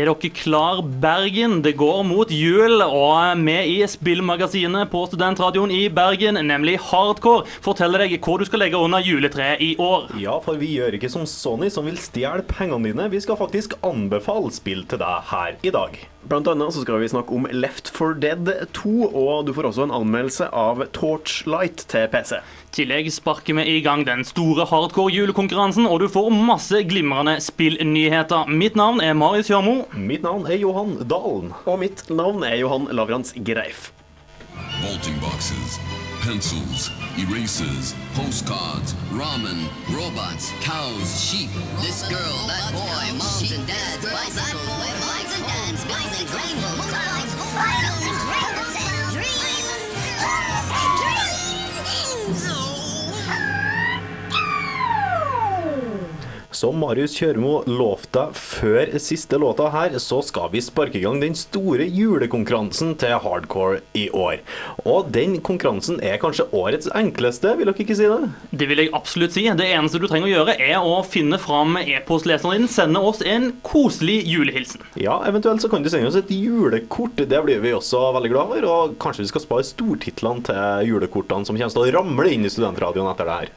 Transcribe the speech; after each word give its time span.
Er 0.00 0.08
dere 0.08 0.28
klar, 0.32 0.78
Bergen? 1.02 1.58
Det 1.60 1.74
går 1.76 1.98
mot 2.08 2.30
jul, 2.32 2.80
og 2.80 3.42
vi 3.44 3.56
i 3.74 3.80
spillmagasinet 3.84 4.88
på 4.88 5.02
Studentradioen 5.10 5.72
i 5.76 5.90
Bergen, 5.92 6.38
nemlig 6.48 6.78
Hardcore, 6.86 7.44
forteller 7.60 8.06
deg 8.06 8.14
hvor 8.24 8.40
du 8.40 8.46
skal 8.48 8.62
legge 8.64 8.80
under 8.80 9.04
juletreet 9.04 9.60
i 9.60 9.74
år. 9.76 10.08
Ja, 10.22 10.38
for 10.40 10.56
vi 10.56 10.70
gjør 10.78 10.96
ikke 10.96 11.10
som 11.12 11.28
Sony, 11.28 11.68
som 11.68 11.84
vil 11.84 12.00
stjele 12.00 12.46
pengene 12.48 12.88
dine. 12.88 13.10
Vi 13.12 13.20
skal 13.20 13.36
faktisk 13.42 13.76
anbefale 13.84 14.48
spill 14.56 14.86
til 14.88 15.04
deg 15.04 15.28
her 15.34 15.60
i 15.60 15.74
dag. 15.76 16.00
Blant 16.28 16.48
annet 16.52 16.74
så 16.74 16.82
skal 16.84 17.00
vi 17.00 17.08
snakke 17.08 17.32
om 17.32 17.46
Left 17.48 17.88
4 17.96 18.18
Dead 18.20 18.48
2, 18.76 18.90
og 19.08 19.46
du 19.46 19.54
får 19.56 19.70
også 19.70 19.86
en 19.86 19.94
anmeldelse 19.96 20.50
av 20.52 20.82
Torchlight 20.92 21.86
til 21.88 22.10
PC. 22.12 22.34
I 22.70 22.74
tillegg 22.76 23.08
sparker 23.10 23.56
vi 23.56 23.64
i 23.78 23.80
gang 23.82 24.04
den 24.06 24.20
store 24.28 24.66
hardcore 24.68 25.14
julekonkurransen, 25.14 25.88
og 25.88 26.04
du 26.04 26.10
får 26.12 26.28
masse 26.36 26.82
glimrende 26.90 27.38
spillnyheter. 27.40 28.52
Mitt 28.52 28.76
navn 28.76 29.00
er 29.00 29.16
Marius 29.16 29.48
Hjørmo. 29.48 29.86
Mitt 29.96 30.22
navn 30.26 30.44
er 30.44 30.60
Johan 30.60 30.98
Dalen. 31.08 31.54
Og 31.64 31.80
mitt 31.80 32.04
navn 32.12 32.44
er 32.44 32.60
Johan 32.60 32.90
Lavrans 32.92 33.32
Greif. 33.40 33.88
Vaulting 34.84 35.16
boxes, 35.20 35.80
pencils, 36.22 36.90
erasers, 37.16 37.94
Postcards, 38.14 38.94
ramen, 39.12 39.66
robots, 39.88 40.52
cows, 40.60 41.08
sheep. 41.16 41.50
This 41.80 42.04
girl, 42.08 42.38
that 42.46 42.72
boy, 42.72 43.06
moms 43.16 43.52
and 43.56 43.66
dads, 43.66 44.04
bicycles, 44.04 44.79
Som 56.60 56.76
Marius 56.76 57.14
Kjørmo 57.16 57.62
lovte 57.64 58.26
før 58.36 58.90
siste 59.00 59.38
låta 59.40 59.70
her, 59.72 59.94
så 60.02 60.18
skal 60.20 60.50
vi 60.52 60.60
sparke 60.60 60.98
i 60.98 61.00
gang 61.06 61.16
den 61.22 61.32
store 61.38 61.86
julekonkurransen 61.88 62.90
til 63.00 63.14
hardcore 63.24 63.78
i 63.96 64.02
år. 64.12 64.42
Og 64.84 65.08
den 65.14 65.38
konkurransen 65.46 66.02
er 66.04 66.18
kanskje 66.20 66.44
årets 66.52 66.90
enkleste, 66.92 67.54
vil 67.56 67.70
dere 67.70 67.80
ikke 67.80 67.96
si 67.96 68.10
det? 68.10 68.28
Det 68.52 68.68
vil 68.68 68.82
jeg 68.82 68.92
absolutt 68.98 69.32
si. 69.38 69.46
Det 69.56 69.70
eneste 69.70 70.02
du 70.02 70.04
trenger 70.10 70.28
å 70.28 70.34
gjøre, 70.34 70.58
er 70.60 70.84
å 70.84 70.98
finne 71.06 71.38
fram 71.40 71.78
e-postleseren 71.80 72.58
din, 72.58 72.68
sende 72.68 73.00
oss 73.08 73.24
en 73.24 73.54
koselig 73.64 74.18
julehilsen. 74.28 74.84
Ja, 75.00 75.16
eventuelt 75.30 75.64
så 75.64 75.72
kan 75.72 75.86
du 75.86 75.88
sende 75.88 76.12
oss 76.12 76.20
et 76.20 76.34
julekort. 76.34 77.16
Det 77.16 77.40
blir 77.46 77.64
vi 77.64 77.72
også 77.78 78.02
veldig 78.18 78.34
glad 78.34 78.52
for. 78.52 78.68
Og 78.74 79.00
kanskje 79.00 79.24
vi 79.24 79.32
skal 79.32 79.46
spare 79.46 79.70
stortitlene 79.70 80.44
til 80.50 80.92
julekortene 80.92 81.48
som 81.48 81.56
kommer 81.56 81.72
til 81.78 81.86
å 81.86 81.96
ramle 82.02 82.36
inn 82.36 82.44
i 82.44 82.52
studentradioen 82.52 83.08
etter 83.14 83.32
det 83.32 83.40
her. 83.40 83.56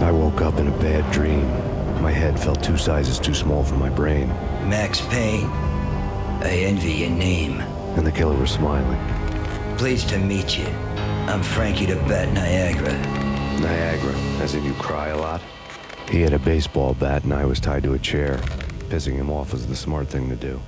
I 0.00 0.10
woke 0.12 0.40
up 0.40 0.58
in 0.58 0.68
a 0.68 0.78
bad 0.80 1.04
dream. 1.12 1.44
My 2.00 2.10
head 2.10 2.40
felt 2.40 2.62
two 2.62 2.78
sizes 2.78 3.18
too 3.18 3.34
small 3.34 3.64
for 3.64 3.76
my 3.76 3.90
brain, 3.90 4.28
Max 4.68 5.02
Payne. 5.10 5.50
I 6.40 6.64
envy 6.64 6.92
your 6.92 7.10
name. 7.10 7.62
and 7.96 8.06
the 8.06 8.12
killer 8.12 8.36
was 8.36 8.50
smiling. 8.50 8.98
Pleased 9.76 10.08
to 10.10 10.18
meet 10.18 10.58
you. 10.58 10.66
I'm 11.26 11.42
Frankie 11.42 11.86
the 11.86 11.96
Bat 11.96 12.32
Niagara. 12.32 13.19
Niagara, 13.60 14.14
as 14.40 14.54
in 14.54 14.64
you 14.64 14.72
cry 14.74 15.08
a 15.08 15.18
lot. 15.18 15.42
He 16.10 16.20
had 16.22 16.32
a 16.32 16.38
baseball 16.38 16.94
bat 16.94 17.24
and 17.24 17.32
I 17.32 17.44
was 17.44 17.60
tied 17.60 17.82
to 17.84 17.92
a 17.92 17.98
chair. 17.98 18.38
Pissing 18.88 19.14
him 19.14 19.30
off 19.30 19.52
was 19.52 19.66
the 19.66 19.76
smart 19.76 20.08
thing 20.08 20.28
to 20.30 20.36
do. 20.36 20.60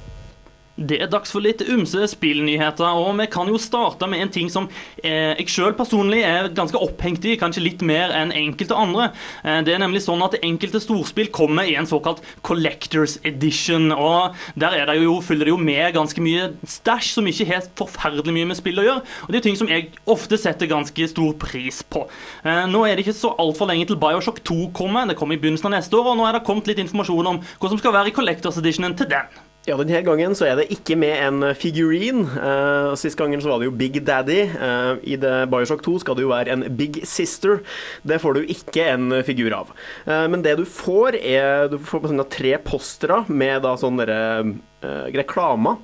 Det 0.73 0.97
er 1.05 1.11
dags 1.13 1.29
for 1.35 1.45
litt 1.45 1.61
ymse 1.69 2.07
spillnyheter, 2.09 2.97
og 2.97 3.19
vi 3.19 3.27
kan 3.29 3.49
jo 3.51 3.59
starte 3.61 4.07
med 4.09 4.23
en 4.25 4.31
ting 4.33 4.49
som 4.49 4.71
eh, 5.05 5.35
jeg 5.37 5.51
sjøl 5.53 5.75
personlig 5.77 6.23
er 6.25 6.49
ganske 6.57 6.81
opphengt 6.81 7.27
i, 7.29 7.35
kanskje 7.37 7.65
litt 7.67 7.85
mer 7.85 8.15
enn 8.17 8.33
enkelte 8.33 8.79
andre. 8.81 9.11
Eh, 9.45 9.61
det 9.67 9.75
er 9.75 9.83
nemlig 9.83 10.01
sånn 10.07 10.25
at 10.25 10.39
enkelte 10.41 10.81
storspill 10.81 11.29
kommer 11.35 11.69
i 11.69 11.77
en 11.77 11.89
såkalt 11.89 12.25
Collectors 12.41 13.19
Edition, 13.29 13.91
og 13.93 14.39
der 14.57 14.79
er 14.81 14.89
det 14.89 14.97
jo, 15.03 15.19
følger 15.21 15.51
det 15.51 15.53
jo 15.53 15.61
med 15.61 15.93
ganske 15.99 16.25
mye 16.25 16.49
stæsj 16.65 17.13
som 17.19 17.29
ikke 17.29 17.51
har 17.53 17.69
forferdelig 17.77 18.39
mye 18.39 18.49
med 18.55 18.63
spill 18.63 18.81
å 18.81 18.89
gjøre, 18.89 19.05
og 19.29 19.37
det 19.37 19.43
er 19.43 19.47
ting 19.51 19.61
som 19.61 19.69
jeg 19.69 19.93
ofte 20.09 20.41
setter 20.41 20.73
ganske 20.73 21.13
stor 21.13 21.37
pris 21.37 21.85
på. 21.85 22.07
Eh, 22.49 22.65
nå 22.73 22.87
er 22.89 22.97
det 22.97 23.05
ikke 23.05 23.19
så 23.21 23.37
altfor 23.37 23.69
lenge 23.69 23.93
til 23.93 24.01
Bioshock 24.01 24.41
2 24.41 24.73
kommer, 24.73 25.05
det 25.05 25.21
kommer 25.21 25.37
i 25.37 25.45
begynnelsen 25.45 25.69
av 25.69 25.77
neste 25.77 26.01
år, 26.01 26.15
og 26.15 26.21
nå 26.23 26.31
er 26.31 26.41
det 26.41 26.47
kommet 26.49 26.73
litt 26.73 26.81
informasjon 26.81 27.35
om 27.37 27.45
hva 27.45 27.69
som 27.69 27.85
skal 27.85 27.99
være 28.01 28.09
i 28.09 28.21
Collectors 28.23 28.65
Editionen 28.65 28.97
til 28.97 29.13
den. 29.13 29.43
Ja, 29.63 29.77
denne 29.79 30.01
gangen 30.03 30.33
så 30.35 30.49
er 30.49 30.57
det 30.59 30.73
ikke 30.75 30.97
med 30.99 31.13
en 31.23 31.45
figurine. 31.55 32.25
Uh, 32.35 32.97
Sist 32.99 33.15
gangen 33.19 33.39
så 33.39 33.47
var 33.47 33.61
det 33.61 33.69
jo 33.69 33.75
Big 33.79 34.01
Daddy. 34.03 34.41
Uh, 34.59 34.99
I 35.07 35.15
det 35.23 35.37
Bioshock 35.53 35.85
2 35.87 36.01
skal 36.03 36.19
det 36.19 36.25
jo 36.25 36.33
være 36.33 36.51
en 36.51 36.65
Big 36.75 36.99
Sister. 37.07 37.61
Det 38.03 38.19
får 38.19 38.41
du 38.41 38.51
ikke 38.51 38.89
en 38.91 39.21
figur 39.23 39.55
av. 39.55 39.71
Uh, 40.03 40.27
men 40.33 40.43
det 40.43 40.57
du 40.59 40.65
får, 40.67 41.15
er 41.21 41.71
Du 41.71 41.79
får 41.79 42.03
på 42.03 42.11
sånne 42.11 42.27
tre 42.27 42.57
postere 42.59 43.21
med 43.31 43.63
da 43.63 43.77
sånne 43.79 44.03
derre, 44.03 44.57
eh, 44.83 45.07
reklamer. 45.15 45.79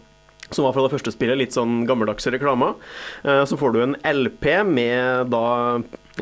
Som 0.51 0.67
var 0.67 0.75
fra 0.75 0.83
det 0.89 0.97
første 0.97 1.15
spillet, 1.15 1.39
litt 1.39 1.55
sånn 1.55 1.85
gammeldagse 1.87 2.33
reklamer. 2.33 2.75
Så 3.21 3.59
får 3.61 3.75
du 3.75 3.83
en 3.83 3.97
LP 4.01 4.47
med 4.65 5.29
da 5.29 5.43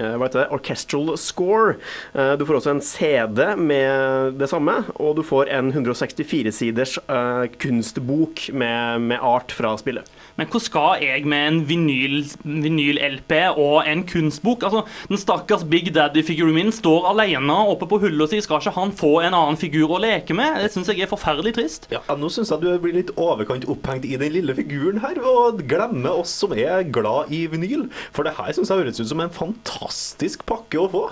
hva 0.02 0.26
heter 0.28 0.44
det, 0.44 0.48
orchestral 0.54 1.16
score. 1.18 1.76
Eh, 2.14 2.34
Du 2.36 2.44
får 2.46 2.60
også 2.60 2.74
en 2.76 2.80
CD 2.84 3.56
med 3.56 4.36
det 4.40 4.48
samme, 4.52 4.78
og 5.00 5.16
du 5.16 5.22
får 5.26 5.48
en 5.56 5.72
164-siders 5.72 6.98
eh, 7.08 7.46
kunstbok 7.62 8.48
med, 8.52 9.00
med 9.00 9.18
art 9.22 9.52
fra 9.56 9.76
spillet. 9.80 10.04
Men 10.36 10.48
hva 10.52 10.60
skal 10.60 11.00
jeg 11.00 11.24
med 11.28 11.46
en 11.48 11.58
vinyl- 11.68 12.36
vinyl-LP 12.44 13.32
og 13.56 13.86
en 13.88 14.02
kunstbok? 14.08 14.66
Altså, 14.68 14.82
Den 15.08 15.20
stakkars 15.20 15.64
Big 15.64 15.88
Daddy-figuren 15.94 16.54
min 16.56 16.72
står 16.74 17.08
alene 17.12 17.56
oppe 17.72 17.88
på 17.88 18.00
hylla 18.02 18.26
si. 18.28 18.40
Skal 18.44 18.60
ikke 18.60 18.74
han 18.76 18.92
få 18.96 19.14
en 19.24 19.34
annen 19.36 19.56
figur 19.60 19.94
å 19.96 20.00
leke 20.02 20.36
med? 20.36 20.60
Det 20.62 20.72
syns 20.74 20.90
jeg 20.92 21.00
er 21.06 21.10
forferdelig 21.12 21.54
trist. 21.56 21.88
Ja, 21.94 22.02
Nå 22.16 22.28
syns 22.32 22.52
jeg 22.52 22.60
du 22.64 22.70
blir 22.82 22.96
litt 22.98 23.14
overkant 23.16 23.64
opphengt 23.72 24.04
i 24.08 24.16
den 24.20 24.32
lille 24.36 24.54
figuren 24.56 25.00
her, 25.04 25.18
og 25.24 25.62
glemmer 25.68 26.20
oss 26.20 26.34
som 26.42 26.52
er 26.56 26.84
glad 26.84 27.32
i 27.32 27.46
vinyl. 27.52 27.88
For 28.12 28.26
det 28.28 28.36
her 28.38 28.52
syns 28.56 28.68
jeg 28.72 28.82
høres 28.84 29.00
ut 29.00 29.08
som 29.12 29.20
en 29.24 29.32
fantastisk 29.32 30.44
pakke 30.48 30.80
å 30.84 30.90
få. 30.92 31.06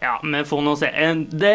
Ja, 0.00 0.20
vi 0.22 0.44
får 0.44 0.62
nå 0.62 0.74
se. 0.76 0.86
Eh, 0.92 1.14
Det 1.32 1.52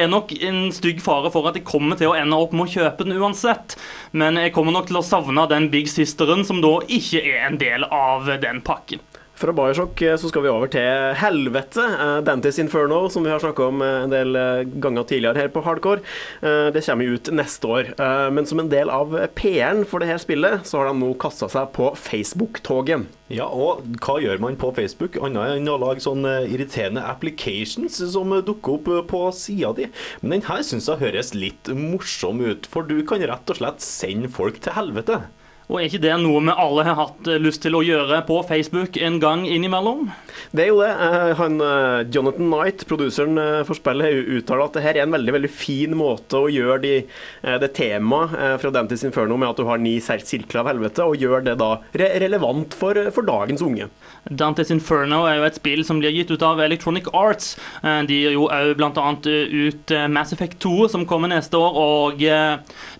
er 0.00 0.08
nok 0.10 0.32
en 0.42 0.72
stygg 0.74 1.00
fare 1.02 1.30
for 1.30 1.46
at 1.48 1.54
jeg 1.54 1.64
kommer 1.68 1.96
til 1.96 2.10
å 2.10 2.16
ende 2.18 2.36
opp 2.36 2.52
med 2.52 2.66
å 2.66 2.72
kjøpe 2.72 3.06
den 3.06 3.18
uansett. 3.20 3.76
Men 4.12 4.34
jeg 4.40 4.52
kommer 4.52 4.74
nok 4.74 4.88
til 4.90 4.98
å 4.98 5.04
savne 5.06 5.46
den 5.48 5.70
Big 5.70 5.86
Sisteren, 5.86 6.44
som 6.44 6.60
da 6.60 6.80
ikke 6.88 7.22
er 7.22 7.46
en 7.46 7.58
del 7.60 7.84
av 7.84 8.26
den 8.42 8.60
pakken. 8.66 8.98
Fra 9.34 9.50
Bioshock 9.52 9.98
eh, 10.06 10.14
så 10.20 10.28
skal 10.30 10.44
vi 10.44 10.50
over 10.52 10.70
til 10.70 11.14
helvete. 11.18 11.82
Dantis 12.22 12.28
Dantes 12.28 12.58
Inferno, 12.62 13.00
som 13.10 13.24
vi 13.26 13.32
har 13.32 13.40
snakka 13.42 13.64
om 13.66 13.80
eh, 13.82 14.04
en 14.04 14.12
del 14.12 14.36
eh, 14.38 14.60
ganger 14.84 15.08
tidligere 15.10 15.42
her 15.42 15.50
på 15.50 15.62
Hardcore. 15.66 16.04
Eh, 16.38 16.68
Det 16.74 16.84
kommer 16.86 17.10
ut 17.16 17.30
neste 17.34 17.66
år. 17.66 17.90
Eh, 17.98 18.30
Men 18.30 18.46
som 18.46 18.62
en 18.62 18.70
del 18.70 18.92
av 18.94 19.16
PR-en 19.34 19.82
for 19.90 19.98
det 19.98 20.10
her 20.12 20.22
spillet, 20.22 20.62
så 20.70 20.78
har 20.78 20.92
de 20.92 21.00
nå 21.02 21.10
kasta 21.18 21.48
seg 21.50 21.72
på 21.74 21.90
Facebook-toget. 21.98 23.08
Ja, 23.34 23.48
og 23.50 23.82
hva 24.04 24.20
gjør 24.22 24.38
man 24.44 24.54
på 24.60 24.70
Facebook, 24.76 25.18
annet 25.18 25.56
enn 25.58 25.70
å 25.72 25.80
lage 25.82 26.04
sånne 26.04 26.44
irriterende 26.46 27.02
applications 27.02 27.98
som 28.14 28.30
dukker 28.44 28.76
opp 28.78 28.90
på 29.10 29.24
sida 29.34 29.72
di? 29.74 29.90
Men 30.22 30.36
den 30.38 30.46
her 30.46 30.62
syns 30.62 30.86
jeg 30.92 31.02
høres 31.02 31.34
litt 31.34 31.72
morsom 31.74 32.44
ut, 32.44 32.68
for 32.70 32.86
du 32.86 33.00
kan 33.08 33.24
rett 33.24 33.50
og 33.50 33.58
slett 33.58 33.82
sende 33.82 34.30
folk 34.30 34.62
til 34.62 34.76
helvete. 34.78 35.24
Og 35.64 35.78
er 35.80 35.86
ikke 35.88 36.02
det 36.04 36.12
noe 36.20 36.42
vi 36.44 36.52
alle 36.60 36.82
har 36.84 36.98
hatt 36.98 37.28
eh, 37.32 37.38
lyst 37.40 37.62
til 37.64 37.72
å 37.78 37.80
gjøre 37.80 38.18
på 38.28 38.36
Facebook 38.44 38.98
en 39.00 39.14
gang 39.22 39.46
innimellom? 39.48 40.10
Det 40.52 40.66
er 40.66 40.68
jo 40.68 40.82
det. 40.82 40.90
Eh, 40.92 41.30
Han, 41.38 41.54
eh, 41.64 42.02
Jonathan 42.12 42.50
Knight, 42.50 42.84
produseren 42.90 43.40
for 43.64 43.78
spillet, 43.78 44.18
uttaler 44.36 44.66
at 44.66 44.76
det 44.76 44.82
her 44.84 44.98
er 44.98 45.06
en 45.06 45.14
veldig 45.16 45.34
veldig 45.38 45.50
fin 45.50 45.94
måte 45.96 46.36
å 46.36 46.50
gjøre 46.52 46.76
de, 46.84 46.92
det 47.62 47.70
temaet 47.78 48.60
fra 48.60 48.72
Dantes 48.74 49.06
Inferno 49.08 49.38
med 49.40 49.48
at 49.54 49.62
du 49.62 49.64
har 49.68 49.80
ni 49.80 49.94
sir- 50.04 50.20
sirkler 50.24 50.60
av 50.62 50.68
helvete, 50.74 51.06
og 51.08 51.16
gjør 51.20 51.46
det 51.48 51.56
da 51.62 51.70
re 51.96 52.10
relevant 52.22 52.76
for, 52.76 53.00
for 53.16 53.24
dagens 53.26 53.64
unge. 53.64 53.88
Dantes 54.28 54.70
Inferno 54.74 55.22
er 55.28 55.38
jo 55.40 55.46
et 55.48 55.56
spill 55.58 55.82
som 55.88 55.98
blir 56.00 56.12
gitt 56.14 56.30
ut 56.34 56.44
av 56.44 56.60
Electronic 56.64 57.08
Arts. 57.16 57.54
De 58.08 58.20
gir 58.20 58.36
jo 58.36 58.46
òg 58.52 58.74
bl.a. 58.78 59.08
ut 59.24 59.96
Mass 60.12 60.32
Effect 60.36 60.60
2, 60.64 60.88
som 60.92 61.08
kommer 61.08 61.32
neste 61.32 61.56
år, 61.60 61.76
og 61.80 62.22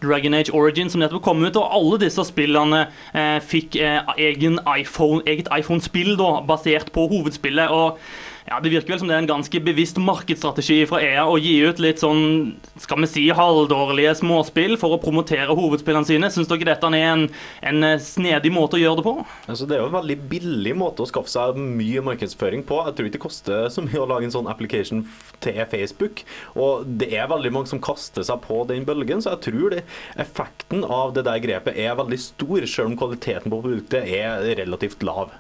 Dragon 0.05 0.41
Age 0.41 0.53
Origin, 0.57 0.91
som 0.93 1.01
nettopp 1.05 1.25
kom 1.29 1.45
ut. 1.45 1.57
Og 1.61 1.71
alle 1.79 2.01
disse 2.07 2.25
spillene 2.29 2.54
eh, 2.55 3.41
fikk 3.43 3.77
eh, 3.77 4.01
egen 4.19 4.61
iPhone, 4.79 5.23
eget 5.27 5.49
iPhone-spill 5.59 6.17
basert 6.49 6.93
på 6.93 7.09
hovedspillet. 7.09 7.69
og 7.69 7.99
ja, 8.45 8.61
Det 8.61 8.69
virker 8.69 8.93
vel 8.93 9.01
som 9.01 9.09
det 9.09 9.15
er 9.17 9.23
en 9.23 9.31
ganske 9.31 9.61
bevisst 9.65 9.97
markedsstrategi 10.01 10.83
fra 10.89 11.01
EA 11.01 11.25
å 11.25 11.39
gi 11.41 11.55
ut 11.65 11.79
litt 11.81 12.03
sånn, 12.03 12.55
skal 12.81 13.01
vi 13.01 13.09
si, 13.09 13.23
halvdårlige 13.33 14.13
småspill 14.21 14.77
for 14.81 14.97
å 14.97 15.01
promotere 15.01 15.57
hovedspillene 15.57 16.09
sine. 16.09 16.29
Syns 16.33 16.51
dere 16.51 16.69
dette 16.69 16.91
er 16.91 17.07
en, 17.15 17.25
en 17.65 17.87
eh, 17.89 17.97
snedig 18.05 18.53
måte 18.53 18.77
å 18.77 18.83
gjøre 18.83 19.01
det 19.01 19.07
på? 19.07 19.15
Altså, 19.49 19.69
det 19.69 19.79
er 19.79 19.81
jo 19.81 19.89
en 19.89 19.97
veldig 19.97 20.19
billig 20.29 20.75
måte 20.77 21.05
å 21.05 21.09
skaffe 21.09 21.33
seg 21.33 21.57
mye 21.57 22.05
markedsføring 22.05 22.67
på. 22.69 22.83
Jeg 22.85 22.99
tror 22.99 23.09
ikke 23.09 23.17
det 23.17 23.23
koster 23.25 23.71
så 23.73 23.85
mye 23.87 24.03
å 24.03 24.09
lage 24.11 24.29
en 24.29 24.37
sånn 24.37 24.51
application 24.53 25.07
til 25.45 25.63
Facebook. 25.73 26.25
Og 26.53 26.85
det 27.01 27.15
er 27.17 27.33
veldig 27.33 27.55
mange 27.55 27.73
som 27.73 27.83
kaster 27.85 28.27
seg 28.29 28.45
på 28.45 28.61
den 28.69 28.85
bølgen, 28.85 29.25
så 29.25 29.39
jeg 29.39 29.49
tror 29.49 29.79
det, 29.79 29.87
effekten 30.21 30.85
av 30.85 31.17
det 31.17 31.25
der 31.31 31.41
grepet 31.41 31.81
er 31.81 31.97
veldig 31.97 32.21
stor, 32.21 32.69
selv 32.69 32.93
om 32.93 33.01
kvaliteten 33.01 33.49
på 33.49 33.65
produktet 33.65 34.05
er 34.21 34.45
relativt 34.61 35.01
lav. 35.07 35.33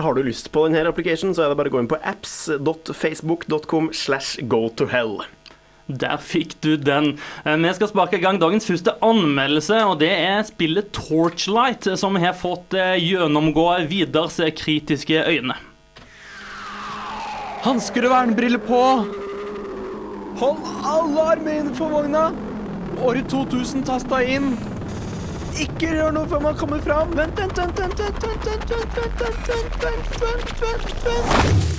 Har 0.00 0.14
du 0.16 0.22
lyst 0.24 0.48
på 0.52 0.64
denne 0.66 0.88
applicationen, 0.88 1.34
så 1.36 1.44
er 1.44 1.52
det 1.52 1.58
bare 1.60 1.68
å 1.68 1.74
gå 1.74 1.82
inn 1.82 1.90
på 1.90 1.98
apps.facebook.com 2.00 3.90
slash 3.92 4.40
go 4.48 4.68
to 4.72 4.86
hell. 4.88 5.20
Der 5.90 6.20
fikk 6.22 6.54
du 6.62 6.76
den. 6.78 7.18
Eh, 7.44 7.56
Vi 7.56 7.72
skal 7.74 7.90
sparke 7.90 8.16
i 8.16 8.22
gang 8.22 8.38
dagens 8.40 8.68
første 8.68 8.94
anmeldelse, 9.02 9.80
og 9.84 9.98
det 10.00 10.10
er 10.14 10.44
spillet 10.46 10.92
Torchlight, 10.94 11.86
eh, 11.90 11.98
som 11.98 12.16
har 12.16 12.32
fått 12.38 12.74
eh, 12.78 12.94
gjennomgå 13.02 13.66
Vidars 13.90 14.38
kritiske 14.56 15.24
øyne. 15.26 15.58
Hansker 17.66 18.06
og 18.08 18.14
vernebriller 18.14 18.62
på! 18.64 18.82
Hold 20.40 20.62
alle 20.88 21.26
armer 21.34 21.58
innenfor 21.58 21.90
vogna! 21.92 22.30
Året 23.04 23.28
2000 23.28 23.84
tasta 23.84 24.22
inn! 24.24 24.54
Ikke 25.58 25.90
rør 25.96 26.14
noe 26.14 26.28
før 26.30 26.40
man 26.44 26.56
kommer 26.60 26.80
fram! 26.84 27.16
Vent, 27.18 27.38
vent, 27.40 27.58
vent, 27.58 27.80
vent, 27.80 27.98
vent, 27.98 28.22
vent, 28.22 28.46
vent, 28.46 28.70
vent, 28.70 28.94
vent, 28.96 29.20
vent, 29.20 29.80
vent, 29.82 30.20
vent, 30.22 30.62
vent, 30.62 31.06
vent. 31.08 31.70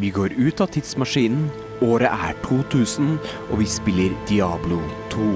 Vi 0.00 0.08
går 0.16 0.32
ut 0.32 0.60
av 0.64 0.70
tidsmaskinen, 0.72 1.50
året 1.84 2.08
er 2.08 2.38
2000, 2.46 3.18
og 3.50 3.58
vi 3.60 3.66
spiller 3.68 4.14
Diablo 4.30 4.78
2. 5.12 5.26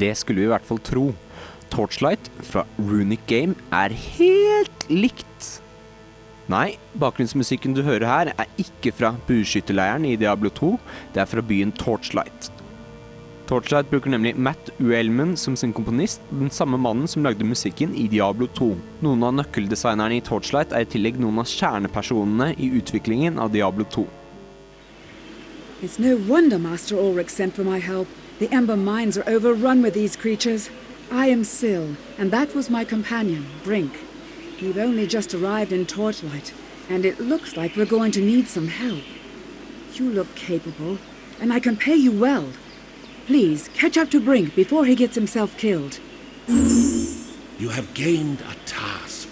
Det 0.00 0.14
skulle 0.16 0.40
vi 0.40 0.48
i 0.48 0.52
hvert 0.54 0.64
fall 0.64 0.80
tro. 0.80 1.10
Torchlight 1.72 2.30
fra 2.48 2.64
Runic 2.78 3.20
Game 3.28 3.54
er 3.76 3.92
helt 3.92 4.88
likt. 4.88 5.61
Nei, 6.50 6.74
bakgrunnsmusikken 6.98 7.76
du 7.76 7.84
hører 7.86 8.08
her 8.08 8.32
er 8.32 8.48
ikke 8.58 8.90
fra 8.96 9.12
bueskytterleiren 9.28 10.06
i 10.08 10.16
Diablo 10.18 10.50
2, 10.50 10.72
det 11.14 11.22
er 11.22 11.30
fra 11.30 11.44
byen 11.46 11.70
Torchlight. 11.78 12.50
Torchlight 13.46 13.90
bruker 13.90 14.10
nemlig 14.10 14.32
Matt 14.34 14.70
Uelman 14.80 15.36
som 15.36 15.54
sin 15.56 15.74
komponist, 15.76 16.22
den 16.30 16.50
samme 16.50 16.78
mannen 16.80 17.06
som 17.10 17.22
lagde 17.22 17.46
musikken 17.46 17.94
i 17.94 18.08
Diablo 18.10 18.48
2. 18.58 18.70
Noen 19.06 19.22
av 19.28 19.36
nøkkeldesignerne 19.38 20.18
i 20.18 20.24
Torchlight 20.24 20.74
er 20.74 20.86
i 20.86 20.90
tillegg 20.90 21.20
noen 21.20 21.42
av 21.42 21.50
kjernepersonene 21.50 22.54
i 22.58 22.72
utviklingen 22.78 23.38
av 23.42 23.52
Diablo 23.54 23.86
2. 23.92 24.06
It's 25.82 25.98
no 25.98 26.16
wonder 26.16 26.58
Master 26.58 26.96
Ulrich 26.96 27.30
sent 27.30 27.54
for 27.54 27.64
my 27.64 27.78
help. 27.78 28.08
The 28.38 28.48
Ember 28.54 28.76
mines 28.76 29.18
are 29.18 29.28
overrun 29.28 29.82
with 29.82 29.94
these 29.94 30.16
creatures. 30.16 30.70
I 31.10 31.26
am 31.26 31.44
Syl, 31.44 31.96
and 32.18 32.30
that 32.30 32.54
was 32.54 32.70
my 32.70 32.84
companion, 32.84 33.46
Brink. 33.64 33.92
We've 34.62 34.78
only 34.78 35.08
just 35.08 35.34
arrived 35.34 35.72
in 35.72 35.86
Torchlight, 35.86 36.54
and 36.88 37.04
it 37.04 37.18
looks 37.18 37.56
like 37.56 37.74
we're 37.74 37.84
going 37.84 38.12
to 38.12 38.20
need 38.20 38.46
some 38.46 38.68
help. 38.68 39.02
You 39.94 40.08
look 40.08 40.32
capable, 40.36 40.98
and 41.40 41.52
I 41.52 41.58
can 41.58 41.76
pay 41.76 41.96
you 41.96 42.12
well. 42.12 42.46
Please, 43.26 43.68
catch 43.74 43.96
up 43.98 44.08
to 44.10 44.20
Brink 44.20 44.54
before 44.54 44.84
he 44.84 44.94
gets 44.94 45.16
himself 45.16 45.58
killed. 45.58 45.98
You 46.46 47.70
have 47.70 47.92
gained 47.94 48.38
a 48.42 48.54
task. 48.64 49.28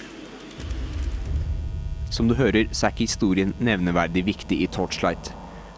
Som 2.10 2.26
du 2.28 2.34
hører, 2.34 2.66
så 2.72 2.88
er 2.88 2.90
ikke 2.90 3.06
historien 3.06 3.54
nevneverdig 3.60 4.26
viktig 4.26 4.58
i 4.64 4.66
Torchlight. 4.66 5.30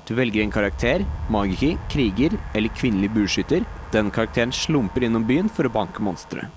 Du 0.09 0.15
velger 0.17 0.43
en 0.43 0.51
karakter, 0.51 1.05
magiker, 1.29 1.77
kriger 1.93 2.41
eller 2.55 2.73
kvinnelig 2.73 3.13
bueskytter. 3.13 3.69
Den 3.93 4.11
karakteren 4.11 4.53
slumper 4.53 5.05
innom 5.05 5.29
byen 5.29 5.53
for 5.53 5.69
å 5.69 5.77
banke 5.77 6.01
monstre. 6.01 6.49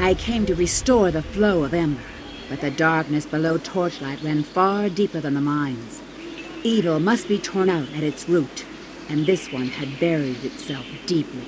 I 0.00 0.14
came 0.14 0.46
to 0.46 0.54
restore 0.54 1.10
the 1.10 1.20
flow 1.20 1.62
of 1.62 1.74
Ember, 1.74 2.00
but 2.48 2.62
the 2.62 2.70
darkness 2.70 3.26
below 3.26 3.58
Torchlight 3.58 4.22
ran 4.22 4.42
far 4.42 4.88
deeper 4.88 5.20
than 5.20 5.34
the 5.34 5.42
mines. 5.42 6.00
Evil 6.62 6.98
must 6.98 7.28
be 7.28 7.36
torn 7.38 7.68
out 7.68 7.86
at 7.94 8.02
its 8.02 8.26
root, 8.26 8.64
and 9.10 9.26
this 9.26 9.52
one 9.52 9.66
had 9.66 10.00
buried 10.00 10.42
itself 10.42 10.86
deeply. 11.04 11.44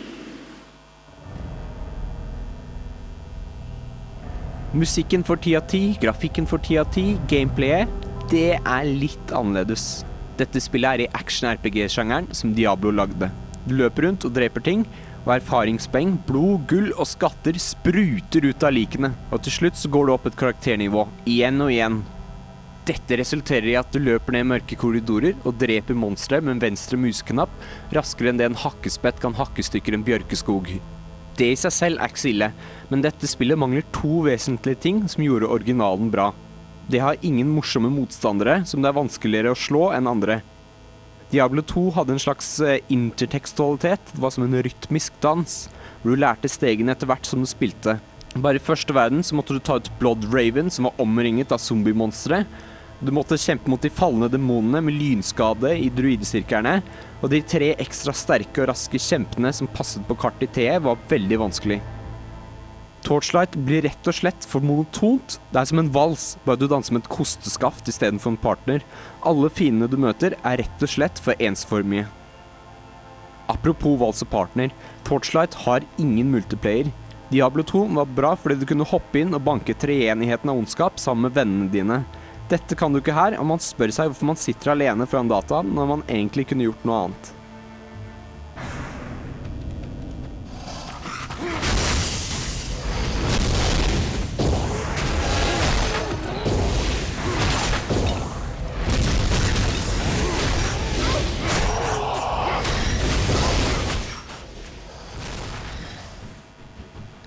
Musikken 4.75 5.25
for 5.25 5.37
10 5.37 5.57
av 5.57 5.67
10, 5.69 5.97
grafikken 6.03 6.47
for 6.47 6.59
10 6.59 6.79
av 6.79 6.93
10, 6.93 7.19
gameplayet 7.29 7.89
Det 8.29 8.61
er 8.61 8.85
litt 8.85 9.33
annerledes. 9.33 10.05
Dette 10.37 10.61
spillet 10.61 10.93
er 10.93 11.07
i 11.07 11.11
action-RPG-sjangeren 11.17 12.29
som 12.37 12.53
Diablo 12.53 12.93
lagde. 12.93 13.31
Du 13.65 13.73
løper 13.81 14.11
rundt 14.11 14.29
og 14.29 14.37
dreper 14.37 14.61
ting, 14.61 14.85
og 15.23 15.37
erfaringspoeng, 15.37 16.17
blod, 16.27 16.65
gull 16.71 16.91
og 16.97 17.07
skatter 17.07 17.59
spruter 17.63 18.49
ut 18.49 18.67
av 18.67 18.75
likene. 18.75 19.13
Og 19.31 19.45
til 19.45 19.57
slutt 19.57 19.79
så 19.79 19.91
går 19.93 20.09
du 20.09 20.15
opp 20.15 20.27
et 20.29 20.39
karakternivå, 20.39 21.07
igjen 21.31 21.63
og 21.63 21.73
igjen. 21.75 22.01
Dette 22.83 23.15
resulterer 23.21 23.69
i 23.71 23.77
at 23.79 23.93
du 23.95 24.01
løper 24.03 24.35
ned 24.35 24.49
mørke 24.51 24.75
korridorer 24.79 25.37
og 25.47 25.55
dreper 25.61 25.95
monstre 25.95 26.41
med 26.43 26.57
en 26.57 26.63
venstre 26.65 26.99
museknapp 26.99 27.53
raskere 27.95 28.33
enn 28.33 28.41
det 28.41 28.49
en 28.49 28.59
hakkespett 28.59 29.21
kan 29.23 29.37
hakke 29.39 29.63
stykker 29.63 29.95
en 29.95 30.07
bjørkeskog. 30.07 30.73
Det 31.39 31.53
i 31.55 31.59
seg 31.59 31.73
selv 31.73 32.03
er 32.03 32.11
ikke 32.11 32.25
så 32.25 32.33
ille, 32.33 32.49
men 32.91 33.05
dette 33.05 33.31
spillet 33.31 33.61
mangler 33.61 33.87
to 33.95 34.25
vesentlige 34.27 34.83
ting 34.83 35.05
som 35.09 35.23
gjorde 35.25 35.53
originalen 35.55 36.11
bra. 36.13 36.33
Det 36.91 37.01
har 37.01 37.23
ingen 37.23 37.55
morsomme 37.55 37.89
motstandere 37.95 38.65
som 38.67 38.83
det 38.83 38.91
er 38.91 38.99
vanskeligere 38.99 39.55
å 39.55 39.59
slå 39.59 39.93
enn 39.95 40.11
andre. 40.11 40.41
Diablo 41.33 41.63
2 41.65 41.91
hadde 41.97 42.13
en 42.13 42.21
slags 42.21 42.61
eh, 42.61 42.83
intertekstualitet, 42.93 44.11
det 44.13 44.21
var 44.21 44.31
som 44.35 44.45
en 44.45 44.63
rytmisk 44.63 45.15
dans, 45.25 45.55
hvor 46.03 46.13
du 46.13 46.21
lærte 46.21 46.51
stegene 46.53 46.93
etter 46.93 47.09
hvert 47.09 47.25
som 47.25 47.41
du 47.41 47.49
spilte. 47.49 47.95
Bare 48.37 48.61
i 48.61 48.65
første 48.65 48.93
verden 48.93 49.25
så 49.25 49.39
måtte 49.39 49.57
du 49.57 49.63
ta 49.65 49.79
ut 49.81 49.89
Blood 50.01 50.27
Raven, 50.29 50.69
som 50.69 50.91
var 50.91 51.01
omringet 51.01 51.55
av 51.57 51.63
zombiemonstre. 51.65 52.43
Du 53.01 53.15
måtte 53.17 53.41
kjempe 53.41 53.73
mot 53.73 53.81
de 53.81 53.89
falne 53.89 54.29
demonene 54.29 54.85
med 54.85 54.99
lynskade 54.99 55.73
i 55.81 55.89
druidesirklene, 55.97 56.77
og 57.25 57.33
de 57.33 57.41
tre 57.49 57.73
ekstra 57.81 58.13
sterke 58.13 58.67
og 58.67 58.69
raske 58.75 59.01
kjempene 59.01 59.55
som 59.57 59.73
passet 59.73 60.05
på 60.05 60.19
kartet 60.21 60.51
i 60.51 60.55
TE, 60.61 60.77
var 60.85 61.01
veldig 61.09 61.41
vanskelig. 61.47 61.81
Torchlight 63.03 63.57
blir 63.67 63.83
rett 63.83 64.07
og 64.07 64.15
slett 64.15 64.45
for 64.47 64.63
monotont. 64.63 65.39
Det 65.51 65.59
er 65.59 65.69
som 65.69 65.81
en 65.83 65.91
vals, 65.93 66.37
bare 66.47 66.61
du 66.61 66.69
danser 66.71 66.95
med 66.95 67.03
et 67.03 67.11
kosteskaft 67.11 67.91
istedenfor 67.91 68.33
en 68.33 68.41
partner. 68.41 68.85
Alle 69.27 69.51
fiendene 69.51 69.91
du 69.91 69.99
møter, 70.01 70.37
er 70.47 70.63
rett 70.63 70.85
og 70.87 70.93
slett 70.93 71.19
for 71.23 71.39
ensformige. 71.43 72.07
Apropos 73.51 73.99
vals 74.01 74.23
og 74.23 74.31
partner, 74.33 74.71
Torchlight 75.05 75.59
har 75.67 75.85
ingen 75.99 76.31
multiplayer. 76.31 76.93
Diablo 77.33 77.65
2 77.67 77.85
var 77.97 78.15
bra 78.17 78.33
fordi 78.39 78.61
du 78.61 78.67
kunne 78.69 78.87
hoppe 78.87 79.23
inn 79.23 79.35
og 79.35 79.45
banke 79.45 79.75
treenigheten 79.75 80.53
av 80.53 80.63
ondskap 80.63 81.01
sammen 81.01 81.27
med 81.27 81.37
vennene 81.41 81.71
dine. 81.73 82.03
Dette 82.53 82.77
kan 82.79 82.93
du 82.93 83.01
ikke 83.01 83.17
her, 83.17 83.39
og 83.41 83.49
man 83.49 83.63
spør 83.63 83.91
seg 83.95 84.11
hvorfor 84.11 84.31
man 84.31 84.41
sitter 84.41 84.75
alene 84.75 85.09
foran 85.09 85.31
dataen 85.31 85.75
når 85.75 85.95
man 85.97 86.11
egentlig 86.11 86.51
kunne 86.51 86.69
gjort 86.69 86.85
noe 86.87 87.07
annet. 87.07 87.33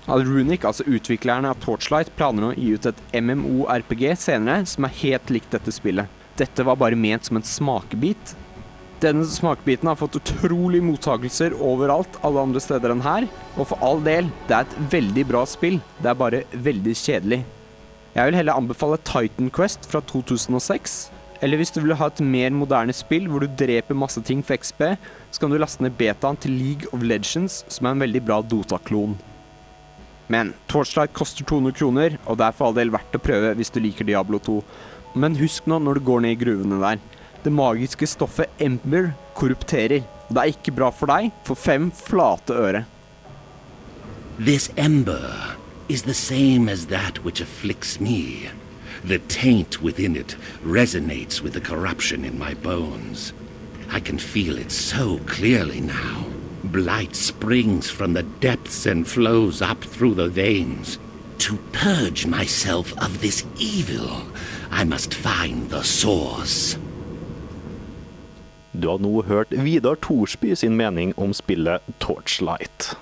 Runic, 0.06 0.64
altså 0.64 0.86
utviklerne 0.86 1.50
av 1.50 1.58
Torchlight, 1.62 2.12
planer 2.16 2.50
å 2.50 2.54
gi 2.54 2.72
ut 2.76 2.86
et 2.86 3.00
MMO-RPG 3.18 4.12
senere 4.22 4.66
som 4.70 4.86
er 4.86 4.98
helt 5.02 5.32
likt 5.34 5.50
dette 5.54 5.74
spillet. 5.74 6.06
Dette 6.38 6.66
var 6.68 6.78
bare 6.78 6.98
ment 6.98 7.26
som 7.26 7.40
en 7.40 7.46
smakebit. 7.46 8.36
Denne 9.02 9.26
smakebiten 9.28 9.90
har 9.90 9.98
fått 9.98 10.16
utrolig 10.20 10.82
mottakelser 10.84 11.56
overalt, 11.58 12.20
alle 12.24 12.46
andre 12.46 12.62
steder 12.62 12.94
enn 12.94 13.04
her. 13.04 13.26
Og 13.56 13.68
for 13.72 13.82
all 13.84 14.00
del, 14.04 14.30
det 14.48 14.56
er 14.56 14.64
et 14.64 14.78
veldig 14.94 15.26
bra 15.32 15.42
spill. 15.48 15.80
Det 16.00 16.12
er 16.12 16.22
bare 16.22 16.44
veldig 16.54 16.96
kjedelig. 16.96 17.42
Jeg 18.16 18.30
vil 18.30 18.38
heller 18.38 18.56
anbefale 18.56 19.02
Titan 19.04 19.50
Quest 19.52 19.90
fra 19.90 20.00
2006. 20.00 20.96
Eller 21.44 21.60
hvis 21.60 21.74
du 21.74 21.82
vil 21.82 21.96
ha 21.98 22.08
et 22.08 22.22
mer 22.24 22.54
moderne 22.56 22.94
spill 22.96 23.26
hvor 23.28 23.44
du 23.44 23.56
dreper 23.60 23.98
masse 23.98 24.22
ting 24.24 24.40
for 24.46 24.56
XP, 24.56 24.94
så 25.28 25.42
kan 25.42 25.52
du 25.52 25.58
laste 25.60 25.84
ned 25.84 25.98
betaen 25.98 26.38
til 26.40 26.56
League 26.56 26.88
of 26.96 27.04
Legends, 27.04 27.64
som 27.68 27.88
er 27.88 27.96
en 27.96 28.06
veldig 28.06 28.22
bra 28.24 28.40
Dota-klon. 28.40 29.18
Men 30.32 30.54
Torchlight 30.70 31.14
koster 31.14 31.46
200 31.46 31.76
kroner, 31.78 32.16
og 32.26 32.38
det 32.38 32.48
er 32.48 32.56
for 32.56 32.68
all 32.68 32.76
del 32.78 32.90
verdt 32.94 33.14
å 33.14 33.22
prøve 33.22 33.54
hvis 33.58 33.70
du 33.74 33.78
liker 33.82 34.08
Diablo 34.08 34.40
2. 34.42 34.58
Men 35.16 35.38
husk 35.38 35.68
nå 35.70 35.78
når 35.82 35.98
du 35.98 36.06
går 36.08 36.24
ned 36.24 36.34
i 36.34 36.40
gruvene 36.40 36.80
der. 36.82 37.00
Det 37.44 37.52
magiske 37.54 38.08
stoffet 38.10 38.50
Ember 38.58 39.12
korrupterer. 39.38 40.02
Og 40.26 40.34
det 40.34 40.42
er 40.42 40.52
ikke 40.52 40.74
bra 40.74 40.90
for 40.90 41.10
deg 41.12 41.30
for 41.46 41.58
fem 41.58 41.92
flate 41.94 42.54
øre. 42.54 42.84
This 44.38 44.70
ember 44.76 45.56
is 45.88 46.02
the 46.02 46.14
same 46.14 46.68
as 46.68 46.86
that 46.86 47.24
which 47.24 47.40
afflicts 47.40 48.00
me. 48.00 48.50
The 49.04 49.18
taint 49.28 49.80
within 49.80 50.16
it 50.16 50.36
resonates 50.64 51.40
with 51.40 51.54
the 51.54 51.60
corruption 51.60 52.24
in 52.24 52.38
my 52.38 52.54
bones. 52.54 53.32
I 53.88 54.00
can 54.00 54.18
feel 54.18 54.58
it 54.58 54.72
so 54.72 55.20
clearly 55.26 55.80
now. 55.80 56.35
Blight 56.72 57.14
springs 57.14 57.90
from 57.90 58.12
the 58.14 58.22
depths 58.40 58.86
and 58.86 59.06
flows 59.06 59.62
up 59.62 59.84
through 59.84 60.14
the 60.14 60.28
veins. 60.28 60.98
To 61.38 61.56
purge 61.72 62.26
myself 62.26 62.92
of 62.98 63.20
this 63.20 63.44
evil, 63.58 64.22
I 64.70 64.84
must 64.84 65.14
find 65.14 65.70
the 65.70 65.82
source. 65.82 66.78
Du 68.72 68.88
har 68.88 68.98
nå 68.98 69.22
hørt 69.22 69.52
Vidar 69.52 69.94
Thorsby 69.94 70.54
sin 70.54 70.76
mening 70.76 71.14
om 71.16 71.32
spillet 71.32 71.80
Torchlight. 71.98 72.96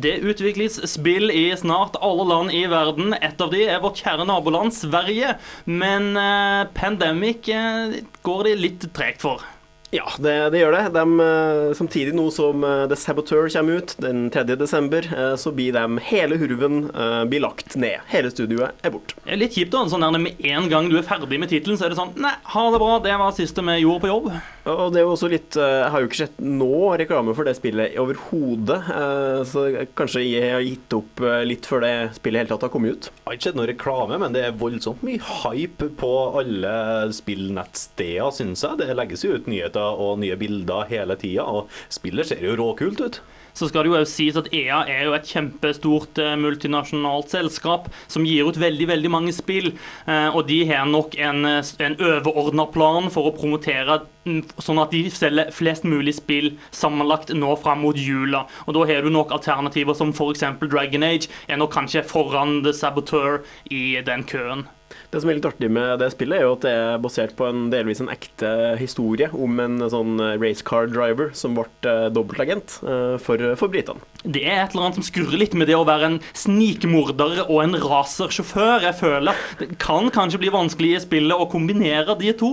Det 0.00 0.16
utvikles 0.24 0.78
spill 0.88 1.30
i 1.34 1.50
snart 1.58 1.98
alle 2.00 2.24
land 2.28 2.54
i 2.56 2.64
verden. 2.70 3.14
Et 3.20 3.40
av 3.42 3.52
de 3.52 3.64
er 3.66 3.82
vårt 3.82 4.00
kjære 4.00 4.26
naboland 4.30 4.72
Sverige. 4.76 5.34
Men 5.68 6.12
eh, 6.16 6.66
Pandemic 6.76 7.50
eh, 7.52 7.98
går 8.26 8.44
de 8.48 8.58
litt 8.64 8.92
tregt 8.96 9.24
for. 9.26 9.44
Ja, 9.90 10.06
det, 10.22 10.34
det 10.54 10.60
gjør 10.60 10.74
det. 10.76 10.82
De, 10.94 11.02
eh, 11.24 11.72
samtidig 11.74 12.12
nå 12.14 12.28
som 12.30 12.62
eh, 12.62 12.84
The 12.90 12.96
Saboteur 12.98 13.48
kommer 13.50 13.80
ut 13.80 13.96
den 13.98 14.28
3. 14.30 14.44
desember, 14.54 15.06
eh, 15.16 15.34
så 15.34 15.50
blir 15.54 15.74
de 15.74 15.98
hele 16.06 16.38
hurven 16.38 16.84
blir 17.30 17.42
lagt 17.42 17.74
ned. 17.74 17.98
Hele 18.10 18.30
studioet 18.30 18.78
er 18.86 18.94
borte. 18.94 19.16
Det 19.24 19.34
er 19.34 19.40
litt 19.40 19.56
kjipt 19.58 19.74
da, 19.74 19.82
sånn 19.90 20.04
der 20.06 20.22
Med 20.22 20.38
en 20.46 20.68
gang 20.70 20.86
du 20.90 20.94
er 21.00 21.06
ferdig 21.06 21.40
med 21.42 21.50
tittelen, 21.50 21.78
så 21.78 21.88
er 21.88 21.94
det 21.94 21.98
sånn 21.98 22.14
Nei, 22.22 22.32
ha 22.54 22.64
det 22.70 22.80
bra. 22.82 22.92
Det 23.02 23.18
var 23.18 23.34
siste 23.34 23.64
vi 23.66 23.80
gjorde 23.82 24.04
på 24.04 24.12
jobb. 24.12 24.30
Og 24.70 24.92
det 24.92 25.00
er 25.00 25.06
jo 25.06 25.14
også 25.14 25.30
litt 25.32 25.56
eh, 25.58 25.76
Jeg 25.82 25.92
har 25.94 26.02
jo 26.02 26.08
ikke 26.10 26.20
sett 26.22 26.38
nå 26.42 26.70
reklame 27.00 27.34
for 27.36 27.48
det 27.48 27.56
spillet 27.58 27.96
overhodet, 28.00 28.78
eh, 28.94 29.40
så 29.48 29.64
kanskje 29.98 30.24
jeg 30.26 30.54
har 30.54 30.64
gitt 30.64 30.96
opp 30.96 31.22
eh, 31.24 31.42
litt 31.48 31.68
før 31.68 31.84
det 31.84 31.92
spillet 32.18 32.44
helt 32.44 32.54
tatt 32.54 32.66
har 32.66 32.72
kommet 32.72 32.96
ut. 32.96 33.10
Jeg 33.10 33.26
har 33.28 33.38
ikke 33.38 33.48
sett 33.48 33.58
noe 33.58 33.68
reklame, 33.70 34.20
men 34.22 34.36
det 34.36 34.44
er 34.46 34.56
voldsomt 34.60 35.04
mye 35.06 35.20
hype 35.42 35.90
på 36.00 36.12
alle 36.40 36.74
spillnettsteder, 37.16 38.30
syns 38.36 38.64
jeg. 38.66 38.80
Det 38.82 38.96
legges 38.96 39.26
jo 39.26 39.36
ut 39.36 39.50
nyheter 39.50 40.02
og 40.06 40.20
nye 40.22 40.38
bilder 40.40 40.88
hele 40.90 41.18
tida, 41.20 41.46
og 41.46 41.70
spillet 41.92 42.30
ser 42.30 42.44
jo 42.46 42.56
råkult 42.60 43.04
ut. 43.04 43.20
Så 43.54 43.68
skal 43.68 43.84
det 43.84 43.92
jo 43.92 43.98
også 43.98 44.12
sies 44.12 44.38
at 44.38 44.50
EA 44.54 44.82
er 44.88 45.04
jo 45.08 45.14
et 45.16 45.28
kjempestort 45.28 46.20
eh, 46.22 46.36
multinasjonalt 46.40 47.32
selskap 47.32 47.90
som 48.10 48.26
gir 48.26 48.48
ut 48.48 48.60
veldig 48.60 48.88
veldig 48.90 49.12
mange 49.12 49.34
spill. 49.36 49.72
Eh, 50.06 50.28
og 50.28 50.46
de 50.50 50.62
har 50.70 50.88
nok 50.90 51.16
en, 51.18 51.44
eh, 51.48 51.72
en 51.86 51.98
overordna 51.98 52.66
plan 52.72 53.10
for 53.12 53.30
å 53.30 53.34
promotere 53.36 54.00
mm, 54.26 54.42
sånn 54.62 54.82
at 54.82 54.94
de 54.94 55.04
selger 55.14 55.52
flest 55.54 55.86
mulig 55.88 56.16
spill 56.18 56.52
sammenlagt 56.74 57.34
nå 57.36 57.54
fram 57.60 57.84
mot 57.86 57.98
jula. 57.98 58.46
Og 58.66 58.76
da 58.76 58.88
har 58.90 59.06
du 59.06 59.12
nok 59.12 59.34
alternativer 59.36 59.96
som 59.98 60.14
f.eks. 60.14 60.46
Dragon 60.66 61.06
Age 61.06 61.30
er 61.48 61.60
nok 61.60 61.74
kanskje 61.74 62.06
foran 62.06 62.60
The 62.66 62.74
Saboteur 62.76 63.42
i 63.70 64.00
den 64.06 64.26
køen. 64.28 64.68
Det 65.10 65.18
som 65.18 65.30
er 65.30 65.40
litt 65.40 65.46
artig 65.48 65.66
med 65.74 65.98
det 65.98 66.12
spillet, 66.12 66.38
er 66.38 66.46
jo 66.46 66.54
at 66.54 66.62
det 66.62 66.70
er 66.70 67.00
basert 67.02 67.32
på 67.38 67.48
en 67.48 67.64
delvis 67.72 67.98
en 68.02 68.10
ekte 68.12 68.50
historie 68.78 69.26
om 69.34 69.58
en 69.62 69.82
sånn 69.90 70.20
racecar 70.38 70.86
driver 70.92 71.32
som 71.34 71.56
ble 71.56 71.66
eh, 71.90 72.06
dobbeltagent 72.14 72.76
eh, 72.86 73.16
for, 73.18 73.42
for 73.58 73.72
britene. 73.72 73.98
Det 74.22 74.44
er 74.44 74.62
et 74.62 74.76
eller 74.76 74.86
annet 74.86 75.00
som 75.00 75.08
skurrer 75.08 75.40
litt 75.40 75.56
med 75.58 75.66
det 75.70 75.78
å 75.78 75.86
være 75.88 76.12
en 76.12 76.20
snikmorder 76.38 77.42
og 77.48 77.58
en 77.64 77.74
racersjåfør. 77.82 78.86
Jeg 78.86 78.98
føler 79.00 79.42
det 79.58 79.72
kan 79.82 80.12
kanskje 80.14 80.44
bli 80.44 80.54
vanskelig 80.54 80.94
i 80.94 81.02
spillet 81.08 81.42
å 81.42 81.50
kombinere 81.50 82.14
de 82.20 82.30
to. 82.38 82.52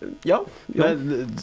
Ja. 0.00 0.42
ja. 0.66 0.88
Men 0.94 1.36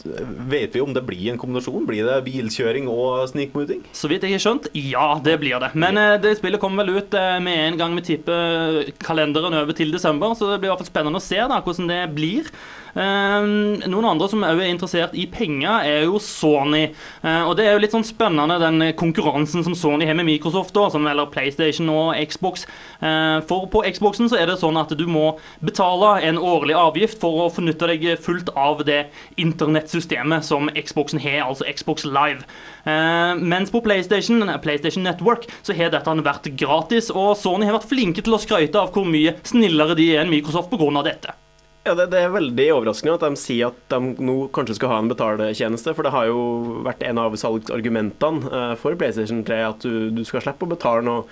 vet 0.50 0.76
vi 0.76 0.82
om 0.82 0.94
det 0.94 1.02
blir 1.08 1.32
en 1.32 1.40
kombinasjon? 1.42 1.88
Blir 1.90 2.06
det 2.06 2.20
bilkjøring 2.28 2.86
og 2.92 3.26
snikmording? 3.32 3.82
Så 3.98 4.10
vidt 4.12 4.26
jeg 4.28 4.36
har 4.36 4.44
skjønt, 4.44 4.70
ja, 4.78 5.08
det 5.26 5.40
blir 5.42 5.58
det. 5.64 5.72
Men 5.74 5.98
ja. 5.98 6.20
det 6.22 6.36
spillet 6.38 6.62
kommer 6.62 6.86
vel 6.86 7.02
ut 7.02 7.18
eh, 7.18 7.40
med 7.44 7.64
en 7.64 7.80
gang 7.82 7.98
vi 7.98 8.06
tipper 8.12 8.92
kalenderen 9.02 9.58
over 9.58 9.74
til 9.78 9.94
desember, 9.94 10.38
så 10.38 10.52
det 10.52 10.62
blir 10.62 10.70
i 10.70 10.74
hvert 10.74 10.84
fall 10.84 10.92
spennende 10.92 11.22
å 11.22 11.26
se 11.26 11.42
da, 11.42 11.60
hvordan 11.66 11.90
det 11.90 12.02
blir. 12.14 12.52
Um, 12.94 13.80
noen 13.90 14.06
andre 14.06 14.28
som 14.30 14.44
òg 14.46 14.60
er 14.62 14.70
interessert 14.70 15.16
i 15.18 15.26
penger, 15.30 15.82
er 15.82 16.04
jo 16.06 16.20
Sony. 16.22 16.86
Uh, 17.24 17.50
og 17.50 17.56
det 17.58 17.66
er 17.66 17.76
jo 17.76 17.82
litt 17.82 17.96
sånn 17.96 18.06
spennende, 18.06 18.60
den 18.62 18.92
konkurransen 19.00 19.66
som 19.66 19.76
Sony 19.78 20.06
har 20.06 20.18
med 20.20 20.28
Microsoft, 20.30 20.76
da, 20.78 20.86
som 20.94 21.08
eller 21.10 21.32
PlayStation 21.34 21.90
og 21.90 22.14
Xbox. 22.30 22.68
Uh, 23.02 23.42
for 23.50 23.66
på 23.74 23.82
Xboxen 23.90 24.30
så 24.30 24.38
er 24.40 24.52
det 24.52 24.60
sånn 24.62 24.78
at 24.78 24.94
du 24.98 25.06
må 25.10 25.34
betale 25.66 26.16
en 26.28 26.38
årlig 26.38 26.78
avgift 26.78 27.22
for 27.24 27.48
å 27.48 27.50
fornytte 27.54 27.90
deg 27.90 28.06
fullt 28.22 28.54
av 28.54 28.86
det 28.86 29.08
internettsystemet 29.42 30.46
som 30.46 30.70
Xboxen 30.78 31.22
har, 31.24 31.48
altså 31.48 31.68
Xbox 31.74 32.06
Live. 32.06 32.46
Mens 32.84 33.72
på 33.72 33.80
PlayStation, 33.84 34.44
PlayStation 34.62 35.06
Network 35.08 35.48
så 35.64 35.76
har 35.78 35.94
dette 35.94 36.16
vært 36.26 36.50
gratis, 36.60 37.08
og 37.12 37.38
Sony 37.40 37.70
har 37.70 37.78
vært 37.78 37.88
flinke 37.94 38.26
til 38.26 38.36
å 38.36 38.42
skryte 38.44 38.82
av 38.82 38.92
hvor 38.96 39.08
mye 39.08 39.38
snillere 39.48 39.96
de 40.00 40.10
er 40.12 40.26
enn 40.26 40.34
Microsoft 40.34 40.74
pga. 40.74 41.06
dette. 41.08 41.43
Ja, 41.84 41.92
det, 42.00 42.06
det, 42.14 42.20
er 42.24 42.32
veldig 42.32 42.66
overraskende 42.78 43.18
at 43.18 43.26
de 43.26 43.40
sier 43.40 43.74
at 43.74 43.80
de 43.92 44.14
nå 44.24 44.36
kanskje 44.56 44.78
skal 44.78 44.94
ha 44.94 45.00
en 45.04 45.10
betaletjeneste. 45.12 45.92
For 45.92 46.08
det 46.08 46.14
har 46.16 46.30
jo 46.30 46.44
vært 46.86 47.04
en 47.04 47.20
av 47.20 47.36
salgsargumentene 47.40 48.48
uh, 48.48 48.76
for 48.80 48.96
PlayStation 49.00 49.44
3 49.44 49.60
at 49.68 49.84
du, 49.84 50.08
du 50.16 50.24
skal 50.28 50.46
slippe 50.46 50.64
å 50.64 50.72
betale 50.72 51.04
noe, 51.04 51.26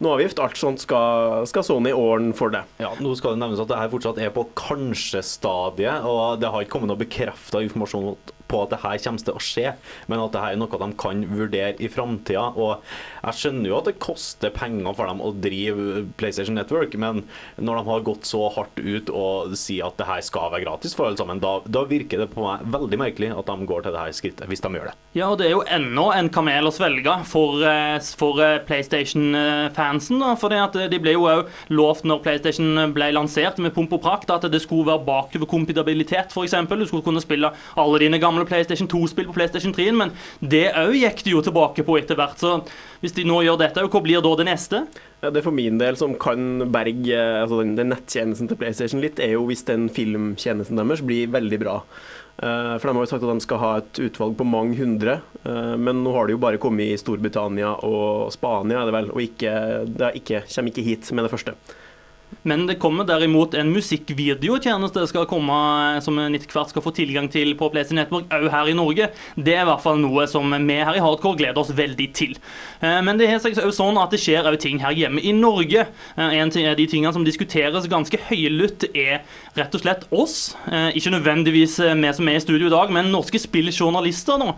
noe 0.00 0.16
avgift. 0.16 0.40
Alt 0.40 0.56
sånt 0.56 0.80
skal, 0.80 1.44
skal 1.50 1.66
Sony 1.68 1.92
ordne 1.92 2.32
for 2.36 2.54
det. 2.54 2.64
Ja, 2.80 2.94
Nå 2.96 3.12
skal 3.20 3.36
det 3.36 3.42
nevnes 3.44 3.60
at 3.60 3.68
det 3.68 3.80
her 3.82 3.92
fortsatt 3.92 4.22
er 4.24 4.32
på 4.32 4.46
kanskje-stadiet, 4.56 6.08
og 6.08 6.40
det 6.40 6.48
har 6.48 6.64
ikke 6.64 6.78
kommet 6.78 6.94
noe 6.94 7.04
bekrefta 7.04 7.60
informasjon 7.66 8.14
på 8.50 8.64
at 8.64 8.74
det 8.74 8.82
her 8.84 8.98
kommer 9.04 9.24
til 9.26 9.36
å 9.36 9.44
skje, 9.44 9.74
men 10.10 10.22
at 10.24 10.34
det 10.34 10.42
her 10.44 10.56
er 10.56 10.60
noe 10.60 10.80
de 10.80 10.90
kan 11.00 11.24
vurdere 11.30 11.76
i 11.78 11.90
framtida. 11.92 12.46
Og 12.58 12.82
jeg 13.24 13.38
skjønner 13.40 13.70
jo 13.70 13.78
at 13.78 13.90
det 13.90 13.98
koster 14.02 14.54
penger 14.54 14.96
for 14.96 15.10
dem 15.10 15.22
å 15.24 15.32
drive 15.36 16.04
PlayStation 16.20 16.58
Network, 16.58 16.96
men 17.00 17.24
når 17.60 17.80
de 17.80 17.86
har 17.90 18.06
gått 18.10 18.28
så 18.28 18.46
hardt 18.54 18.80
ut 18.80 19.12
og 19.14 19.54
sier 19.58 19.88
at 19.88 19.98
det 20.00 20.08
her 20.08 20.24
skal 20.26 20.50
være 20.54 20.64
gratis 20.66 20.96
for 20.96 21.08
alle 21.08 21.20
sammen, 21.20 21.42
da, 21.42 21.58
da 21.66 21.84
virker 21.88 22.24
det 22.24 22.30
på 22.34 22.44
meg 22.44 22.66
veldig 22.74 23.00
merkelig 23.00 23.32
at 23.36 23.50
de 23.50 23.68
går 23.70 23.86
til 23.86 23.94
det 23.94 24.04
her 24.04 24.16
skrittet, 24.16 24.48
hvis 24.50 24.64
de 24.64 24.72
gjør 24.76 24.90
det. 24.90 24.96
Ja, 25.18 25.30
og 25.30 25.40
det 25.40 25.48
er 25.48 25.54
jo 25.56 25.64
ennå 25.66 26.10
en 26.14 26.30
kamel 26.32 26.68
å 26.68 26.74
svelge 26.74 27.16
for, 27.28 27.62
eh, 27.66 27.98
for 28.18 28.40
PlayStation-fansen. 28.68 30.22
For 30.40 30.52
de 30.90 31.00
ble 31.02 31.16
jo 31.16 31.26
òg 31.30 31.50
lovt 31.74 32.06
når 32.08 32.22
PlayStation 32.24 32.92
ble 32.94 33.10
lansert 33.16 33.58
med 33.62 33.74
pomp 33.74 33.92
og 33.96 34.02
prakt, 34.04 34.30
at 34.32 34.46
det 34.50 34.62
skulle 34.62 34.88
være 34.88 35.04
bakoverkompatibilitet, 35.06 36.34
f.eks. 36.34 36.56
Du 36.70 36.86
skulle 36.86 37.06
kunne 37.06 37.22
spille 37.22 37.52
alle 37.76 38.00
dine 38.02 38.20
gamle 38.22 38.39
PlayStation 38.48 38.88
2-spill 38.90 39.28
på 39.30 39.36
PlayStation 39.36 39.74
3, 39.76 39.88
men 39.96 40.14
det 40.40 40.68
òg 40.78 40.96
gikk 40.98 41.24
de 41.26 41.34
jo 41.34 41.42
tilbake 41.44 41.84
på 41.86 41.98
etter 42.00 42.18
hvert. 42.18 42.38
Så 42.40 42.60
hvis 43.02 43.16
de 43.16 43.26
nå 43.28 43.40
gjør 43.46 43.60
dette, 43.60 43.84
hva 43.84 44.04
blir 44.04 44.24
da 44.24 44.32
det 44.38 44.48
neste? 44.48 44.84
Ja, 45.20 45.28
det 45.28 45.42
er 45.42 45.48
for 45.48 45.56
min 45.56 45.80
del 45.80 45.98
som 46.00 46.14
kan 46.20 46.64
berge 46.72 47.18
altså 47.42 47.60
den, 47.60 47.74
den 47.78 47.92
nettjenesten 47.92 48.48
til 48.50 48.60
PlayStation 48.60 49.02
litt, 49.04 49.20
er 49.20 49.34
jo 49.36 49.44
hvis 49.48 49.66
den 49.68 49.90
filmtjenesten 49.92 50.80
deres 50.80 51.04
blir 51.04 51.30
veldig 51.32 51.60
bra. 51.60 51.80
Uh, 52.40 52.78
for 52.80 52.88
de 52.88 52.94
har 52.96 53.04
jo 53.04 53.10
sagt 53.10 53.24
at 53.26 53.34
de 53.36 53.44
skal 53.44 53.60
ha 53.60 53.70
et 53.82 53.98
utvalg 54.06 54.32
på 54.38 54.46
mange 54.48 54.78
hundre, 54.78 55.18
uh, 55.44 55.76
men 55.76 56.00
nå 56.00 56.14
har 56.14 56.24
det 56.24 56.38
jo 56.38 56.40
bare 56.40 56.60
kommet 56.62 56.88
i 56.88 57.00
Storbritannia 57.00 57.74
og 57.84 58.30
Spania, 58.32 58.80
er 58.80 58.88
det 58.88 58.96
vel, 58.96 59.10
og 59.12 59.20
ikke, 59.20 59.52
det 59.84 60.14
ikke, 60.22 60.46
kommer 60.48 60.72
ikke 60.72 60.86
hit 60.86 61.10
med 61.12 61.28
det 61.28 61.32
første. 61.34 61.56
Men 62.42 62.66
det 62.66 62.78
kommer 62.80 63.04
derimot 63.04 63.54
en 63.54 63.72
musikkvideotjeneste 63.74 65.02
skal 65.10 65.26
komme, 65.28 65.56
eh, 65.96 66.00
som 66.00 66.18
en 66.18 66.34
etter 66.34 66.48
hvert 66.48 66.72
skal 66.72 66.84
få 66.84 66.92
tilgang 66.96 67.28
til 67.32 67.52
på 67.58 67.68
PlayStation 67.72 68.00
Network 68.00 68.30
òg 68.32 68.48
her 68.52 68.70
i 68.70 68.76
Norge. 68.76 69.10
Det 69.36 69.54
er 69.54 69.64
i 69.64 69.68
hvert 69.68 69.82
fall 69.84 70.00
noe 70.00 70.26
som 70.30 70.50
vi 70.50 70.78
her 70.80 70.96
i 70.96 71.02
Hardcore 71.04 71.36
gleder 71.36 71.60
oss 71.60 71.72
veldig 71.76 72.08
til. 72.16 72.36
Eh, 72.80 73.00
Men 73.02 73.18
det 73.18 73.28
er 73.28 73.38
også 73.38 73.72
sånn 73.76 74.00
at 74.00 74.10
det 74.10 74.20
skjer 74.20 74.48
òg 74.48 74.58
ting 74.58 74.80
her 74.80 74.92
hjemme 74.92 75.20
i 75.22 75.32
Norge. 75.32 75.86
Eh, 76.16 76.30
En 76.40 76.48
av 76.48 76.76
de 76.76 76.86
tingene 76.86 77.12
som 77.12 77.24
diskuteres 77.24 77.88
ganske 77.88 78.16
høylytt, 78.30 78.84
er 78.94 79.20
rett 79.56 79.74
og 79.74 79.80
slett 79.80 80.04
oss. 80.10 80.54
Ikke 80.94 81.10
nødvendigvis 81.12 81.78
vi 81.78 82.12
som 82.12 82.28
er 82.28 82.36
i 82.36 82.40
studio 82.40 82.66
i 82.66 82.70
dag, 82.70 82.90
men 82.90 83.10
norske 83.12 83.38
spilljournalister 83.38 84.38
nå. 84.38 84.54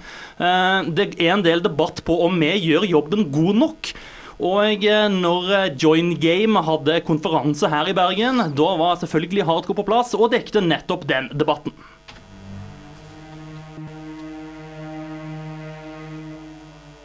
Det 0.94 1.20
er 1.20 1.32
en 1.32 1.42
del 1.42 1.60
debatt 1.60 2.02
på 2.04 2.22
om 2.24 2.38
vi 2.38 2.52
gjør 2.60 2.86
jobben 2.88 3.30
god 3.32 3.54
nok. 3.56 3.92
Og 4.42 4.82
eh, 4.82 5.06
når 5.06 5.50
eh, 5.54 5.72
Join 5.78 6.16
Game 6.18 6.58
hadde 6.66 6.98
konferanse 7.06 7.68
her 7.70 7.86
i 7.86 7.94
Bergen, 7.94 8.42
da 8.58 8.70
var 8.80 8.98
selvfølgelig 8.98 9.46
Hardcore 9.46 9.78
på 9.78 9.86
plass 9.86 10.16
og 10.18 10.32
dekte 10.34 10.64
nettopp 10.64 11.06
den 11.06 11.30
debatten. 11.38 11.74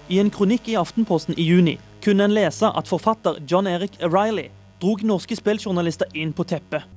I 0.10 0.22
en 0.24 0.32
kronikk 0.34 0.70
i 0.72 0.78
Aftenposten 0.80 1.38
i 1.38 1.46
juni 1.46 1.78
kunne 2.02 2.26
en 2.26 2.34
lese 2.34 2.70
at 2.74 2.90
forfatter 2.90 3.42
John 3.46 3.68
Erik 3.70 4.00
Riley 4.02 4.50
drog 4.82 5.04
norske 5.06 5.38
spilljournalister 5.38 6.10
inn 6.18 6.34
på 6.34 6.46
teppet. 6.48 6.88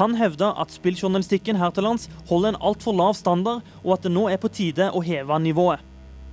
Han 0.00 0.16
hevda 0.18 0.50
at 0.58 0.74
spilljournalistikken 0.74 1.60
her 1.60 1.70
til 1.70 1.86
lands 1.86 2.08
holder 2.30 2.54
en 2.54 2.64
altfor 2.72 2.96
lav 2.96 3.14
standard, 3.14 3.62
og 3.84 3.96
at 3.96 4.08
det 4.08 4.16
nå 4.16 4.26
er 4.32 4.40
på 4.40 4.50
tide 4.50 4.90
å 4.90 5.04
heve 5.04 5.38
nivået. 5.44 5.84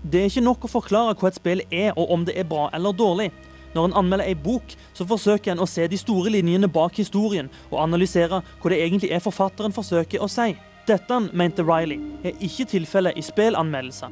Det 0.03 0.19
er 0.19 0.27
ikke 0.27 0.43
nok 0.43 0.65
å 0.67 0.71
forklare 0.71 1.15
hva 1.15 1.29
et 1.29 1.37
spill 1.39 1.61
er, 1.71 1.93
og 1.95 2.11
om 2.11 2.25
det 2.27 2.35
er 2.35 2.47
bra 2.47 2.67
eller 2.75 2.91
dårlig. 2.91 3.29
Når 3.73 3.87
en 3.87 3.95
anmelder 4.01 4.27
ei 4.27 4.35
bok, 4.35 4.75
så 4.93 5.07
forsøker 5.07 5.53
en 5.53 5.63
å 5.63 5.69
se 5.69 5.87
de 5.87 5.97
store 5.97 6.33
linjene 6.35 6.67
bak 6.67 6.99
historien, 6.99 7.47
og 7.71 7.79
analysere 7.85 8.41
hva 8.43 8.73
det 8.73 8.81
egentlig 8.83 9.13
er 9.15 9.23
forfatteren 9.23 9.73
forsøker 9.73 10.21
å 10.21 10.29
si. 10.29 10.51
Dette, 10.89 11.19
mente 11.31 11.63
Riley, 11.63 12.01
er 12.27 12.35
ikke 12.43 12.67
tilfellet 12.75 13.17
i 13.17 13.23
spillanmeldelser. 13.23 14.11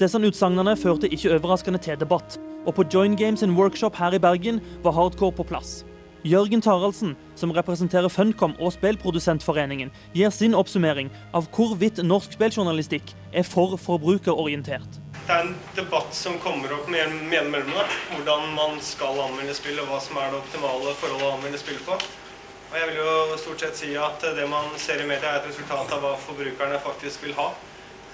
Disse 0.00 0.22
utsagnene 0.30 0.76
førte 0.78 1.10
ikke 1.10 1.34
overraskende 1.34 1.82
til 1.82 1.98
debatt, 1.98 2.38
og 2.64 2.76
på 2.78 2.86
Join 2.94 3.18
Games 3.18 3.42
sin 3.42 3.56
workshop 3.58 3.98
her 3.98 4.14
i 4.14 4.22
Bergen 4.22 4.62
var 4.84 4.94
hardcore 4.94 5.34
på 5.34 5.48
plass. 5.50 5.80
Jørgen 6.22 6.60
Taraldsen, 6.60 7.14
som 7.34 7.52
representerer 7.56 8.12
Funcom 8.12 8.52
og 8.60 8.74
Spillprodusentforeningen, 8.74 9.88
gir 10.12 10.28
sin 10.34 10.52
oppsummering 10.52 11.08
av 11.32 11.46
hvorvidt 11.56 12.02
norsk 12.04 12.34
spilljournalistikk 12.36 13.14
er 13.32 13.46
for 13.48 13.78
forbrukerorientert. 13.80 14.98
Det 15.24 15.32
er 15.32 15.46
en 15.46 15.54
debatt 15.78 16.12
som 16.12 16.36
kommer 16.44 16.74
opp 16.76 16.90
med 16.92 17.08
en 17.08 17.48
mellom. 17.54 17.72
Hvordan 18.12 18.52
man 18.52 18.76
skal 18.84 19.16
anmelde 19.24 19.56
spill, 19.56 19.80
og 19.80 19.88
hva 19.88 20.02
som 20.04 20.20
er 20.20 20.28
det 20.28 20.42
optimale 20.42 20.92
forholdet 21.00 21.24
å 21.24 21.32
anmelde 21.38 21.62
spill 21.62 21.80
på. 21.88 21.96
Og 21.96 22.76
jeg 22.76 22.90
vil 22.90 23.00
jo 23.00 23.40
stort 23.40 23.64
sett 23.64 23.80
si 23.80 23.96
at 23.96 24.28
det 24.36 24.44
man 24.50 24.68
ser 24.76 25.00
i 25.00 25.08
media, 25.08 25.32
er 25.32 25.40
et 25.40 25.48
resultat 25.48 25.96
av 25.96 26.04
hva 26.04 26.12
forbrukerne 26.20 26.84
faktisk 26.84 27.24
vil 27.24 27.32
ha. 27.40 27.48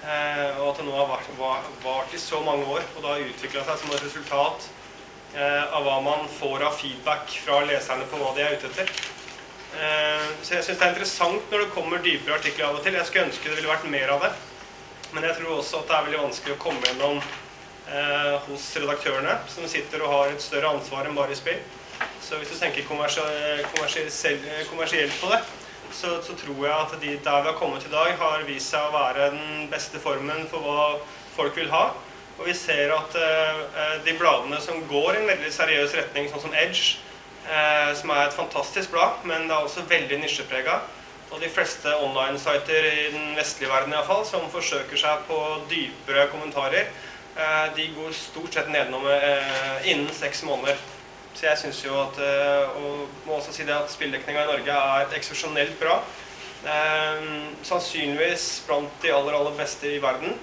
Eh, 0.07 0.61
og 0.61 0.71
at 0.71 0.79
det 0.79 0.87
nå 0.87 0.95
har 0.95 1.11
vært, 1.11 1.35
var, 1.35 1.67
vart 1.83 2.15
i 2.15 2.21
så 2.21 2.39
mange 2.45 2.63
år, 2.71 2.87
og 2.95 3.03
det 3.03 3.11
har 3.11 3.29
utvikla 3.33 3.67
seg 3.67 3.83
som 3.83 3.91
et 3.97 4.07
resultat 4.07 4.71
av 5.35 5.83
hva 5.83 5.97
man 6.01 6.23
får 6.39 6.63
av 6.65 6.77
feedback 6.79 7.33
fra 7.43 7.59
leserne 7.67 8.07
på 8.09 8.17
hva 8.21 8.31
de 8.33 8.45
er 8.45 8.55
ute 8.57 8.69
etter. 8.71 8.87
Eh, 9.77 10.27
så 10.41 10.55
jeg 10.55 10.63
syns 10.65 10.79
det 10.79 10.85
er 10.85 10.93
interessant 10.93 11.51
når 11.51 11.65
det 11.65 11.73
kommer 11.75 11.97
dypere 12.01 12.37
artikler 12.39 12.65
av 12.69 12.75
og 12.79 12.85
til. 12.85 12.97
Jeg 12.97 13.07
skulle 13.09 13.27
ønske 13.27 13.49
det 13.49 13.57
ville 13.59 13.73
vært 13.73 13.91
mer 13.91 14.09
av 14.15 14.19
det. 14.25 14.31
Men 15.13 15.27
jeg 15.27 15.37
tror 15.37 15.51
også 15.57 15.81
at 15.81 15.89
det 15.89 15.95
er 15.97 16.07
veldig 16.07 16.23
vanskelig 16.23 16.55
å 16.55 16.63
komme 16.63 16.87
gjennom 16.87 17.17
eh, 17.19 18.35
hos 18.47 18.65
redaktørene, 18.79 19.35
som 19.51 19.63
sitter 19.69 20.03
og 20.03 20.13
har 20.15 20.25
et 20.33 20.43
større 20.43 20.71
ansvar 20.73 21.01
enn 21.07 21.17
bare 21.17 21.33
i 21.35 21.39
spill. 21.39 21.61
Så 22.23 22.39
hvis 22.39 22.51
du 22.51 22.57
tenker 22.59 22.89
kommersielt 22.89 25.15
på 25.21 25.27
det, 25.31 25.41
så, 25.95 26.09
så 26.25 26.33
tror 26.37 26.65
jeg 26.65 26.73
at 26.73 26.97
de 27.01 27.11
der 27.23 27.45
vi 27.45 27.51
har 27.51 27.59
kommet 27.59 27.87
i 27.87 27.93
dag, 27.93 28.09
har 28.19 28.49
vist 28.49 28.73
seg 28.73 28.89
å 28.89 28.95
være 28.95 29.31
den 29.33 29.69
beste 29.71 29.97
formen 30.03 30.41
for 30.51 30.59
hva 30.65 30.81
folk 31.37 31.53
vil 31.57 31.71
ha. 31.71 31.85
Og 32.37 32.45
vi 32.45 32.53
ser 32.53 32.93
at 32.93 33.15
eh, 33.17 33.93
de 34.05 34.13
bladene 34.19 34.59
som 34.61 34.83
går 34.89 35.15
i 35.15 35.21
en 35.23 35.31
veldig 35.31 35.51
seriøs 35.53 35.95
retning, 35.97 36.29
sånn 36.29 36.43
som 36.45 36.53
Edge, 36.53 36.99
eh, 37.49 37.91
som 37.97 38.13
er 38.13 38.27
et 38.27 38.37
fantastisk 38.37 38.93
blad, 38.93 39.23
men 39.25 39.47
det 39.47 39.55
er 39.55 39.65
også 39.65 39.87
veldig 39.89 40.21
nisjeprega. 40.21 40.81
Og 41.27 41.41
de 41.43 41.49
fleste 41.51 41.91
online-sider 42.05 42.85
i 42.87 43.07
den 43.11 43.33
vestlige 43.35 43.71
verden 43.71 43.91
i 43.91 43.97
hvert 43.97 44.07
fall, 44.07 44.23
som 44.27 44.45
forsøker 44.53 44.99
seg 45.01 45.25
på 45.27 45.39
dypere 45.71 46.27
kommentarer, 46.31 46.91
eh, 47.35 47.65
de 47.75 47.89
går 47.97 48.13
stort 48.15 48.53
sett 48.53 48.69
nedenom 48.71 49.09
eh, 49.11 49.89
innen 49.91 50.13
seks 50.15 50.45
måneder. 50.47 50.77
Så 51.37 51.45
jeg 51.45 51.59
syns 51.61 51.83
jo 51.85 51.93
at 52.01 52.15
eh, 52.17 52.77
Og 52.81 53.25
må 53.27 53.35
også 53.35 53.51
si 53.53 53.65
det 53.67 53.75
at 53.75 53.91
spilldekninga 53.93 54.45
i 54.45 54.49
Norge 54.49 54.77
er 54.93 55.17
eksepsjonelt 55.19 55.75
bra. 55.81 55.99
Eh, 56.65 57.27
sannsynligvis 57.67 58.47
blant 58.65 59.03
de 59.03 59.11
aller, 59.13 59.35
aller 59.37 59.57
beste 59.59 59.91
i 59.91 59.99
verden, 60.01 60.33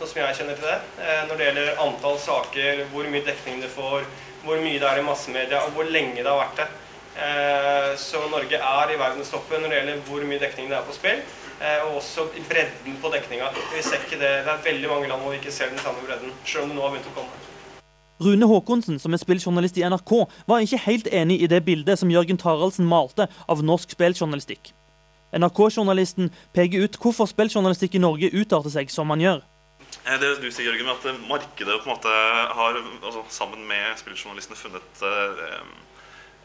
sånn 0.00 0.08
som 0.08 0.20
jeg 0.22 0.36
kjenner 0.40 0.56
til 0.56 0.64
det. 0.66 0.78
Eh, 1.04 1.22
når 1.28 1.36
det 1.36 1.46
gjelder 1.48 1.80
antall 1.84 2.16
saker, 2.18 2.84
hvor 2.92 3.08
mye 3.12 3.24
dekning 3.26 3.60
det 3.60 3.68
får, 3.74 4.06
hvor 4.44 4.62
mye 4.62 4.78
det 4.80 4.88
er 4.88 5.00
i 5.02 5.04
massemedia, 5.04 5.60
og 5.66 5.76
hvor 5.76 5.90
lenge 5.92 6.16
det 6.22 6.30
har 6.30 6.40
vært 6.40 6.62
det. 6.62 6.68
Eh, 7.20 7.90
Så 8.00 8.22
Norge 8.30 8.56
er 8.56 8.92
i 8.94 8.96
verdenstoppen 8.96 9.60
når 9.60 9.68
det 9.68 9.78
gjelder 9.80 10.02
hvor 10.08 10.24
mye 10.24 10.40
dekning 10.40 10.70
det 10.70 10.78
er 10.78 10.88
på 10.88 10.96
spill. 10.96 11.20
eh, 11.60 11.84
Og 11.84 12.00
også 12.00 12.30
i 12.36 12.40
bredden 12.48 12.96
på 13.02 13.12
dekninga. 13.12 13.50
Vi 13.74 13.82
ser 13.82 14.00
ikke 14.00 14.18
det. 14.18 14.44
det 14.46 14.52
er 14.54 14.64
veldig 14.64 14.88
mange 14.88 15.08
land 15.08 15.22
hvor 15.22 15.32
vi 15.32 15.38
ikke 15.42 15.52
ser 15.52 15.68
den 15.68 15.78
samme 15.78 16.00
bredden, 16.06 16.32
selv 16.44 16.64
om 16.64 16.68
det 16.70 16.76
nå 16.76 16.82
har 16.82 16.90
begynt 16.96 17.12
å 17.12 17.16
komme. 17.20 17.36
Rune 18.20 18.46
Haakonsen, 18.46 18.98
som 19.00 19.12
er 19.12 19.18
spilljournalist 19.18 19.78
i 19.78 19.84
NRK, 19.84 20.28
var 20.46 20.60
ikke 20.60 20.84
helt 20.86 21.06
enig 21.08 21.40
i 21.42 21.46
det 21.46 21.64
bildet 21.64 21.98
som 21.98 22.10
Jørgen 22.10 22.36
Taraldsen 22.36 22.84
malte 22.84 23.28
av 23.48 23.62
norsk 23.64 23.90
spilljournalistikk. 23.96 24.72
NRK-journalisten 25.32 26.30
peker 26.52 26.84
ut 26.84 26.98
hvorfor 27.00 27.28
spilljournalistikk 27.30 27.94
i 27.94 28.02
Norge 28.02 28.30
utarter 28.34 28.70
seg 28.70 28.90
som 28.90 29.06
man 29.06 29.22
gjør. 29.22 29.40
Eh, 30.06 30.16
Det 30.20 30.30
du 30.40 30.48
sier, 30.50 30.70
Jørgen, 30.70 30.88
at 30.88 31.04
markedet 31.28 31.76
på 31.82 31.88
en 31.88 31.94
måte 31.94 32.12
har 32.56 32.78
altså, 33.02 33.24
sammen 33.32 33.66
med 33.68 33.98
spilljournalistene 34.00 34.56
funnet 34.56 35.02
eh, 35.04 35.60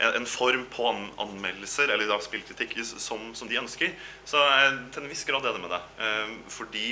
en- 0.06 0.16
en 0.20 0.26
form 0.28 0.66
på 0.74 0.90
an 0.90 1.06
anmeldelser 1.24 1.88
eller 1.94 2.08
da 2.10 2.18
spillkritikk 2.20 2.76
som, 3.00 3.30
som 3.36 3.48
de 3.48 3.56
ønsker, 3.62 3.94
så 4.28 4.42
er 4.44 4.66
jeg 4.66 4.80
til 4.92 5.04
en 5.06 5.10
viss 5.10 5.24
grad 5.24 5.46
enig 5.48 5.62
med 5.64 5.72
deg. 5.72 5.82
Eh, 6.04 6.34
fordi 6.52 6.88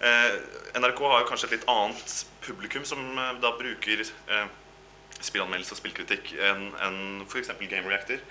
eh, 0.00 0.38
NRK 0.80 1.02
har 1.04 1.20
jo 1.20 1.28
kanskje 1.28 1.50
et 1.50 1.58
litt 1.58 1.68
annet 1.68 2.14
publikum 2.46 2.84
som 2.88 3.02
eh, 3.18 3.34
da 3.44 3.52
bruker 3.60 4.00
eh, 4.00 4.46
spillanmeldelse 5.20 5.76
og 5.76 5.82
spillkritikk 5.82 6.32
enn 6.40 6.70
en 6.80 7.00
f.eks. 7.28 7.52
Game 7.68 7.84
Reactor. 7.92 8.22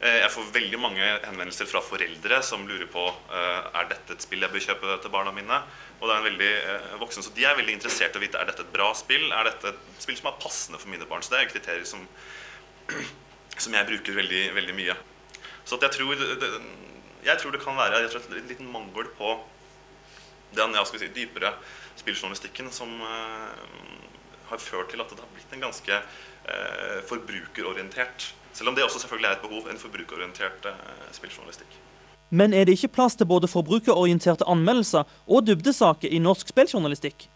Eh, 0.00 0.18
Jeg 0.20 0.32
får 0.34 0.50
veldig 0.52 0.78
mange 0.80 1.04
henvendelser 1.24 1.68
fra 1.70 1.80
foreldre 1.84 2.42
som 2.44 2.66
lurer 2.68 2.88
på 2.92 3.04
eh, 3.32 3.68
er 3.80 3.86
dette 3.88 4.12
et 4.12 4.24
spill 4.26 4.44
jeg 4.44 4.52
bør 4.52 4.64
kjøpe 4.66 4.96
til 5.00 5.12
barna 5.14 5.32
mine. 5.32 5.60
Og 5.96 6.04
det 6.04 6.12
er 6.12 6.20
en 6.20 6.28
veldig 6.28 6.50
eh, 6.58 6.90
voksen, 7.00 7.24
så 7.24 7.32
De 7.36 7.46
er 7.48 7.56
veldig 7.56 7.78
interessert 7.78 8.16
i 8.16 8.20
å 8.20 8.24
vite 8.24 8.40
er 8.40 8.50
dette 8.50 8.66
et 8.66 8.74
bra 8.74 8.90
spill. 8.98 9.24
Er 9.32 9.48
dette 9.48 9.72
et 9.72 10.04
spill 10.04 10.18
som 10.20 10.28
er 10.30 10.42
passende 10.42 10.80
for 10.82 10.92
mine 10.92 11.08
barn. 11.08 11.24
Så 11.24 11.32
det 11.32 11.40
er 11.40 11.52
kriterier 11.54 11.88
som, 11.88 12.04
som 13.64 13.78
jeg 13.78 13.88
bruker 13.88 14.20
veldig, 14.20 14.44
veldig 14.60 14.76
mye. 14.76 14.98
Så 15.66 15.80
jeg, 15.80 15.94
tror 15.96 16.12
det, 16.20 16.52
jeg 17.26 17.40
tror 17.40 17.56
det 17.56 17.64
kan 17.64 17.80
være 17.80 18.04
tror, 18.12 18.28
en 18.36 18.52
liten 18.52 18.68
mangel 18.70 19.08
på 19.16 19.32
den 20.56 20.76
si, 20.86 21.08
dypere 21.10 21.56
spilljournalistikken 21.98 22.68
som 22.72 22.92
har 24.46 24.60
ført 24.62 24.92
til 24.92 25.02
at 25.02 25.10
det 25.10 25.18
har 25.18 25.32
blitt 25.34 25.56
en 25.56 25.64
ganske 25.64 25.98
forbrukerorientert 27.10 28.28
Selv 28.56 28.70
om 28.72 28.76
det 28.76 28.84
også 28.86 29.02
selvfølgelig 29.02 29.28
er 29.28 29.36
et 29.36 29.44
behov, 29.44 29.68
en 29.68 29.78
forbrukerorientert 29.78 30.66
eh, 30.70 31.08
spilljournalistikk. 31.12 31.76
Men 32.30 32.54
er 32.56 32.64
det 32.64 32.78
ikke 32.78 32.94
plass 32.96 33.14
til 33.16 33.28
både 33.28 33.48
forbrukerorienterte 33.52 34.48
anmeldelser 34.48 35.04
og 35.28 35.44
dybdesaker 35.46 36.08
i 36.08 36.18
norsk 36.18 36.48
spilljournalistikk? 36.54 37.28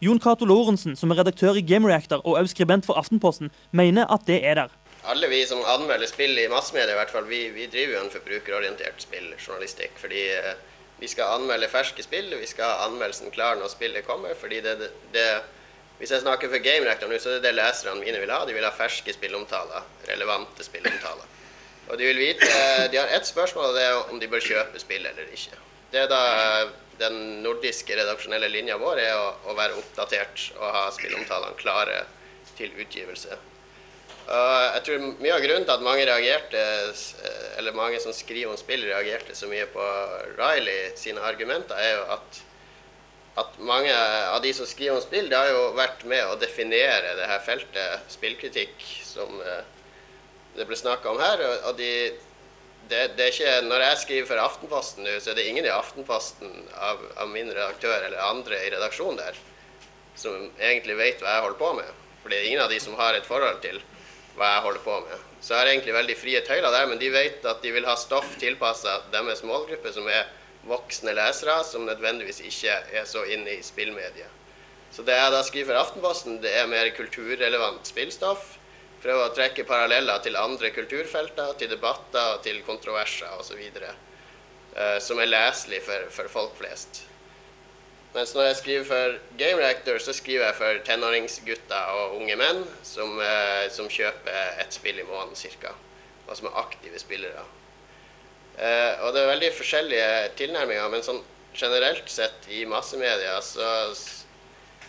Jon 0.00 0.20
Cato 0.22 0.46
Lorentzen, 0.46 0.94
som 0.96 1.10
er 1.10 1.18
redaktør 1.18 1.58
i 1.58 1.64
Game 1.66 1.88
Reactor 1.90 2.22
og 2.22 2.38
også 2.38 2.54
skribent 2.54 2.86
for 2.86 2.94
Aftenposten, 3.00 3.50
mener 3.72 4.06
at 4.06 4.28
det 4.30 4.38
er 4.46 4.54
der. 4.54 4.76
Alle 5.10 5.26
vi 5.28 5.42
som 5.46 5.58
anmelder 5.66 6.06
spill 6.06 6.38
i 6.38 6.46
massemedia, 6.52 6.94
i 6.94 6.98
hvert 7.00 7.10
fall, 7.10 7.26
vi, 7.26 7.48
vi 7.56 7.66
driver 7.66 7.96
jo 7.96 8.04
en 8.04 8.14
forbrukerorientert 8.14 9.02
spilljournalistikk. 9.02 9.98
Fordi 9.98 10.24
eh, 10.38 10.54
vi 11.02 11.10
skal 11.10 11.34
anmelde 11.40 11.70
ferske 11.72 12.06
spill, 12.06 12.30
vi 12.38 12.46
skal 12.46 12.70
ha 12.70 12.86
anmeldelsen 12.86 13.34
klar 13.34 13.58
når 13.58 13.74
spillet 13.74 14.06
kommer. 14.06 14.38
fordi 14.38 14.62
det, 14.62 14.78
det, 14.78 14.92
det 15.12 15.28
Hvis 15.98 16.12
jeg 16.14 16.22
snakker 16.22 16.50
for 16.52 16.62
gamerektoren, 16.62 17.12
nå, 17.12 17.18
så 17.18 17.32
er 17.32 17.40
det 17.40 17.48
det 17.48 17.56
leserne 17.58 17.98
mine 17.98 18.20
vil 18.22 18.30
ha. 18.30 18.44
De 18.46 18.54
vil 18.54 18.66
ha 18.66 18.70
ferske 18.74 19.14
spillomtaler. 19.16 19.86
Relevante 20.06 20.66
spillomtaler. 20.66 21.34
Og 21.88 21.96
de 21.98 22.04
vil 22.10 22.20
vite 22.20 22.50
De 22.92 23.00
har 23.00 23.10
ett 23.16 23.26
spørsmål, 23.26 23.70
og 23.70 23.78
det 23.78 23.86
er 23.86 24.12
om 24.12 24.20
de 24.20 24.28
bør 24.30 24.44
kjøpe 24.44 24.80
spill 24.82 25.06
eller 25.08 25.32
ikke. 25.34 25.58
Det 25.90 26.04
er 26.04 26.10
da 26.10 26.22
eh, 26.36 26.70
den 27.00 27.18
nordiske 27.42 27.96
redaksjonelle 27.96 28.50
linja 28.52 28.76
vår 28.78 29.00
er 29.00 29.14
å, 29.16 29.28
å 29.48 29.54
være 29.56 29.78
oppdatert 29.80 30.50
og 30.58 30.66
ha 30.74 30.88
spillomtalene 30.92 31.56
klare 31.60 32.02
til 32.58 32.74
utgivelse. 32.76 33.38
Og 34.28 34.74
jeg 34.74 34.82
tror 34.84 35.04
Mye 35.22 35.36
av 35.38 35.44
grunnen 35.44 35.64
til 35.64 35.72
at 35.72 35.84
mange 35.84 36.04
reagerte, 36.04 36.64
eh, 37.24 37.46
eller 37.60 37.76
mange 37.76 38.00
som 38.04 38.12
skriver 38.12 38.52
om 38.52 38.60
spill, 38.60 38.84
reagerte 38.84 39.36
så 39.36 39.48
mye 39.48 39.64
på 39.72 39.86
Riley 40.36 40.92
sine 41.00 41.24
argumenter, 41.24 41.80
er 41.80 41.96
jo 41.96 42.04
at, 42.18 42.42
at 43.38 43.58
mange 43.62 43.92
av 43.94 44.40
de 44.42 44.52
som 44.56 44.66
skriver 44.66 44.96
om 44.98 45.02
spill, 45.04 45.28
det 45.30 45.38
har 45.38 45.50
jo 45.52 45.66
vært 45.78 46.04
med 46.10 46.24
å 46.26 46.38
definere 46.40 47.14
det 47.18 47.28
her 47.30 47.42
feltet 47.44 48.08
spillkritikk 48.12 48.86
som 49.06 49.40
eh, 49.44 49.60
det 50.56 50.66
ble 50.66 50.78
snakka 50.78 51.12
om 51.12 51.20
her. 51.22 51.44
og- 51.68 51.76
de, 51.78 51.92
det, 52.88 53.02
det 53.18 53.24
er 53.26 53.32
ikke, 53.34 53.68
Når 53.68 53.84
jeg 53.84 53.98
skriver 54.02 54.26
for 54.30 54.40
Aftenposten 54.42 55.04
nå, 55.04 55.18
så 55.20 55.30
er 55.30 55.38
det 55.38 55.46
ingen 55.50 55.66
i 55.68 55.72
Aftenposten 55.74 56.50
av, 56.74 57.02
av 57.20 57.28
min 57.28 57.50
redaktør 57.52 58.06
eller 58.06 58.18
andre 58.30 58.58
i 58.64 58.70
redaksjonen 58.74 59.20
der 59.20 59.38
som 60.18 60.48
egentlig 60.58 60.96
vet 60.98 61.20
hva 61.22 61.36
jeg 61.36 61.44
holder 61.44 61.58
på 61.60 61.72
med. 61.78 61.90
For 62.22 62.32
det 62.32 62.40
er 62.40 62.48
ingen 62.48 62.64
av 62.64 62.72
de 62.72 62.80
som 62.82 62.96
har 62.98 63.14
et 63.14 63.28
forhold 63.28 63.60
til 63.62 63.78
hva 64.38 64.48
jeg 64.56 64.64
holder 64.64 64.82
på 64.82 64.96
med. 65.04 65.20
Så 65.38 65.52
jeg 65.54 65.60
har 65.60 65.70
egentlig 65.70 65.94
veldig 65.94 66.16
frie 66.18 66.40
tøyler 66.46 66.74
der, 66.74 66.88
men 66.90 66.98
de 66.98 67.10
vet 67.14 67.44
at 67.46 67.62
de 67.62 67.70
vil 67.76 67.86
ha 67.86 67.94
stoff 67.94 68.32
tilpassa 68.40 68.96
deres 69.12 69.44
målgruppe, 69.46 69.92
som 69.94 70.08
er 70.10 70.26
voksne 70.68 71.14
lesere 71.16 71.56
som 71.66 71.86
nødvendigvis 71.88 72.40
ikke 72.44 72.74
er 73.00 73.08
så 73.08 73.24
inne 73.28 73.56
i 73.56 73.64
spillmediet. 73.64 74.36
Så 74.92 75.04
det 75.04 75.16
jeg 75.18 75.32
da 75.32 75.42
skriver 75.44 75.72
for 75.72 75.82
Aftenposten, 75.82 76.38
det 76.42 76.54
er 76.56 76.70
mer 76.70 76.88
kulturrelevant 76.96 77.88
spillstoff. 77.88 78.54
Prøve 79.02 79.26
å 79.28 79.34
trekke 79.36 79.66
paralleller 79.68 80.22
til 80.24 80.38
andre 80.40 80.72
kulturfelter, 80.74 81.52
til 81.60 81.70
debatter, 81.70 82.40
til 82.42 82.62
kontroverser 82.66 83.36
osv. 83.38 83.60
Uh, 83.78 84.96
som 85.02 85.20
er 85.20 85.30
leselig 85.30 85.84
for, 85.86 86.08
for 86.14 86.32
folk 86.32 86.56
flest. 86.58 87.04
Mens 88.14 88.32
når 88.34 88.48
jeg 88.48 88.56
skriver 88.62 88.88
for 88.88 89.18
Game 89.38 89.60
Reactor, 89.60 89.98
så 90.00 90.14
skriver 90.16 90.48
jeg 90.48 90.56
for 90.58 90.80
tenåringsgutter 90.88 91.92
og 92.00 92.16
unge 92.16 92.38
menn 92.40 92.62
som, 92.82 93.18
eh, 93.20 93.68
som 93.70 93.90
kjøper 93.92 94.62
ett 94.62 94.72
spill 94.72 94.98
i 94.98 95.04
måneden 95.04 95.36
ca. 95.60 95.74
Og 96.26 96.36
som 96.36 96.48
er 96.48 96.56
aktive 96.64 96.98
spillere. 96.98 97.44
Eh, 98.58 98.94
og 99.06 99.12
det 99.14 99.22
er 99.22 99.32
veldig 99.32 99.50
forskjellige 99.54 100.06
tilnærminger, 100.38 100.88
men 100.90 101.04
sånn 101.06 101.20
generelt 101.58 102.08
sett 102.10 102.48
i 102.50 102.64
massemedia 102.66 103.38
så, 103.42 103.68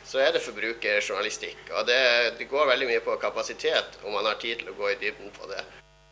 så 0.06 0.22
er 0.24 0.34
det 0.34 0.42
forbrukerjournalistikk. 0.46 1.70
Og 1.78 1.86
det, 1.90 2.00
det 2.40 2.50
går 2.50 2.70
veldig 2.72 2.90
mye 2.90 3.04
på 3.06 3.18
kapasitet 3.22 4.00
om 4.04 4.16
man 4.18 4.26
har 4.26 4.40
tid 4.42 4.62
til 4.62 4.72
å 4.74 4.78
gå 4.78 4.90
i 4.90 4.98
dybden 5.02 5.34
på 5.36 5.50
det. 5.52 5.62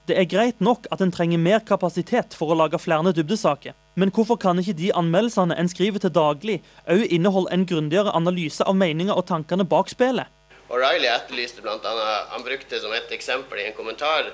Det 0.08 0.16
er 0.16 0.30
greit 0.30 0.62
nok 0.64 0.86
at 0.94 1.02
en 1.04 1.12
trenger 1.12 1.42
mer 1.42 1.60
kapasitet 1.68 2.36
for 2.38 2.54
å 2.54 2.56
lage 2.56 2.80
flere 2.80 3.12
dybdesaker. 3.12 3.76
Men 4.00 4.14
hvorfor 4.14 4.38
kan 4.40 4.62
ikke 4.62 4.78
de 4.78 4.94
anmeldelsene 4.96 5.58
en 5.58 5.68
skriver 5.68 6.00
til 6.00 6.14
daglig, 6.16 6.62
òg 6.88 7.04
inneholde 7.10 7.52
en 7.52 7.66
grundigere 7.68 8.14
analyse 8.16 8.64
av 8.64 8.78
meninger 8.78 9.18
og 9.18 9.26
tankene 9.28 9.66
bak 9.68 9.92
spillet? 9.92 10.30
O'Reilly 10.72 11.10
etterlyste 11.10 11.64
bl.a. 11.64 11.92
Han 12.32 12.46
brukte 12.46 12.80
som 12.80 12.94
et 12.96 13.12
eksempel 13.16 13.60
i 13.60 13.68
en 13.68 13.76
kommentar 13.76 14.32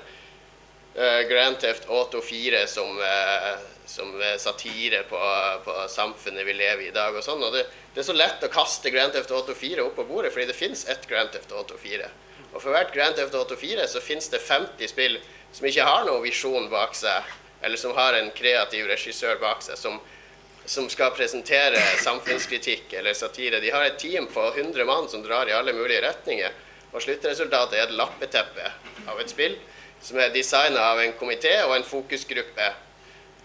Grand 0.94 1.56
Theft 1.58 1.88
Auto 1.90 2.20
4 2.22 2.60
som, 2.70 2.98
uh, 3.02 3.56
som 3.86 4.12
satire 4.38 5.00
på, 5.08 5.18
på, 5.64 5.74
samfunnet 5.90 6.46
vi 6.46 6.54
lever 6.54 6.84
i 6.84 6.88
i 6.88 6.94
dag. 6.94 7.16
og 7.16 7.24
sånn, 7.26 7.42
og 7.42 7.50
det, 7.56 7.64
det, 7.94 8.02
er 8.02 8.06
så 8.06 8.14
lett 8.14 8.44
å 8.46 8.52
kaste 8.52 8.92
Grand 8.94 9.10
Theft 9.12 9.32
Auto 9.34 9.56
4 9.58 9.82
opp 9.82 9.96
på 9.98 10.06
bordet, 10.06 10.30
fordi 10.32 10.46
det 10.52 10.58
fins 10.58 10.86
ett 10.86 11.08
Grand 11.10 11.32
Theft 11.34 11.52
Auto 11.52 11.78
4. 11.80 12.06
Og 12.54 12.62
for 12.62 12.70
hvert 12.70 12.94
Grand 12.94 13.18
Theft 13.18 13.34
Auto 13.34 13.58
4 13.58 13.88
så 13.90 14.02
finnes 14.02 14.30
det 14.30 14.38
50 14.38 14.92
spill 14.92 15.18
som 15.54 15.66
ikke 15.66 15.86
har 15.86 16.06
noen 16.06 16.22
visjon 16.22 16.68
bak 16.70 16.94
seg, 16.98 17.32
eller 17.62 17.80
som 17.80 17.94
har 17.96 18.14
en 18.18 18.30
kreativ 18.34 18.86
regissør 18.90 19.38
bak 19.42 19.62
seg, 19.66 19.78
som, 19.78 19.98
som 20.66 20.86
skal 20.90 21.14
presentere 21.16 21.80
samfunnskritikk 22.02 22.94
eller 23.00 23.18
satire. 23.18 23.60
De 23.62 23.70
har 23.74 23.86
et 23.86 23.98
team 23.98 24.26
på 24.30 24.46
100 24.52 24.86
mann 24.86 25.10
som 25.10 25.22
drar 25.26 25.50
i 25.50 25.56
alle 25.56 25.74
mulige 25.74 26.02
retninger. 26.06 26.54
Og 26.94 27.02
sluttresultatet 27.02 27.78
er 27.78 27.88
et 27.88 27.96
lappeteppe 27.98 28.70
av 29.10 29.18
et 29.18 29.30
spill 29.30 29.56
som 30.04 30.20
er 30.20 30.34
designa 30.34 30.90
av 30.92 31.00
en 31.00 31.16
komité 31.16 31.54
og 31.64 31.78
en 31.78 31.86
fokusgruppe, 31.88 32.68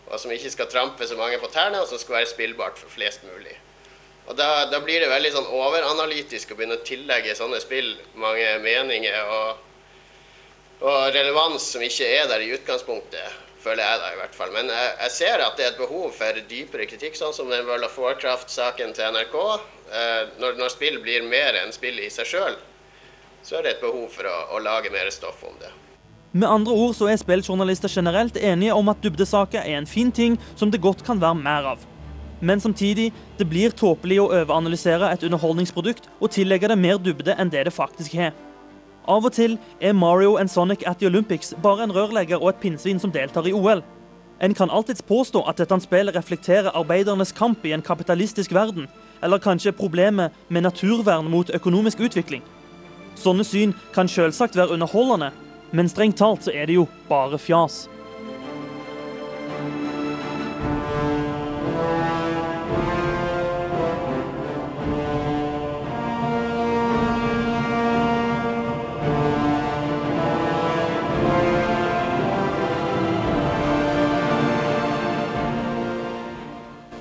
og 0.10 0.20
som 0.20 0.32
ikke 0.34 0.52
skal 0.52 0.70
trampe 0.72 1.08
så 1.08 1.16
mange 1.16 1.40
på 1.40 1.50
tærne, 1.54 1.80
og 1.80 1.88
som 1.88 2.02
skal 2.02 2.20
være 2.20 2.32
spillbart 2.34 2.80
for 2.82 2.92
flest 2.92 3.24
mulig. 3.28 3.56
Og 4.30 4.38
da, 4.38 4.68
da, 4.70 4.78
blir 4.84 5.02
det 5.02 5.10
veldig 5.10 5.32
sånn 5.34 5.48
overanalytisk 5.58 6.52
å 6.52 6.58
begynne 6.58 6.78
å 6.78 6.86
tillegge 6.86 7.34
sånne 7.38 7.62
spill 7.64 7.96
mange 8.20 8.46
meninger 8.62 9.32
og, 9.34 9.64
og 10.84 10.98
relevans 11.16 11.66
som 11.74 11.82
ikke 11.86 12.10
er 12.20 12.28
der 12.30 12.44
i 12.46 12.52
utgangspunktet, 12.54 13.40
føler 13.64 13.82
jeg 13.82 14.04
da 14.04 14.12
i 14.14 14.20
hvert 14.20 14.38
fall. 14.38 14.54
Men 14.54 14.70
jeg, 14.70 14.94
jeg 15.02 15.16
ser 15.16 15.46
at 15.46 15.58
det 15.58 15.66
er 15.66 15.74
et 15.74 15.82
behov 15.82 16.14
for 16.16 16.44
dypere 16.52 16.88
kritikk, 16.92 17.18
sånn 17.18 17.34
som 17.36 17.50
den 17.50 17.66
World 17.68 17.90
of 17.90 17.98
Warcraft-saken 17.98 18.94
til 18.98 19.18
NRK. 19.18 19.38
Eh, 19.90 20.24
når, 20.44 20.62
når, 20.62 20.74
spill 20.76 21.02
blir 21.02 21.26
mer 21.26 21.58
enn 21.64 21.74
spill 21.74 21.98
i 21.98 22.12
seg 22.14 22.30
sjøl, 22.30 22.60
så 23.42 23.58
er 23.58 23.66
det 23.66 23.78
et 23.78 23.86
behov 23.86 24.12
for 24.14 24.30
å, 24.30 24.40
å 24.56 24.62
lage 24.62 24.94
mer 24.94 25.10
stoff 25.16 25.42
om 25.48 25.58
det. 25.64 25.74
Med 26.32 26.48
andre 26.48 26.72
ord 26.72 26.94
så 26.94 27.08
er 27.10 27.18
spilljournalister 27.18 27.90
generelt 27.90 28.38
enige 28.38 28.74
om 28.74 28.90
at 28.90 29.00
dybdesaker 29.02 29.64
er 29.66 29.80
en 29.80 29.88
fin 29.88 30.12
ting 30.12 30.36
som 30.56 30.70
det 30.72 30.82
godt 30.82 31.02
kan 31.04 31.22
være 31.22 31.36
mer 31.36 31.66
av. 31.72 31.80
Men 32.42 32.60
samtidig, 32.60 33.14
det 33.40 33.48
blir 33.50 33.74
tåpelig 33.74 34.20
å 34.22 34.28
overanalysere 34.30 35.10
et 35.10 35.26
underholdningsprodukt 35.26 36.06
og 36.20 36.30
tillegge 36.32 36.70
det 36.70 36.78
mer 36.78 37.02
dybde 37.02 37.34
enn 37.34 37.50
det 37.50 37.66
det 37.66 37.74
faktisk 37.74 38.14
har. 38.14 38.38
Av 39.10 39.26
og 39.26 39.34
til 39.34 39.58
er 39.82 39.98
Mario 39.98 40.38
and 40.38 40.50
Sonic 40.54 40.86
at 40.86 41.00
the 41.00 41.10
Olympics 41.10 41.56
bare 41.64 41.84
en 41.84 41.96
rørlegger 41.98 42.38
og 42.38 42.54
et 42.54 42.62
pinnsvin 42.62 43.02
som 43.02 43.12
deltar 43.12 43.50
i 43.50 43.54
OL. 43.54 43.82
En 44.40 44.54
kan 44.54 44.70
alltids 44.70 45.02
påstå 45.02 45.42
at 45.50 45.58
dette 45.58 45.82
spillet 45.82 46.16
reflekterer 46.16 46.78
arbeidernes 46.78 47.34
kamp 47.34 47.66
i 47.66 47.74
en 47.74 47.82
kapitalistisk 47.82 48.54
verden, 48.54 48.88
eller 49.24 49.42
kanskje 49.42 49.74
problemet 49.74 50.32
med 50.48 50.62
naturvern 50.62 51.26
mot 51.26 51.50
økonomisk 51.50 52.00
utvikling. 52.00 52.46
Sånne 53.18 53.44
syn 53.44 53.74
kan 53.94 54.08
selvsagt 54.08 54.56
være 54.56 54.78
underholdende, 54.78 55.34
men 55.72 55.90
strengt 55.90 56.18
talt 56.18 56.46
så 56.48 56.54
er 56.56 56.70
det 56.70 56.78
jo 56.80 56.88
bare 57.10 57.38
fjas. 57.42 57.88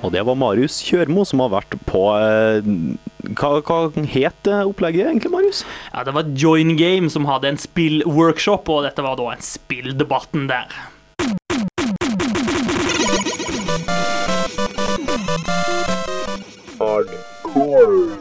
Og 0.09 0.12
det 0.14 0.23
var 0.25 0.38
Marius 0.40 0.79
Kjørmo 0.88 1.21
som 1.29 1.42
har 1.44 1.51
vært 1.53 1.75
på 1.85 2.01
eh, 2.16 2.64
Hva, 3.37 3.51
hva 3.61 3.79
het 4.09 4.49
opplegget 4.49 5.11
egentlig, 5.11 5.33
Marius? 5.35 5.61
Ja, 5.92 6.01
Det 6.09 6.14
var 6.16 6.31
Join 6.33 6.79
Game 6.81 7.11
som 7.12 7.29
hadde 7.29 7.51
en 7.53 7.61
spillworkshop, 7.61 8.71
og 8.73 8.87
dette 8.88 9.05
var 9.05 9.21
da 9.21 9.35
en 9.35 9.44
spilldebatten 9.44 10.49
der. 10.49 10.73
Hardcore. 16.81 18.16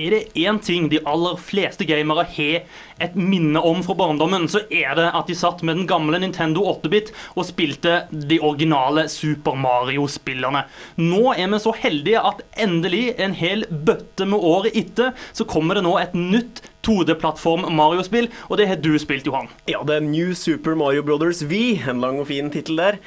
Er 0.00 0.14
det 0.14 0.20
én 0.38 0.58
ting 0.64 0.88
de 0.88 1.00
aller 1.04 1.36
fleste 1.36 1.84
gamere 1.88 2.24
har 2.24 2.62
et 3.00 3.16
minne 3.16 3.60
om 3.64 3.82
fra 3.84 3.96
barndommen, 3.96 4.46
så 4.48 4.62
er 4.68 4.94
det 4.96 5.08
at 5.16 5.28
de 5.28 5.36
satt 5.36 5.62
med 5.66 5.76
den 5.76 5.88
gamle 5.88 6.20
Nintendo 6.20 6.64
8-bit 6.72 7.12
og 7.34 7.46
spilte 7.48 8.04
de 8.10 8.40
originale 8.40 9.06
Super 9.12 9.56
Mario-spillerne. 9.60 10.64
Nå 11.00 11.34
er 11.34 11.52
vi 11.52 11.60
så 11.60 11.74
heldige 11.82 12.24
at 12.32 12.44
endelig, 12.60 13.06
en 13.20 13.36
hel 13.36 13.66
bøtte 13.68 14.28
med 14.28 14.40
året 14.40 14.76
etter, 14.76 15.12
så 15.36 15.48
kommer 15.48 15.76
det 15.76 15.84
nå 15.84 15.96
et 16.00 16.16
nytt 16.16 16.64
2D-plattform 16.86 17.66
Mario-spill, 17.76 18.30
og 18.48 18.60
det 18.60 18.68
har 18.70 18.80
du 18.80 18.94
spilt, 19.00 19.26
Johan. 19.28 19.50
Ja, 19.68 19.82
det 19.86 19.98
er 19.98 20.06
New 20.06 20.32
Super 20.38 20.76
Mario 20.78 21.04
Brothers 21.06 21.42
V, 21.44 21.80
en 21.88 22.00
lang 22.02 22.20
og 22.22 22.30
fin 22.30 22.50
tittel 22.52 22.80
der. 22.80 23.00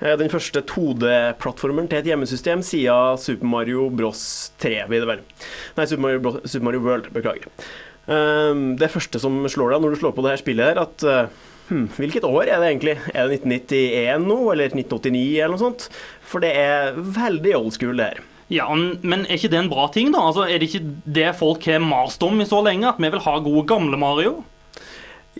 Eh, 0.00 0.16
den 0.18 0.32
første 0.32 0.62
2D-plattformen 0.64 1.90
til 1.90 2.00
et 2.00 2.10
hjemmesystem 2.10 2.64
siden 2.64 3.20
Super 3.20 3.46
Mario 3.46 3.90
Bros 3.92 4.22
3, 4.62 4.82
blir 4.88 5.04
det 5.04 5.10
vel. 5.12 5.22
Nei, 5.76 5.86
Super 5.86 6.04
Mario, 6.06 6.24
Bros, 6.24 6.40
Super 6.46 6.70
Mario 6.70 6.82
World, 6.86 7.12
beklager. 7.14 7.46
Um, 8.10 8.74
det 8.80 8.90
første 8.90 9.20
som 9.22 9.36
slår 9.46 9.74
deg 9.74 9.84
når 9.84 9.94
du 9.94 10.00
slår 10.00 10.16
på 10.16 10.24
det 10.24 10.32
her 10.32 10.40
spillet, 10.40 10.72
her, 10.72 10.80
at 10.82 11.04
uh, 11.06 11.50
hm, 11.68 11.86
hvilket 12.00 12.26
år 12.26 12.48
er 12.48 12.62
det 12.62 12.72
egentlig? 12.72 12.96
Er 13.12 13.28
det 13.28 13.42
1991 13.44 14.26
nå, 14.26 14.40
eller 14.54 14.72
1989, 14.72 15.22
eller 15.36 15.54
noe 15.54 15.62
sånt? 15.62 15.86
For 16.26 16.42
det 16.42 16.54
er 16.58 16.96
veldig 16.96 17.54
old 17.60 17.76
school, 17.76 18.00
det 18.00 18.10
her. 18.10 18.24
Ja, 18.50 18.66
Men 18.74 19.26
er 19.26 19.38
ikke 19.38 19.52
det 19.52 19.60
en 19.60 19.70
bra 19.70 19.86
ting, 19.94 20.10
da? 20.12 20.24
Altså, 20.26 20.48
Er 20.48 20.58
det 20.58 20.70
ikke 20.70 20.94
det 21.06 21.28
folk 21.38 21.66
har 21.70 21.82
mast 21.82 22.22
om 22.26 22.40
i 22.40 22.48
så 22.48 22.58
lenge? 22.66 22.88
At 22.88 22.98
vi 22.98 23.10
vil 23.10 23.26
ha 23.26 23.38
gode, 23.38 23.66
gamle 23.70 24.00
Mario? 24.00 24.40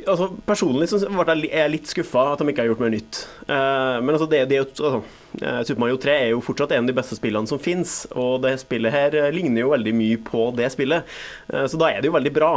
altså, 0.06 0.28
Personlig 0.46 0.88
så 0.90 1.00
er 1.02 1.40
jeg 1.48 1.72
litt 1.72 1.90
skuffa 1.90 2.30
at 2.32 2.40
de 2.40 2.52
ikke 2.52 2.64
har 2.64 2.70
gjort 2.70 2.82
mer 2.82 2.92
nytt. 2.94 3.22
Uh, 3.48 3.98
men 4.02 4.14
altså, 4.14 4.28
det, 4.30 4.44
det, 4.52 4.60
altså, 4.62 5.02
uh, 5.42 5.60
Super 5.66 5.82
Mario 5.82 5.98
3 6.00 6.16
er 6.16 6.28
jo 6.32 6.42
fortsatt 6.44 6.74
en 6.76 6.86
av 6.86 6.90
de 6.90 6.96
beste 6.96 7.18
spillene 7.18 7.50
som 7.50 7.60
fins, 7.62 8.04
og 8.14 8.40
det 8.44 8.56
spillet 8.62 8.94
her 8.94 9.16
uh, 9.18 9.30
ligner 9.34 9.64
jo 9.64 9.72
veldig 9.74 9.94
mye 9.96 10.20
på 10.26 10.50
det 10.56 10.70
spillet. 10.74 11.08
så 11.50 11.80
da 11.80 11.90
er 11.90 12.00
det 12.00 12.10
jo 12.10 12.16
veldig 12.16 12.34
bra. 12.34 12.52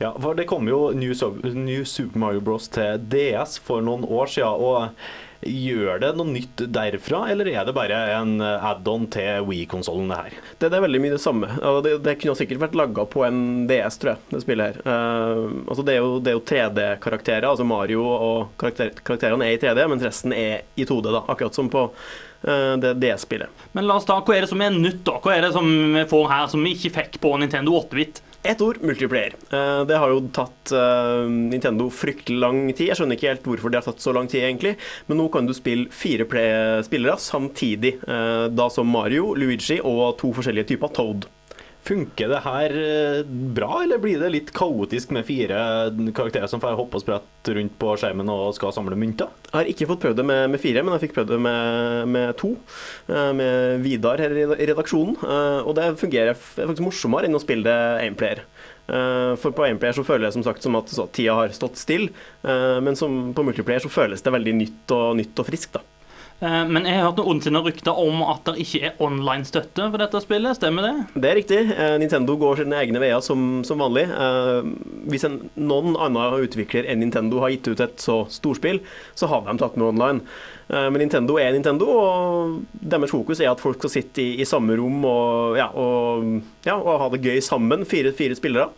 Ja, 0.00 0.14
for 0.16 0.38
det 0.38 0.48
kom 0.48 0.68
jo 0.70 0.90
New, 0.96 1.12
New 1.54 1.82
Super 1.84 2.22
Mario 2.22 2.40
Bros 2.44 2.70
til 2.72 3.02
DS 3.12 3.58
for 3.66 3.84
noen 3.84 4.06
år 4.06 4.30
siden. 4.32 4.54
og 4.70 5.10
Gjør 5.40 6.02
det 6.02 6.10
noe 6.18 6.28
nytt 6.28 6.60
derfra, 6.68 7.22
eller 7.32 7.48
er 7.48 7.64
det 7.64 7.72
bare 7.72 7.96
en 8.12 8.42
add-on 8.44 9.06
til 9.12 9.46
Wii-konsollen, 9.48 10.10
det 10.12 10.18
her? 10.18 10.34
Det, 10.58 10.68
det, 10.68 10.76
er 10.76 10.84
veldig 10.84 11.00
mye 11.00 11.14
det 11.14 11.22
samme. 11.22 11.48
Det, 11.86 11.94
det 12.04 12.16
kunne 12.20 12.36
sikkert 12.36 12.60
vært 12.66 12.76
laga 12.76 13.06
på 13.08 13.24
en 13.24 13.40
DS, 13.70 13.96
tror 14.02 14.12
jeg, 14.12 14.22
det 14.34 14.42
spillet 14.44 14.68
her. 14.68 14.80
Uh, 14.84 15.64
altså 15.64 15.86
det 15.86 15.94
er 15.94 16.02
jo, 16.02 16.18
jo 16.20 16.42
3D-karakterer, 16.52 17.48
altså 17.48 17.64
Mario 17.64 18.04
og 18.10 18.50
karakter, 18.60 18.92
karakterene 19.00 19.48
er 19.48 19.56
i 19.56 19.62
3D, 19.62 19.86
mens 19.88 20.04
resten 20.04 20.36
er 20.36 20.66
i 20.76 20.84
2D, 20.84 21.08
da, 21.08 21.24
akkurat 21.32 21.56
som 21.56 21.72
på 21.72 21.86
uh, 21.88 22.74
det 22.82 22.98
DS-spillet. 23.00 23.64
Men 23.72 23.88
la 23.88 23.96
oss 23.96 24.08
ta, 24.08 24.20
hva 24.20 24.36
er 24.36 24.44
det 24.44 24.52
som 24.52 24.60
er 24.60 24.76
nytt, 24.76 25.00
da? 25.08 25.16
Hva 25.24 25.38
er 25.38 25.48
det 25.48 25.54
som 25.56 25.70
vi 25.96 26.04
får 26.12 26.28
her 26.34 26.50
som 26.52 26.68
vi 26.68 26.76
ikke 26.76 26.98
fikk 27.00 27.22
på 27.24 27.32
Nintendo 27.40 27.80
8-bit? 27.80 28.20
Ett 28.42 28.60
ord 28.60 28.78
multiplayer. 28.82 29.34
Eh, 29.52 29.84
Det 29.84 29.96
har 30.00 30.08
jo 30.14 30.20
tatt 30.32 30.72
eh, 30.72 31.26
Nintendo 31.28 31.90
fryktelig 31.92 32.38
lang 32.40 32.60
tid. 32.72 32.86
Jeg 32.88 32.96
skjønner 32.96 33.18
ikke 33.18 33.28
helt 33.34 33.44
hvorfor 33.44 33.70
det 33.72 33.82
har 33.82 33.88
tatt 33.90 34.00
så 34.00 34.14
lang 34.16 34.30
tid, 34.32 34.40
egentlig. 34.46 34.76
Men 35.10 35.20
nå 35.20 35.26
kan 35.32 35.44
du 35.48 35.52
spille 35.56 35.90
fire 35.92 36.24
spillere 36.86 37.18
samtidig. 37.20 37.98
eh, 38.08 38.46
Da 38.48 38.70
som 38.72 38.88
Mario, 38.88 39.34
Luigi 39.36 39.80
og 39.84 40.16
to 40.22 40.32
forskjellige 40.32 40.72
typer 40.72 40.88
Toad. 40.96 41.28
Funker 41.90 42.30
det 42.30 42.38
her 42.44 42.74
eh, 42.78 43.20
bra, 43.56 43.80
eller 43.82 43.98
blir 43.98 44.20
det 44.22 44.28
litt 44.30 44.50
kaotisk 44.54 45.10
med 45.16 45.26
fire 45.26 45.58
karakterer 46.14 46.46
som 46.50 46.62
får 46.62 46.76
hoppe 46.78 47.00
og 47.00 47.02
sprette 47.02 47.54
rundt 47.56 47.74
på 47.80 47.96
skjermen 47.98 48.30
og 48.30 48.52
skal 48.54 48.70
samle 48.76 48.98
mynter? 49.00 49.32
Jeg 49.48 49.56
har 49.56 49.70
ikke 49.72 49.88
fått 49.90 50.04
prøvd 50.04 50.20
det 50.20 50.26
med, 50.28 50.44
med 50.52 50.62
fire, 50.62 50.84
men 50.86 50.94
jeg 50.94 51.08
fikk 51.08 51.16
prøvd 51.18 51.32
det 51.34 51.40
med, 51.48 52.08
med 52.14 52.34
to. 52.38 52.52
eh, 53.10 53.32
Med 53.34 53.82
Vidar 53.82 54.22
her 54.22 54.36
i 54.38 54.46
redaksjonen. 54.70 55.18
eh, 55.18 55.60
Og 55.66 55.74
det 55.80 55.88
fungerer 55.98 56.30
er 56.36 56.38
faktisk 56.38 56.86
morsommere 56.86 57.26
enn 57.26 57.38
å 57.38 57.42
spille 57.42 57.66
det 57.66 57.78
aimplayer. 58.06 58.44
player. 58.44 59.36
For 59.38 59.54
på 59.54 59.62
aimplayer 59.66 59.94
så 59.94 60.02
føler 60.06 60.26
jeg 60.26 60.34
som 60.34 60.44
sagt 60.46 60.64
som 60.64 60.74
at 60.78 60.90
tida 61.14 61.36
har 61.38 61.52
stått 61.54 61.78
stille, 61.78 62.10
men 62.42 62.96
som 62.98 63.30
på 63.36 63.44
multiplayer 63.46 63.84
så 63.84 63.90
føles 63.92 64.24
det 64.24 64.32
veldig 64.34 64.54
nytt 64.58 64.94
og, 64.96 65.12
nytt 65.20 65.38
og 65.38 65.46
friskt. 65.46 65.76
da. 65.76 65.84
Eh, 66.40 66.64
Men 66.72 66.86
jeg 66.88 66.96
har 66.96 67.10
hørt 67.10 67.18
noen 67.20 67.34
ondsinna 67.34 67.60
rykter 67.64 67.98
om 68.00 68.22
at 68.24 68.46
det 68.48 68.62
ikke 68.64 68.80
er 68.88 69.02
online-støtte 69.04 69.88
for 69.92 70.00
dette 70.00 70.22
spillet. 70.24 70.56
Stemmer 70.56 70.86
det? 70.86 70.92
Det 71.20 71.30
er 71.30 71.36
riktig. 71.36 71.58
Eh, 71.74 71.96
Nintendo 72.00 72.36
går 72.40 72.62
sine 72.62 72.78
egne 72.80 73.02
veier 73.02 73.20
som, 73.24 73.60
som 73.66 73.82
vanlig. 73.82 74.06
Eh, 74.08 74.70
Hvis 75.12 75.26
en, 75.28 75.36
noen 75.60 75.98
annen 76.00 76.40
utvikler 76.46 76.88
enn 76.88 77.02
Nintendo 77.04 77.42
har 77.44 77.52
gitt 77.52 77.68
ut 77.68 77.84
et 77.84 78.00
så 78.00 78.22
storspill, 78.32 78.80
så 79.18 79.28
har 79.28 79.44
de 79.46 79.56
tatt 79.60 79.76
med 79.76 79.90
online. 79.92 80.24
Men 80.70 81.00
Nintendo 81.02 81.34
er 81.42 81.50
Nintendo, 81.50 81.86
og 81.90 82.60
deres 82.78 83.10
fokus 83.10 83.40
er 83.42 83.48
at 83.50 83.58
folk 83.58 83.80
skal 83.80 83.90
sitte 83.90 84.22
i, 84.22 84.36
i 84.38 84.46
samme 84.46 84.76
rom 84.78 85.00
og, 85.02 85.56
ja, 85.58 85.66
og, 85.74 86.28
ja, 86.62 86.76
og 86.78 87.00
ha 87.02 87.08
det 87.10 87.24
gøy 87.24 87.40
sammen, 87.42 87.82
fire, 87.90 88.12
fire 88.14 88.36
spillere. 88.38 88.68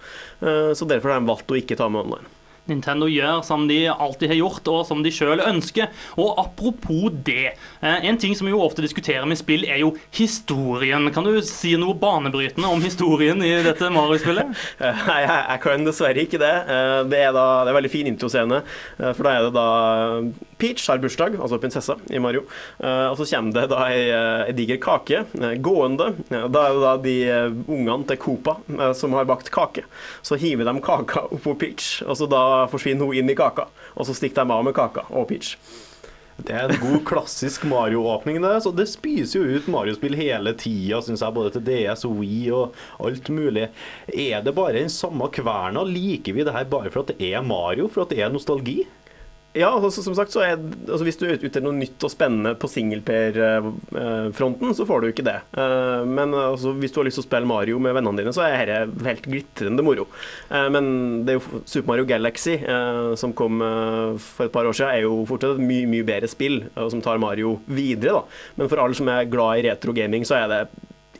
Så 0.72 0.88
derfor 0.88 1.12
har 1.12 1.20
de 1.20 1.29
valgt 1.29 1.53
å 1.53 1.59
ikke 1.61 1.77
ta 1.77 1.90
med 1.92 2.07
online. 2.07 2.31
Nintendo 2.70 3.09
gjør 3.11 3.40
som 3.44 3.64
de 3.68 3.81
alltid 3.90 4.29
har 4.31 4.38
gjort, 4.38 4.68
og 4.70 4.85
som 4.87 5.03
de 5.03 5.11
sjøl 5.11 5.40
ønsker. 5.42 5.88
Og 6.16 6.37
apropos 6.38 7.11
det. 7.27 7.55
eh, 7.83 7.98
En 8.07 8.18
ting 8.18 8.37
som 8.38 8.46
vi 8.46 8.53
jo 8.55 8.61
ofte 8.62 8.83
diskuterer 8.85 9.27
med 9.27 9.38
spill, 9.40 9.64
er 9.66 9.81
jo 9.83 9.94
historien. 10.14 11.11
Kan 11.14 11.25
du 11.27 11.40
si 11.42 11.75
noe 11.77 11.94
banebrytende 11.98 12.70
om 12.70 12.81
historien 12.85 13.42
i 13.42 13.53
dette 13.66 13.90
Mario-spillet? 13.90 14.53
Eh, 14.83 15.03
Nei, 15.07 15.20
jeg, 15.27 15.59
kan 15.62 15.85
dessverre 15.87 16.22
ikke 16.25 16.38
det. 16.42 16.53
Eh, 16.70 17.03
Det 17.11 17.18
er, 17.27 17.33
da, 17.35 17.46
det 17.66 17.72
er 17.72 17.77
veldig 17.81 17.90
fin 17.92 18.07
introscene, 18.11 18.62
for 18.98 19.22
da 19.27 19.33
er 19.37 19.46
det 19.48 19.53
da 19.57 19.66
Peach 20.62 20.87
har 20.88 21.03
bursdag, 21.03 21.37
altså 21.42 21.59
prinsessa 21.62 21.98
i 22.11 22.22
Mario, 22.22 22.46
Eh, 22.83 23.07
og 23.11 23.18
så 23.18 23.27
kommer 23.31 23.55
det 23.55 23.68
da 23.70 23.85
ei, 23.90 24.09
eh, 24.11 24.48
ei 24.48 24.55
diger 24.57 24.79
kake 24.83 25.22
eh, 25.22 25.55
gående. 25.62 26.12
Da 26.31 26.64
er 26.66 26.75
det 26.75 26.83
da 26.83 26.94
de 27.05 27.16
ungene 27.66 28.07
til 28.09 28.18
Copa 28.22 28.57
eh, 28.72 28.92
som 28.96 29.14
har 29.16 29.29
bakt 29.29 29.51
kake. 29.55 29.85
Så 30.22 30.38
hiver 30.40 30.68
de 30.68 30.77
kaka 30.83 31.27
oppå 31.37 31.55
Peach, 31.59 32.03
og 32.07 32.18
så 32.18 32.29
da 32.31 32.66
forsvinner 32.72 33.09
hun 33.09 33.20
inn 33.22 33.33
i 33.33 33.38
kaka. 33.38 33.68
Og 33.94 34.09
så 34.09 34.16
stikker 34.16 34.42
de 34.42 34.57
av 34.57 34.66
med 34.66 34.77
kaka 34.77 35.07
og 35.11 35.29
Peach. 35.31 35.57
Det 36.42 36.55
er 36.57 36.72
en 36.72 36.81
god 36.81 37.03
klassisk 37.07 37.66
Mario-åpning. 37.68 38.40
det, 38.42 38.72
Det 38.75 38.87
spiser 38.88 39.38
jo 39.38 39.59
ut 39.59 39.68
Mario-spill 39.68 40.16
hele 40.16 40.55
tida, 40.59 41.03
syns 41.05 41.22
jeg. 41.22 41.35
Både 41.37 41.53
til 41.55 41.66
DS 41.68 42.07
og 42.09 42.22
og 42.53 43.07
alt 43.07 43.29
mulig. 43.29 43.68
Er 44.09 44.42
det 44.42 44.55
bare 44.55 44.81
den 44.81 44.88
samme 44.90 45.29
kverna? 45.29 45.85
Liker 45.85 46.33
vi 46.33 46.42
det 46.42 46.55
her 46.57 46.64
bare 46.64 46.90
for 46.90 47.05
at 47.05 47.12
det 47.12 47.33
er 47.33 47.42
Mario? 47.42 47.87
For 47.88 48.03
at 48.03 48.11
det 48.11 48.25
er 48.25 48.33
nostalgi? 48.33 48.87
Ja, 49.53 49.69
altså, 49.77 50.01
som 50.01 50.15
sagt, 50.17 50.33
er, 50.41 50.55
altså, 50.88 51.05
hvis 51.05 51.19
du 51.21 51.27
er 51.27 51.35
ute 51.37 51.45
etter 51.51 51.61
noe 51.61 51.77
nytt 51.77 52.01
og 52.07 52.09
spennende 52.09 52.55
på 52.57 52.71
singleplayer-fronten, 52.73 54.71
så 54.79 54.87
får 54.88 55.03
du 55.05 55.09
ikke 55.11 55.27
det. 55.27 55.35
Eh, 55.61 56.07
Men 56.09 56.33
altså, 56.33 56.73
hvis 56.81 56.95
du 56.95 57.01
har 57.01 57.05
lyst 57.09 57.19
til 57.21 57.27
å 57.27 57.29
spille 57.29 57.51
Mario 57.51 57.77
med 57.83 57.93
vennene 57.99 58.23
dine, 58.23 58.33
så 58.33 58.47
er 58.47 58.65
dette 58.71 59.05
helt 59.05 59.29
glitrende 59.29 59.85
moro. 59.85 60.07
Eh, 60.49 60.71
Men 60.73 60.88
det 61.27 61.35
er 61.35 61.41
jo 61.41 61.61
Super 61.69 61.93
Mario 61.93 62.09
Galaxy, 62.09 62.57
eh, 62.65 63.12
som 63.21 63.37
kom 63.37 63.61
for 64.17 64.49
et 64.49 64.55
par 64.57 64.65
år 64.65 64.73
siden, 64.73 64.95
er 64.97 65.05
jo 65.05 65.21
fortsatt 65.29 65.59
et 65.59 65.67
mye, 65.69 65.85
mye 65.87 66.09
bedre 66.09 66.33
spill, 66.33 66.62
som 66.88 67.05
tar 67.05 67.21
Mario 67.21 67.59
videre. 67.69 68.23
da. 68.23 68.25
Men 68.57 68.73
for 68.73 68.81
alle 68.81 68.97
som 68.97 69.09
er 69.12 69.29
glad 69.29 69.61
i 69.61 69.69
retro-gaming, 69.69 70.25
så 70.25 70.41
er 70.41 70.49
det 70.49 70.62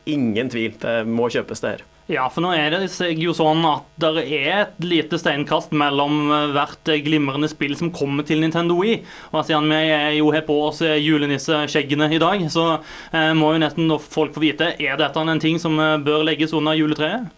ingen 0.09 0.49
tvil. 0.49 0.73
Det 0.81 1.03
må 1.05 1.29
kjøpes, 1.29 1.61
det 1.61 1.77
her. 1.77 1.85
Ja, 2.13 2.27
for 2.29 2.45
nå 2.45 2.51
er 2.53 2.75
det 2.75 3.09
jo 3.17 3.33
sånn 3.33 3.63
at 3.65 3.87
det 4.01 4.25
er 4.37 4.49
et 4.67 4.85
lite 4.85 5.17
steinkast 5.17 5.73
mellom 5.73 6.27
eh, 6.29 6.51
hvert 6.53 6.91
eh, 6.91 7.01
glimrende 7.05 7.49
spill 7.49 7.73
som 7.79 7.89
kommer 7.95 8.27
til 8.27 8.43
Nintendo 8.43 8.77
Wii. 8.77 8.99
Og 9.31 9.45
siden 9.47 9.71
vi 9.71 9.79
er 9.95 10.11
jo 10.19 10.29
her 10.35 10.43
på 10.45 10.59
oss 10.67 10.83
eh, 10.85 10.99
julenisseskjeggene 11.01 12.11
i 12.13 12.21
dag, 12.21 12.43
så 12.53 12.67
eh, 12.75 13.31
må 13.37 13.55
jo 13.55 13.63
nesten 13.63 13.89
folk 14.03 14.35
få 14.35 14.43
vite 14.45 14.75
er 14.77 14.99
dette 14.99 15.23
en 15.23 15.41
ting 15.41 15.57
som 15.61 15.79
bør 16.05 16.27
legges 16.27 16.53
under 16.53 16.77
juletreet. 16.77 17.31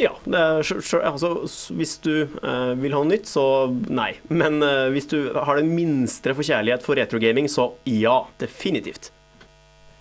Ja, 0.00 0.12
er, 0.26 0.62
altså, 1.04 1.32
hvis 1.76 1.96
du 2.02 2.14
eh, 2.24 2.72
vil 2.80 2.94
ha 2.94 3.02
noe 3.02 3.10
nytt, 3.10 3.28
så 3.28 3.44
nei. 3.92 4.14
Men 4.32 4.62
eh, 4.64 4.88
hvis 4.94 5.10
du 5.10 5.18
har 5.36 5.60
den 5.60 5.74
minste 5.76 6.32
forkjærlighet 6.36 6.86
for 6.86 6.98
retrogaming, 6.98 7.50
så 7.50 7.72
ja, 7.88 8.22
definitivt. 8.40 9.12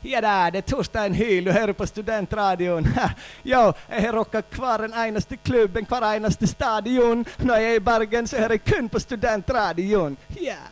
Ja 0.03 0.21
da, 0.21 0.49
det 0.49 0.63
er 0.63 0.65
Torstein 0.65 1.13
Hyl, 1.13 1.45
du 1.45 1.51
hører 1.53 1.75
på 1.77 1.85
Studentradioen. 1.85 2.87
Yo, 3.45 3.67
jeg 3.85 4.01
har 4.07 4.15
rocka 4.17 4.41
hver 4.55 4.87
en 4.87 4.95
eneste 4.97 5.37
klubben, 5.37 5.85
hver 5.85 6.07
eneste 6.15 6.49
stadion. 6.49 7.21
Når 7.45 7.61
jeg 7.61 7.75
er 7.75 7.77
i 7.77 7.83
Bergen, 7.85 8.27
så 8.27 8.41
hører 8.41 8.57
jeg 8.57 8.65
kun 8.65 8.89
på 8.89 9.01
Studentradioen. 9.03 10.17
Yeah. 10.41 10.71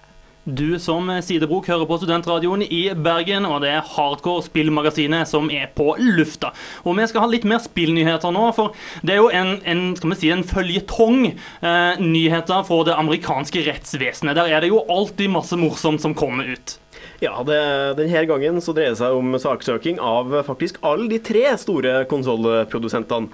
Du 0.49 0.79
som 0.81 1.11
sidebrok 1.21 1.67
hører 1.69 1.85
på 1.85 1.99
Studentradioen 2.01 2.63
i 2.65 2.81
Bergen, 2.97 3.45
og 3.45 3.61
det 3.61 3.69
er 3.75 3.85
Hardcore 3.85 4.47
Spillmagasinet 4.47 5.29
som 5.29 5.51
er 5.53 5.69
på 5.77 5.91
lufta. 6.01 6.49
Og 6.89 6.97
vi 6.97 7.05
skal 7.11 7.27
ha 7.27 7.29
litt 7.29 7.45
mer 7.45 7.61
spillnyheter 7.61 8.33
nå, 8.33 8.49
for 8.57 8.73
det 9.05 9.13
er 9.13 9.21
jo 9.21 9.29
en, 9.29 9.59
en 9.61 9.83
skal 9.99 10.15
vi 10.15 10.21
si, 10.23 10.33
en 10.33 10.45
føljetong 10.47 11.25
eh, 11.29 12.01
nyheter 12.01 12.65
fra 12.65 12.81
det 12.89 12.97
amerikanske 12.97 13.67
rettsvesenet. 13.69 14.41
Der 14.41 14.49
er 14.49 14.65
det 14.65 14.73
jo 14.73 14.81
alltid 14.89 15.29
masse 15.37 15.59
morsomt 15.59 16.01
som 16.01 16.17
kommer 16.17 16.49
ut. 16.49 16.79
Ja, 17.19 17.33
det, 17.43 17.57
denne 17.99 18.21
gangen 18.29 18.61
så 18.63 18.71
dreier 18.75 18.93
det 18.93 18.99
seg 19.01 19.15
om 19.17 19.33
saksøking 19.41 19.97
av 19.99 20.31
faktisk 20.47 20.77
alle 20.87 21.09
de 21.11 21.17
tre 21.19 21.41
store 21.59 22.05
konsollprodusentene. 22.07 23.27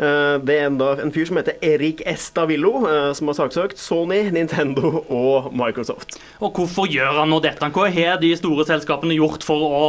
Eh, 0.00 0.34
Det 0.42 0.56
er 0.56 0.66
en, 0.66 0.80
en 0.80 1.12
fyr 1.14 1.28
som 1.28 1.38
heter 1.38 1.60
Erik 1.62 2.02
Estavillo, 2.10 2.72
eh, 2.90 3.12
som 3.14 3.30
har 3.30 3.38
saksøkt 3.38 3.78
Sony, 3.78 4.24
Nintendo 4.34 5.04
og 5.06 5.52
Microsoft. 5.54 6.18
Og 6.42 6.58
hvorfor 6.58 6.90
gjør 6.90 7.20
han 7.22 7.30
nå 7.30 7.38
dette? 7.44 7.70
Hva 7.70 7.86
har 7.94 8.18
de 8.22 8.34
store 8.38 8.66
selskapene 8.66 9.14
gjort 9.20 9.46
for 9.46 9.62
å 9.70 9.86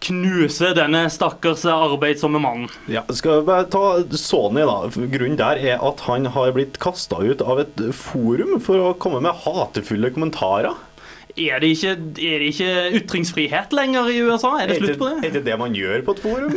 knuse 0.00 0.70
denne 0.72 1.02
stakkars 1.12 1.66
arbeidsomme 1.68 2.40
mannen? 2.40 2.70
Ja, 2.88 3.02
skal 3.12 3.42
vi 3.42 3.48
bare 3.50 3.66
ta 3.68 3.84
Sony, 4.16 4.64
da. 4.64 4.78
Grunnen 4.88 5.36
der 5.36 5.60
er 5.74 5.82
at 5.84 6.00
han 6.08 6.30
har 6.32 6.54
blitt 6.56 6.80
kasta 6.80 7.20
ut 7.20 7.44
av 7.44 7.60
et 7.66 7.82
forum 7.92 8.56
for 8.64 8.80
å 8.88 8.94
komme 8.96 9.20
med 9.26 9.36
hatefulle 9.44 10.14
kommentarer. 10.16 10.78
Er 11.40 11.62
det 11.62 11.70
ikke, 11.74 11.92
er 11.96 12.42
det 12.42 12.50
ikke 12.52 12.72
ytringsfrihet 13.00 13.72
lenger 13.76 14.10
i 14.12 14.18
USA? 14.26 14.52
Er 14.60 14.70
det 14.70 14.76
slutt 14.80 14.98
på 15.00 15.08
det? 15.08 15.28
Er 15.28 15.34
det 15.38 15.44
det 15.46 15.56
man 15.60 15.74
gjør 15.76 16.04
på 16.06 16.16
et 16.16 16.22
forum? 16.24 16.52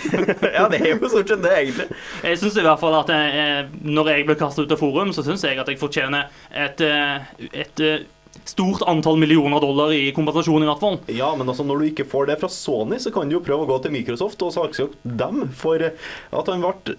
ja, 0.56 0.64
det 0.72 0.80
er 0.80 0.88
jo 0.94 1.10
stort 1.12 1.32
sett 1.32 1.44
det, 1.44 1.52
egentlig. 1.58 1.86
Jeg 2.24 2.40
syns 2.40 2.56
i 2.56 2.64
hvert 2.64 2.80
fall 2.80 2.96
at 3.02 3.12
jeg, 3.12 3.44
eh, 3.44 3.76
når 3.84 4.12
jeg 4.14 4.26
blir 4.30 4.40
kasta 4.40 4.64
ut 4.64 4.72
av 4.72 4.80
forum, 4.80 5.12
så 5.12 5.24
syns 5.26 5.44
jeg 5.44 5.60
at 5.60 5.68
jeg 5.68 5.80
fortjener 5.80 6.32
et, 6.50 6.80
eh, 6.86 7.30
et 7.64 7.84
eh, 7.84 8.04
stort 8.48 8.82
antall 8.88 9.18
millioner 9.20 9.62
dollar 9.62 9.92
i 9.94 10.10
kompensasjon, 10.14 10.64
i 10.64 10.68
hvert 10.68 10.82
fall. 10.82 10.98
Ja, 11.12 11.30
men 11.38 11.48
altså 11.48 11.64
når 11.66 11.80
du 11.80 11.88
ikke 11.90 12.06
får 12.08 12.30
det 12.30 12.38
fra 12.42 12.50
Sony, 12.52 12.98
så 13.02 13.12
kan 13.14 13.28
du 13.28 13.36
jo 13.36 13.44
prøve 13.44 13.66
å 13.66 13.70
gå 13.70 13.78
til 13.84 13.94
Microsoft 13.94 14.42
og 14.44 14.54
saksøke 14.54 14.98
dem 15.04 15.44
for 15.56 15.82
at 15.82 16.50
han 16.50 16.64
ble 16.64 16.96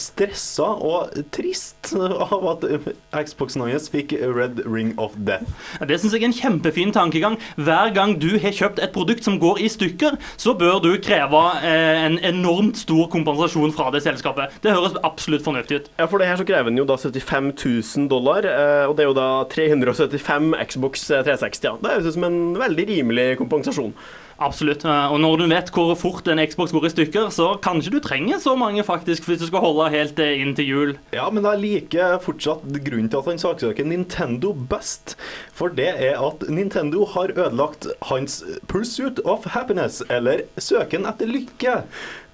stressa 0.00 0.68
og 0.84 1.14
trist 1.34 1.92
av 1.96 2.44
at 2.54 2.66
Xboxen 3.24 3.64
hans 3.64 3.88
fikk 3.92 4.14
Red 4.20 4.62
Ring 4.68 4.94
of 5.00 5.16
Death. 5.26 5.48
Det 5.80 5.98
syns 6.00 6.16
jeg 6.16 6.24
er 6.24 6.30
en 6.30 6.36
kjempefin 6.36 6.94
tankegang. 6.94 7.38
Hver 7.56 7.92
gang 7.96 8.16
du 8.20 8.34
har 8.42 8.54
kjøpt 8.54 8.82
et 8.84 8.94
produkt 8.94 9.26
som 9.26 9.38
går 9.42 9.62
i 9.64 9.70
stykker, 9.72 10.18
så 10.40 10.54
bør 10.58 10.80
du 10.84 10.90
kreve 11.02 11.42
eh, 11.64 12.04
en 12.04 12.18
enormt 12.24 12.78
stor 12.80 13.08
kompensasjon 13.12 13.74
fra 13.76 13.90
det 13.94 14.04
selskapet. 14.04 14.54
Det 14.64 14.74
høres 14.74 14.98
absolutt 15.06 15.44
fornuftig 15.46 15.80
ut. 15.80 15.90
Ja, 15.98 16.08
for 16.10 16.20
det 16.20 16.30
her 16.30 16.40
så 16.40 16.46
krever 16.48 16.70
den 16.70 16.80
jo 16.80 16.86
da 16.88 16.98
75 17.00 17.52
000 17.56 18.08
dollar, 18.12 18.46
eh, 18.48 18.84
og 18.88 18.96
det 18.96 19.06
er 19.06 19.10
jo 19.10 19.16
da 19.16 19.28
375 19.52 20.52
Xbox 20.60 20.73
360. 20.78 21.64
Ja. 21.64 21.76
Det 21.80 21.90
høres 21.96 22.10
ut 22.10 22.18
som 22.18 22.24
en 22.28 22.38
veldig 22.60 22.86
rimelig 22.90 23.26
kompensasjon. 23.40 23.94
Absolutt. 24.42 24.82
Eh, 24.84 25.12
Og 25.14 25.20
når 25.22 25.36
du 25.38 25.44
vet 25.46 25.68
hvor 25.70 25.92
fort 25.94 26.26
en 26.28 26.40
Xbox 26.42 26.72
går 26.74 26.88
i 26.88 26.90
stykker, 26.90 27.28
så 27.30 27.52
kanskje 27.62 27.92
du 27.94 28.00
trenger 28.02 28.40
så 28.42 28.56
mange 28.58 28.82
faktisk 28.82 29.28
hvis 29.28 29.38
du 29.38 29.46
skal 29.46 29.62
holde 29.62 29.86
helt 29.94 30.18
eh, 30.18 30.40
inn 30.42 30.56
til 30.58 30.66
jul. 30.66 30.94
Ja, 31.14 31.28
men 31.30 31.46
jeg 31.46 31.62
liker 31.62 32.18
fortsatt 32.24 32.66
grunnen 32.82 33.08
til 33.12 33.20
at 33.20 33.30
han 33.30 33.38
saksøker 33.38 33.86
Nintendo 33.86 34.50
best. 34.52 35.14
For 35.54 35.70
det 35.70 35.92
er 36.02 36.18
at 36.18 36.42
Nintendo 36.50 37.06
har 37.14 37.30
ødelagt 37.36 37.86
hans 38.10 38.40
pursuit 38.66 39.22
of 39.24 39.46
happiness, 39.54 40.02
eller 40.10 40.42
søken 40.58 41.06
etter 41.06 41.30
lykke. 41.30 41.78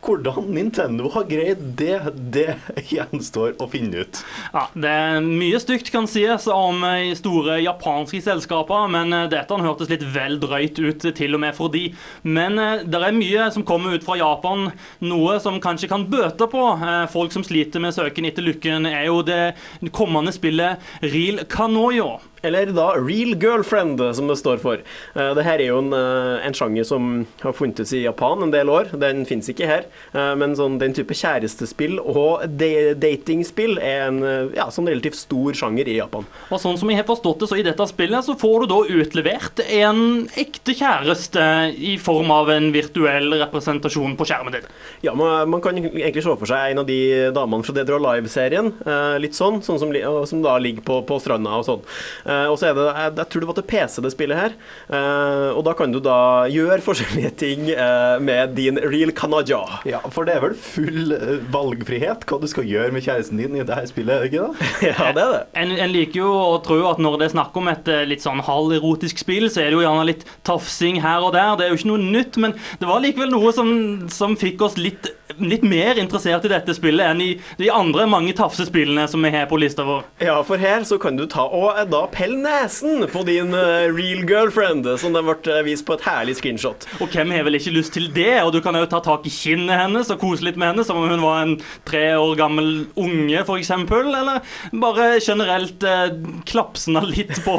Hvordan 0.01 0.49
Nintendo 0.55 1.11
har 1.13 1.27
greid 1.29 1.61
det, 1.77 1.99
det 2.33 2.55
gjenstår 2.89 3.59
å 3.61 3.67
finne 3.71 4.05
ut. 4.05 4.21
Ja, 4.55 4.65
det 4.73 4.91
er 4.91 5.21
Mye 5.25 5.61
stygt 5.61 5.91
kan 5.93 6.09
sies 6.11 6.47
om 6.51 6.81
eh, 6.87 7.13
store 7.19 7.59
japanske 7.61 8.23
selskaper, 8.25 8.89
men 8.93 9.13
eh, 9.13 9.29
dette 9.33 9.59
hørtes 9.61 9.91
litt 9.93 10.05
vel 10.15 10.39
drøyt 10.41 10.81
ut, 10.81 11.05
til 11.17 11.37
og 11.37 11.43
med 11.45 11.57
for 11.57 11.73
de. 11.75 11.91
Men 12.25 12.57
eh, 12.61 12.87
det 12.89 13.03
er 13.05 13.17
mye 13.17 13.51
som 13.53 13.67
kommer 13.67 13.97
ut 13.97 14.07
fra 14.07 14.17
Japan, 14.21 14.71
noe 15.05 15.37
som 15.45 15.61
kanskje 15.61 15.91
kan 15.93 16.09
bøte 16.11 16.49
på. 16.51 16.65
Folk 17.13 17.37
som 17.37 17.45
sliter 17.45 17.83
med 17.83 17.95
søken 17.97 18.29
etter 18.29 18.47
lykken, 18.47 18.89
er 18.89 19.11
jo 19.11 19.21
det 19.27 19.53
kommende 19.97 20.33
spillet 20.35 20.81
Real 21.05 21.45
Kanoyo. 21.51 22.15
Eller 22.43 22.71
da 22.73 22.95
Real 22.97 23.35
Girlfriend, 23.37 24.01
som 24.17 24.29
det 24.31 24.37
står 24.41 24.61
for. 24.63 24.81
Eh, 25.15 25.33
det 25.37 25.45
her 25.45 25.61
er 25.61 25.67
jo 25.69 25.79
en, 25.83 25.93
eh, 25.93 26.47
en 26.47 26.55
sjanger 26.57 26.85
som 26.89 27.27
har 27.43 27.53
funtes 27.53 27.93
i 27.93 28.03
Japan 28.05 28.43
en 28.47 28.51
del 28.55 28.71
år. 28.73 28.91
Den 28.99 29.27
fins 29.29 29.49
ikke 29.53 29.67
her. 29.69 29.85
Eh, 30.15 30.35
Men 30.41 30.55
sånn, 30.57 30.79
den 30.81 30.95
type 30.97 31.13
kjærestespill 31.13 31.99
og 32.01 32.47
de 32.57 32.95
datingspill 32.95 33.79
er 33.79 34.07
en 34.09 34.23
eh, 34.25 34.55
ja, 34.57 34.69
sånn 34.73 34.89
relativt 34.89 35.19
stor 35.21 35.53
sjanger 35.53 35.89
i 35.89 35.99
Japan. 35.99 36.25
Og 36.51 36.61
sånn 36.63 36.79
som 36.81 36.89
jeg 36.89 36.97
har 37.03 37.09
forstått 37.09 37.41
det, 37.43 37.49
så 37.51 37.59
i 37.61 37.67
dette 37.67 37.87
spillet 37.91 38.25
så 38.25 38.37
får 38.39 38.65
du 38.65 38.67
da 38.73 38.81
utlevert 39.03 39.61
en 39.69 40.01
ekte 40.41 40.73
kjæreste 40.79 41.45
i 41.77 41.97
form 42.01 42.31
av 42.33 42.49
en 42.55 42.71
virtuell 42.73 43.29
representasjon 43.43 44.17
på 44.17 44.27
skjermen 44.29 44.57
din. 44.57 44.69
Ja, 45.05 45.13
man, 45.15 45.51
man 45.51 45.61
kan 45.65 45.77
egentlig 45.77 46.25
se 46.25 46.37
for 46.41 46.49
seg 46.49 46.73
en 46.73 46.83
av 46.83 46.89
de 46.89 47.01
damene 47.37 47.67
fra 47.67 47.75
Dead 47.77 47.91
or 47.91 48.01
Alive-serien. 48.01 48.73
Eh, 48.87 49.19
litt 49.21 49.37
sånn, 49.37 49.61
sånn 49.67 49.79
som, 49.83 49.93
som 50.27 50.43
da 50.43 50.57
ligger 50.63 50.87
på, 50.87 51.03
på 51.09 51.21
stranda 51.21 51.59
og 51.61 51.67
sånn. 51.69 51.85
Eh, 52.31 52.47
og 52.51 52.59
så 52.61 52.71
er 52.71 52.79
det, 52.79 52.87
jeg, 52.87 53.15
jeg 53.21 53.31
tror 53.33 53.45
det 53.45 53.51
var 53.51 53.59
til 53.59 53.69
PC 53.73 54.05
det 54.05 54.13
spillet 54.15 54.41
her. 54.41 54.57
Eh, 54.91 55.49
og 55.57 55.65
da 55.67 55.75
kan 55.79 55.93
du 55.95 56.01
da 56.05 56.19
gjøre 56.51 56.81
forskjellige 56.85 57.33
ting 57.43 57.69
eh, 57.75 58.17
med 58.23 58.55
din 58.59 58.79
real 58.83 59.13
canada. 59.17 59.61
Ja, 59.89 60.03
for 60.15 60.29
det 60.29 60.37
er 60.37 60.45
vel 60.45 60.57
full 60.59 61.15
eh, 61.17 61.37
valgfrihet 61.53 62.27
hva 62.31 62.41
du 62.43 62.49
skal 62.51 62.69
gjøre 62.69 62.95
med 62.95 63.05
kjæresten 63.05 63.41
din 63.41 63.59
i 63.59 63.65
dette 63.65 63.91
spillet, 63.91 64.29
ikke 64.29 64.47
da? 64.47 64.71
ja, 64.91 65.11
det 65.17 65.25
er 65.25 65.35
det. 65.35 65.43
En, 65.63 65.75
en 65.87 65.93
liker 65.95 66.23
jo 66.23 66.31
å 66.31 66.59
tro 66.65 66.81
at 66.91 67.01
når 67.03 67.19
det 67.21 67.29
er 67.31 67.35
snakk 67.37 67.57
om 67.61 67.71
et 67.73 67.91
eh, 67.91 68.07
litt 68.09 68.25
sånn 68.25 68.43
halverotisk 68.47 69.23
spill, 69.25 69.49
så 69.51 69.65
er 69.65 69.71
det 69.71 69.81
jo 69.81 69.85
gjerne 69.87 70.09
litt 70.11 70.27
tafsing 70.47 71.01
her 71.05 71.25
og 71.27 71.35
der. 71.37 71.57
Det 71.59 71.67
er 71.67 71.75
jo 71.75 71.81
ikke 71.81 71.93
noe 71.93 72.05
nytt, 72.05 72.41
men 72.43 72.57
det 72.81 72.91
var 72.91 73.03
likevel 73.05 73.33
noe 73.35 73.55
som, 73.57 73.73
som 74.13 74.37
fikk 74.41 74.63
oss 74.67 74.79
litt, 74.81 75.11
litt 75.41 75.65
mer 75.67 75.99
interessert 76.01 76.47
i 76.47 76.53
dette 76.53 76.75
spillet 76.77 77.07
enn 77.11 77.23
i 77.25 77.31
de 77.61 77.71
andre 77.73 78.07
mange 78.11 78.35
tafsespillene 78.37 79.07
som 79.11 79.23
vi 79.25 79.33
har 79.35 79.49
på 79.51 79.59
lista 79.61 79.87
vår. 79.87 80.05
Ja, 80.25 80.39
for 80.47 80.61
her 80.61 80.85
så 80.89 80.99
kan 81.01 81.19
du 81.19 81.27
ta 81.31 81.47
og 81.47 81.73
eh, 81.75 81.87
da 81.91 82.05
pelle 82.21 82.37
nesen 82.37 83.07
på 83.09 83.23
din 83.25 83.55
eh, 83.57 83.89
real 83.89 84.27
girlfriend, 84.29 84.85
som 85.01 85.15
det 85.17 85.23
ble 85.25 85.55
eh, 85.55 85.63
vist 85.65 85.87
på 85.89 85.95
et 85.97 86.03
herlig 86.05 86.35
screenshot. 86.37 86.85
Og 87.01 87.09
hvem 87.15 87.31
har 87.33 87.45
vel 87.47 87.57
ikke 87.57 87.73
lyst 87.73 87.95
til 87.97 88.11
det? 88.13 88.43
Og 88.45 88.53
du 88.53 88.61
kan 88.65 88.77
jo 88.77 88.85
ta 88.91 89.01
tak 89.05 89.25
i 89.25 89.33
kinnet 89.33 89.81
hennes 89.81 90.11
og 90.13 90.21
kose 90.21 90.45
litt 90.45 90.59
med 90.61 90.69
henne 90.73 90.85
som 90.85 90.97
om 91.01 91.09
hun 91.09 91.25
var 91.25 91.43
en 91.47 91.55
tre 91.89 92.17
år 92.19 92.35
gammel 92.37 92.69
unge, 93.01 93.41
f.eks. 93.41 93.71
Eller 93.73 94.41
bare 94.83 95.07
generelt 95.25 95.83
eh, 95.87 96.11
klapsende 96.51 97.01
litt 97.09 97.45
på, 97.47 97.57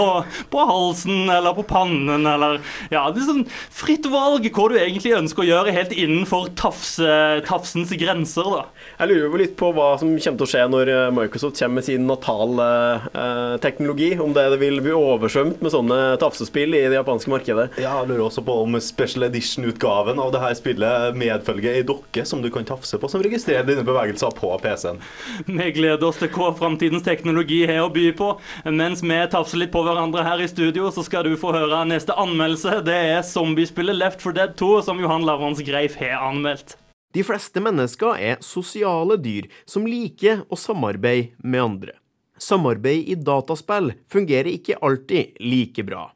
på 0.53 0.59
halsen 0.69 1.29
eller 1.31 1.53
på 1.57 1.63
pannen, 1.69 2.27
eller 2.29 2.59
Ja, 2.93 3.09
det 3.09 3.21
er 3.23 3.27
sånn 3.31 3.47
fritt 3.73 4.05
valg 4.11 4.45
hva 4.51 4.69
du 4.69 4.75
egentlig 4.77 5.17
ønsker 5.17 5.41
å 5.43 5.49
gjøre, 5.49 5.73
helt 5.73 5.93
innenfor 5.95 6.49
tafse, 6.59 7.41
tafsens 7.47 7.91
grenser, 7.97 8.43
da. 8.45 8.65
Jeg 8.99 9.07
lurer 9.09 9.25
jo 9.25 9.37
litt 9.41 9.55
på 9.57 9.71
hva 9.73 9.97
som 9.97 10.07
kommer 10.11 10.37
til 10.37 10.45
å 10.45 10.51
skje 10.53 10.69
når 10.69 10.85
eh, 10.93 11.13
Microsoft 11.17 11.57
kommer 11.57 11.75
med 11.81 11.85
sin 11.87 12.05
natal-teknologi. 12.09 14.11
om 14.21 14.33
det 14.35 14.50
vil 14.59 14.81
bli 14.83 14.91
oversvømt 14.95 15.61
med 15.63 15.73
sånne 15.73 15.99
tafsespill 16.21 16.75
i 16.75 16.83
det 16.89 16.97
japanske 16.97 17.31
markedet. 17.31 17.67
Ja, 17.81 17.93
jeg 18.01 18.09
lurer 18.09 18.25
også 18.25 18.43
på 18.45 18.55
om 18.63 18.75
special 18.83 19.27
edition-utgaven 19.29 20.19
av 20.21 20.33
det 20.33 20.41
her 20.43 20.57
spillet 20.57 21.17
medfølger 21.19 21.77
ei 21.79 21.85
dokke 21.87 22.25
som 22.27 22.43
du 22.43 22.49
kan 22.53 22.67
tafse 22.67 22.99
på, 22.99 23.09
som 23.11 23.23
registrerer 23.23 23.67
dine 23.67 23.85
bevegelser 23.87 24.33
på 24.37 24.51
PC-en. 24.63 25.01
Vi 25.47 25.69
gleder 25.77 26.07
oss 26.09 26.19
til 26.21 26.31
hva 26.35 26.51
framtidens 26.57 27.05
teknologi 27.07 27.63
har 27.69 27.85
å 27.85 27.93
by 27.93 28.09
på. 28.17 28.33
Mens 28.67 29.05
vi 29.05 29.21
tafser 29.31 29.61
litt 29.63 29.73
på 29.73 29.85
hverandre 29.85 30.25
her 30.27 30.43
i 30.43 30.49
studio, 30.51 30.91
så 30.91 31.05
skal 31.07 31.27
du 31.27 31.37
få 31.39 31.53
høre 31.55 31.83
neste 31.89 32.15
anmeldelse. 32.19 32.81
Det 32.87 32.99
er 33.15 33.25
zombiespillet 33.27 33.97
Left 33.97 34.23
for 34.23 34.35
Dead 34.35 34.57
2, 34.59 34.73
som 34.89 35.01
Johan 35.01 35.27
Lavrans 35.27 35.63
Greif 35.65 35.99
har 36.01 36.19
anmeldt. 36.25 36.77
De 37.11 37.23
fleste 37.27 37.59
mennesker 37.59 38.15
er 38.23 38.43
sosiale 38.45 39.17
dyr 39.19 39.49
som 39.67 39.87
liker 39.87 40.45
å 40.47 40.59
samarbeide 40.59 41.35
med 41.43 41.63
andre. 41.65 42.00
Samarbeid 42.41 43.05
i 43.05 43.15
dataspill 43.21 43.91
fungerer 44.09 44.49
ikke 44.49 44.79
alltid 44.81 45.37
like 45.45 45.83
bra. 45.85 46.07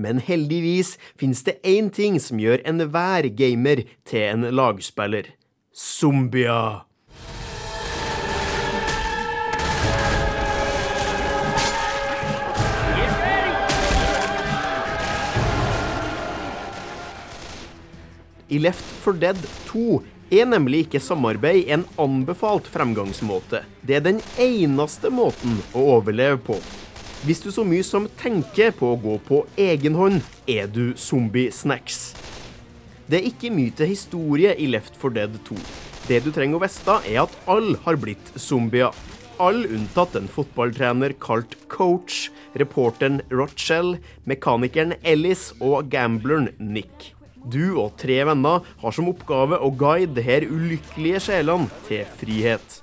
Men 0.00 0.18
heldigvis 0.24 0.94
finnes 1.20 1.44
det 1.44 1.60
én 1.60 1.90
ting 1.92 2.16
som 2.20 2.40
gjør 2.40 2.64
enhver 2.64 3.28
gamer 3.36 3.84
til 4.08 4.24
en 4.30 4.48
lagspiller. 4.48 5.28
Zombier. 5.76 6.86
I 18.48 18.58
Left 18.58 18.84
4 19.04 19.20
Dead 19.20 19.46
2 19.68 20.00
er 20.34 20.46
nemlig 20.48 20.84
ikke 20.84 21.02
samarbeid 21.02 21.68
en 21.74 21.84
anbefalt 22.00 22.66
fremgangsmåte. 22.72 23.62
Det 23.84 23.98
er 23.98 24.04
den 24.06 24.20
eneste 24.40 25.10
måten 25.12 25.58
å 25.76 25.84
overleve 25.98 26.40
på. 26.46 26.58
Hvis 27.24 27.40
du 27.40 27.50
så 27.52 27.64
mye 27.64 27.84
som 27.86 28.08
tenker 28.20 28.74
på 28.76 28.90
å 28.92 29.00
gå 29.00 29.16
på 29.24 29.38
egen 29.60 29.96
hånd, 29.96 30.20
er 30.44 30.68
du 30.68 30.92
zombie-snacks. 31.00 32.12
Det 33.08 33.20
er 33.20 33.28
ikke 33.28 33.52
mye 33.52 33.72
til 33.76 33.88
historie 33.90 34.52
i 34.60 34.68
Left 34.72 34.96
4 35.00 35.16
Dead 35.16 35.38
2. 35.48 35.56
Det 36.08 36.20
du 36.24 36.30
trenger 36.36 36.60
å 36.60 36.64
vite, 36.64 36.98
er 37.08 37.22
at 37.24 37.36
alle 37.48 37.80
har 37.86 37.96
blitt 38.00 38.32
zombier. 38.36 38.92
Alle 39.40 39.66
unntatt 39.72 40.14
en 40.20 40.28
fotballtrener 40.30 41.16
kalt 41.20 41.56
coach, 41.72 42.28
reporteren 42.60 43.22
Rochelle, 43.32 43.98
mekanikeren 44.28 44.94
Ellis 45.02 45.48
og 45.64 45.88
gambleren 45.92 46.52
Nick. 46.60 47.13
Du 47.44 47.76
og 47.76 47.98
tre 48.00 48.22
venner 48.24 48.64
har 48.80 48.94
som 48.96 49.10
oppgave 49.10 49.58
å 49.60 49.68
guide 49.76 50.14
de 50.16 50.22
her 50.24 50.46
ulykkelige 50.48 51.20
sjelene 51.26 51.68
til 51.84 52.06
frihet. 52.16 52.80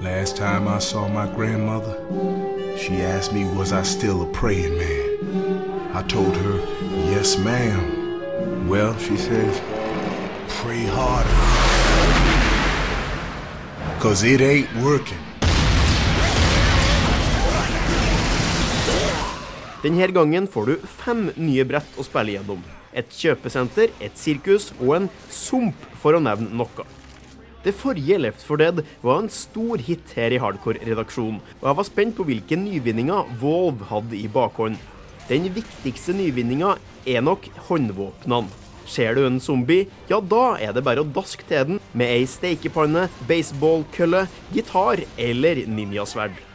Last 0.00 0.36
time 0.38 0.68
I 0.70 0.78
saw 0.78 1.08
my 1.08 1.26
grandmother, 1.34 1.98
she 2.78 3.02
asked 3.02 3.34
me 3.34 3.44
was 3.58 3.72
I 3.72 3.82
still 3.82 4.22
a 4.22 4.30
praying 4.32 4.78
man. 4.78 5.90
I 5.92 6.02
told 6.06 6.36
her, 6.36 6.60
yes 7.10 7.36
ma'am. 7.36 8.68
Well, 8.68 8.94
she 8.98 9.16
says, 9.16 9.60
pray 10.62 10.86
harder. 10.86 11.38
Cause 13.98 14.22
it 14.22 14.40
ain't 14.40 14.70
working. 14.84 15.18
Denne 19.82 20.06
gangen 20.14 20.46
får 20.46 20.66
du 20.66 20.90
fem 21.02 21.30
nye 21.34 21.64
brett 21.66 21.98
å 21.98 22.06
spille 22.06 22.38
gjennom. 22.38 22.62
Et 22.96 23.08
kjøpesenter, 23.20 23.92
et 24.00 24.14
sirkus 24.16 24.70
og 24.78 24.94
en 24.96 25.10
sump, 25.32 25.76
for 25.98 26.16
å 26.16 26.22
nevne 26.22 26.54
noe. 26.56 26.86
Det 27.64 27.74
forrige 27.74 28.20
Left 28.22 28.44
4 28.46 28.60
Dead 28.62 28.78
var 29.02 29.24
en 29.24 29.32
stor 29.32 29.82
hit 29.82 30.14
her 30.16 30.32
i 30.32 30.38
Hardcore-redaksjonen, 30.40 31.40
og 31.58 31.66
jeg 31.66 31.78
var 31.80 31.88
spent 31.88 32.16
på 32.16 32.26
hvilke 32.28 32.56
nyvinninger 32.56 33.34
Volve 33.42 33.88
hadde 33.90 34.16
i 34.16 34.30
bakhånd. 34.30 34.78
Den 35.28 35.50
viktigste 35.52 36.14
nyvinninga 36.16 36.76
er 37.04 37.24
nok 37.26 37.50
håndvåpnene. 37.68 38.48
Ser 38.88 39.18
du 39.18 39.26
en 39.26 39.36
zombie, 39.36 39.84
ja 40.08 40.16
da 40.24 40.54
er 40.56 40.72
det 40.72 40.86
bare 40.86 41.02
å 41.04 41.12
daske 41.18 41.44
til 41.44 41.74
den 41.74 41.82
med 41.92 42.08
ei 42.08 42.24
steikepanne, 42.24 43.10
baseballkølle, 43.28 44.24
gitar 44.54 45.04
eller 45.20 45.66
ninjasverd. 45.68 46.47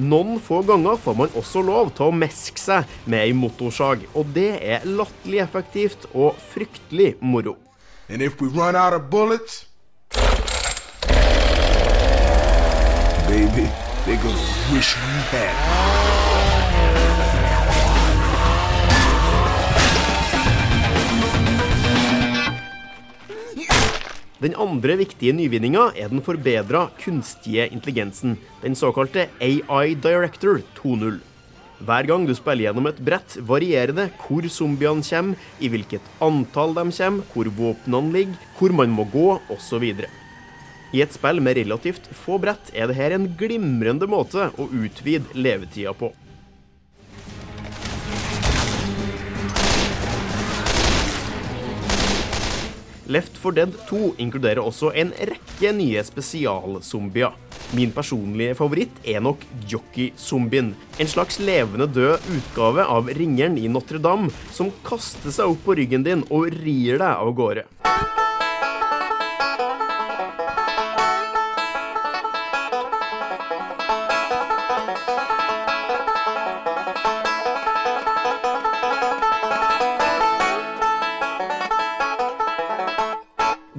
Noen 0.00 0.38
få 0.40 0.62
ganger 0.64 0.96
får 0.96 1.16
man 1.18 1.34
også 1.36 1.60
lov 1.60 1.90
til 1.96 2.08
å 2.08 2.14
meske 2.16 2.60
seg 2.60 2.88
med 3.04 3.20
ei 3.20 3.34
motorsag, 3.36 4.06
og 4.16 4.30
det 4.32 4.54
er 4.64 4.86
latterlig 4.88 5.42
effektivt 5.44 6.06
og 6.14 6.38
fryktelig 6.54 7.18
moro. 7.20 7.58
And 8.08 8.22
if 8.22 8.40
we 8.40 8.48
run 8.48 8.74
out 8.76 8.94
of 8.94 9.10
bullets, 9.10 9.66
baby, 13.28 13.68
they're 14.06 14.22
gonna 14.24 14.72
wish 14.72 14.96
we 14.96 15.20
had. 15.36 15.99
Den 24.40 24.54
andre 24.56 24.94
viktige 24.96 25.34
nyvinninga 25.36 25.90
er 26.00 26.08
den 26.08 26.22
forbedra 26.24 26.86
kunstige 27.02 27.66
intelligensen, 27.68 28.38
den 28.62 28.72
såkalte 28.72 29.26
AI 29.36 29.92
Director 30.00 30.62
2.0. 30.78 31.18
Hver 31.84 32.08
gang 32.08 32.24
du 32.24 32.32
spiller 32.36 32.70
gjennom 32.70 32.88
et 32.88 33.02
brett, 33.04 33.36
varierer 33.44 33.92
det 33.96 34.06
hvor 34.22 34.48
zombiene 34.48 35.04
kommer, 35.04 35.36
i 35.60 35.68
hvilket 35.68 36.08
antall 36.24 36.72
de 36.72 36.86
kommer, 36.88 37.28
hvor 37.34 37.52
våpnene 37.58 38.14
ligger, 38.16 38.48
hvor 38.56 38.72
man 38.80 38.96
må 38.96 39.04
gå, 39.12 39.28
osv. 39.52 39.84
I 40.90 41.04
et 41.04 41.12
spill 41.12 41.44
med 41.44 41.60
relativt 41.60 42.08
få 42.24 42.40
brett 42.40 42.72
er 42.72 42.88
dette 42.88 43.12
en 43.20 43.28
glimrende 43.36 44.08
måte 44.08 44.48
å 44.56 44.70
utvide 44.72 45.36
levetida 45.36 45.92
på. 45.92 46.14
Left 53.10 53.34
4 53.42 53.54
Dead 53.56 53.72
2 53.88 54.14
inkluderer 54.22 54.62
også 54.62 54.92
en 54.94 55.08
rekke 55.26 55.72
nye 55.74 56.02
spesialzombier. 56.06 57.34
Min 57.74 57.90
personlige 57.94 58.54
favoritt 58.58 59.00
er 59.02 59.18
nok 59.24 59.42
jockey-zombien. 59.66 60.70
En 61.02 61.10
slags 61.10 61.40
levende 61.42 61.88
død 61.90 62.22
utgave 62.36 62.86
av 62.86 63.10
ringeren 63.18 63.58
i 63.58 63.66
Notre-Dame, 63.66 64.30
som 64.54 64.70
kaster 64.86 65.34
seg 65.34 65.50
opp 65.50 65.66
på 65.66 65.74
ryggen 65.80 66.06
din 66.06 66.22
og 66.30 66.54
rir 66.54 67.02
deg 67.02 67.10
av 67.10 67.34
gårde. 67.34 67.66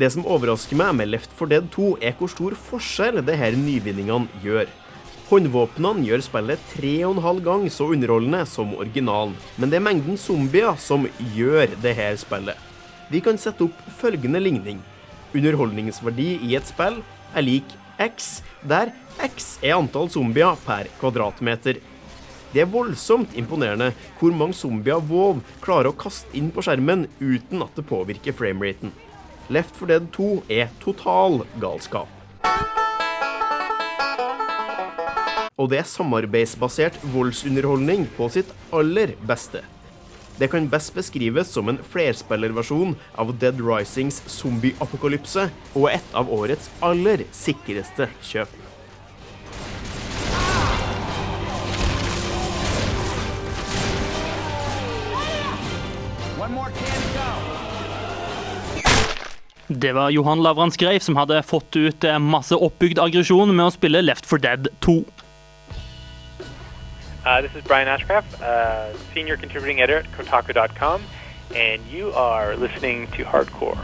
Det 0.01 0.07
som 0.09 0.23
overrasker 0.25 0.79
meg 0.79 0.95
med 0.97 1.11
Left 1.11 1.33
4 1.37 1.51
Dead 1.51 1.65
2, 1.75 1.87
er 2.01 2.15
hvor 2.17 2.29
stor 2.31 2.55
forskjell 2.57 3.19
det 3.21 3.35
her 3.37 3.53
nyvinningene 3.53 4.39
gjør. 4.41 4.69
Håndvåpnene 5.29 6.07
gjør 6.07 6.23
spillet 6.25 6.63
tre 6.71 6.93
og 7.05 7.11
en 7.13 7.21
halv 7.21 7.43
gang 7.45 7.67
så 7.69 7.85
underholdende 7.93 8.39
som 8.49 8.71
originalen, 8.73 9.35
men 9.61 9.69
det 9.69 9.77
er 9.77 9.83
mengden 9.85 10.17
zombier 10.17 10.73
som 10.81 11.05
gjør 11.35 11.75
det 11.83 11.93
her 11.99 12.17
spillet. 12.17 12.57
Vi 13.13 13.21
kan 13.21 13.37
sette 13.37 13.67
opp 13.67 13.83
følgende 13.99 14.41
ligning. 14.41 14.79
Underholdningsverdi 15.37 16.31
i 16.49 16.57
et 16.57 16.71
spill 16.71 16.97
er 17.37 17.45
lik 17.45 17.77
X, 18.01 18.31
der 18.65 18.95
X 19.21 19.53
er 19.61 19.77
antall 19.77 20.09
zombier 20.09 20.57
per 20.65 20.89
kvadratmeter. 20.97 21.77
Det 22.55 22.65
er 22.65 22.73
voldsomt 22.73 23.37
imponerende 23.37 23.93
hvor 24.17 24.33
mange 24.33 24.57
zombier 24.57 24.97
WoW 24.97 25.45
klarer 25.61 25.93
å 25.93 25.99
kaste 26.07 26.33
inn 26.33 26.49
på 26.49 26.65
skjermen 26.65 27.05
uten 27.21 27.61
at 27.61 27.77
det 27.77 27.85
påvirker 27.85 28.33
frameraten. 28.41 28.97
Left 29.49 29.75
4 29.75 29.87
Dead 29.87 30.07
2 30.13 30.43
er 30.49 30.69
total 30.79 31.41
galskap. 31.61 32.07
Og 35.57 35.69
det 35.69 35.81
er 35.81 35.89
samarbeidsbasert 35.89 36.97
voldsunderholdning 37.13 38.07
på 38.17 38.29
sitt 38.33 38.49
aller 38.73 39.13
beste. 39.29 39.61
Det 40.39 40.47
kan 40.49 40.69
best 40.71 40.95
beskrives 40.95 41.51
som 41.53 41.69
en 41.69 41.77
flerspillerversjon 41.91 42.95
av 43.21 43.35
Dead 43.37 43.59
Risings 43.61 44.23
zombie-apokalypse, 44.25 45.49
og 45.75 45.91
et 45.91 46.17
av 46.17 46.31
årets 46.33 46.71
aller 46.81 47.27
sikreste 47.35 48.09
kjøp. 48.25 48.57
One 56.41 56.53
more 56.53 56.71
can 56.71 56.85
to 56.85 56.95
go. 56.95 57.00
Det 59.73 59.93
var 59.93 60.09
Johan 60.09 60.43
Lavrans 60.43 60.77
Greif 60.77 61.03
som 61.03 61.15
hadde 61.15 61.43
fått 61.43 61.75
ut 61.75 62.03
eh, 62.03 62.19
masse 62.19 62.55
oppbygd 62.55 62.99
aggresjon 62.99 63.53
med 63.55 63.69
å 63.69 63.71
spille 63.71 64.01
Left 64.03 64.25
4 64.27 64.43
Dead 64.43 64.67
2. 64.83 64.95
Uh, 67.23 67.39
this 67.39 67.55
is 67.55 67.63
Brian 67.63 67.87
Ashcraft, 67.87 68.41
uh, 68.41 68.91
senior 69.13 69.37
contributing 69.37 69.79
editor 69.79 70.03
Kotaku.com, 70.17 71.01
and 71.55 71.81
you 71.87 72.11
are 72.11 72.57
Hardcore. 73.23 73.79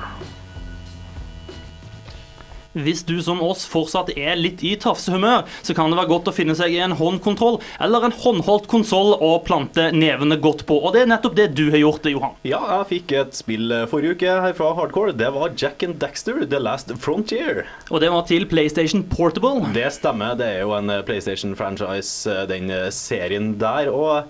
Hvis 2.86 3.04
du 3.08 3.16
som 3.26 3.42
oss 3.44 3.66
fortsatt 3.70 4.12
er 4.18 4.38
litt 4.38 4.62
i 4.66 4.76
tafsehumør, 4.80 5.48
så 5.66 5.76
kan 5.78 5.90
det 5.90 5.98
være 6.00 6.12
godt 6.12 6.30
å 6.32 6.36
finne 6.36 6.56
seg 6.58 6.76
i 6.76 6.82
en 6.84 6.96
håndkontroll 6.98 7.60
eller 7.84 8.08
en 8.08 8.16
håndholdt 8.16 8.68
konsoll 8.72 9.16
å 9.18 9.32
plante 9.46 9.90
nevene 9.96 10.38
godt 10.42 10.66
på. 10.70 10.78
Og 10.78 10.94
det 10.94 11.04
er 11.04 11.12
nettopp 11.12 11.38
det 11.40 11.48
du 11.58 11.66
har 11.74 11.82
gjort, 11.82 12.10
Johan. 12.12 12.38
Ja, 12.48 12.62
jeg 12.76 12.90
fikk 12.92 13.16
et 13.18 13.38
spill 13.38 13.74
forrige 13.92 14.18
uke 14.18 14.38
her 14.46 14.56
fra 14.58 14.74
Hardcore. 14.78 15.16
Det 15.18 15.32
var 15.36 15.56
Jack 15.58 15.84
and 15.88 15.98
Daxter, 16.02 16.44
The 16.46 16.62
Last 16.62 16.94
Frontier. 17.02 17.66
Og 17.90 18.04
det 18.04 18.12
var 18.14 18.28
til 18.30 18.48
PlayStation 18.50 19.04
Portable. 19.10 19.74
Det 19.76 19.90
stemmer. 19.98 20.38
Det 20.38 20.48
er 20.60 20.64
jo 20.66 20.76
en 20.78 20.94
PlayStation-franchise, 21.08 22.46
den 22.52 22.72
serien 22.94 23.56
der. 23.62 23.92
Og 23.92 24.30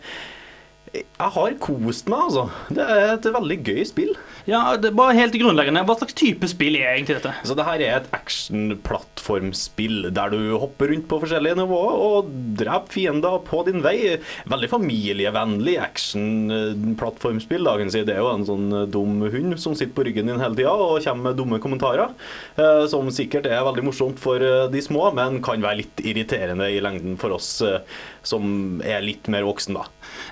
jeg 0.96 1.06
har 1.20 1.56
kost 1.62 2.08
meg, 2.10 2.30
altså. 2.30 2.48
Det 2.74 2.84
er 2.84 3.14
et 3.18 3.28
veldig 3.36 3.58
gøy 3.68 3.84
spill. 3.86 4.14
Ja, 4.48 4.78
det 4.80 4.94
bare 4.96 5.12
helt 5.18 5.36
grunnleggende. 5.36 5.82
Hva 5.84 5.98
slags 6.00 6.16
type 6.16 6.48
spill 6.48 6.78
er 6.80 6.94
egentlig 6.96 7.18
dette? 7.18 7.34
Så 7.44 7.52
det 7.58 7.66
her 7.68 7.82
er 7.84 7.98
et 7.98 8.06
action-plattformspill 8.16 10.08
der 10.16 10.32
du 10.32 10.38
hopper 10.62 10.88
rundt 10.94 11.08
på 11.12 11.20
forskjellige 11.20 11.58
nivåer 11.60 11.98
og 12.06 12.30
dreper 12.60 12.94
fiender 12.96 13.42
på 13.48 13.60
din 13.68 13.82
vei. 13.84 13.98
Veldig 14.48 14.70
familievennlig 14.72 15.76
action-plattformspill. 15.84 17.68
Dagen 17.68 17.92
si. 17.92 18.06
Det 18.08 18.16
er 18.16 18.24
jo 18.24 18.32
en 18.32 18.48
sånn 18.48 18.68
dum 18.94 19.20
hund 19.34 19.58
som 19.60 19.76
sitter 19.76 19.96
på 19.98 20.08
ryggen 20.08 20.32
din 20.32 20.40
hele 20.42 20.56
tida 20.58 20.72
og 20.74 21.02
kommer 21.04 21.30
med 21.32 21.38
dumme 21.42 21.60
kommentarer. 21.64 22.16
eh, 22.56 22.86
Som 22.88 23.12
sikkert 23.12 23.46
er 23.52 23.66
veldig 23.68 23.84
morsomt 23.90 24.20
for 24.22 24.40
eh, 24.40 24.68
de 24.72 24.82
små, 24.84 25.10
men 25.18 25.42
kan 25.44 25.62
være 25.64 25.82
litt 25.84 26.04
irriterende 26.08 26.70
i 26.72 26.80
lengden 26.84 27.18
for 27.20 27.36
oss 27.36 27.62
eh, 27.62 27.80
som 28.28 28.80
er 28.84 29.02
litt 29.04 29.28
mer 29.32 29.44
voksen, 29.48 29.76
da. 29.78 29.86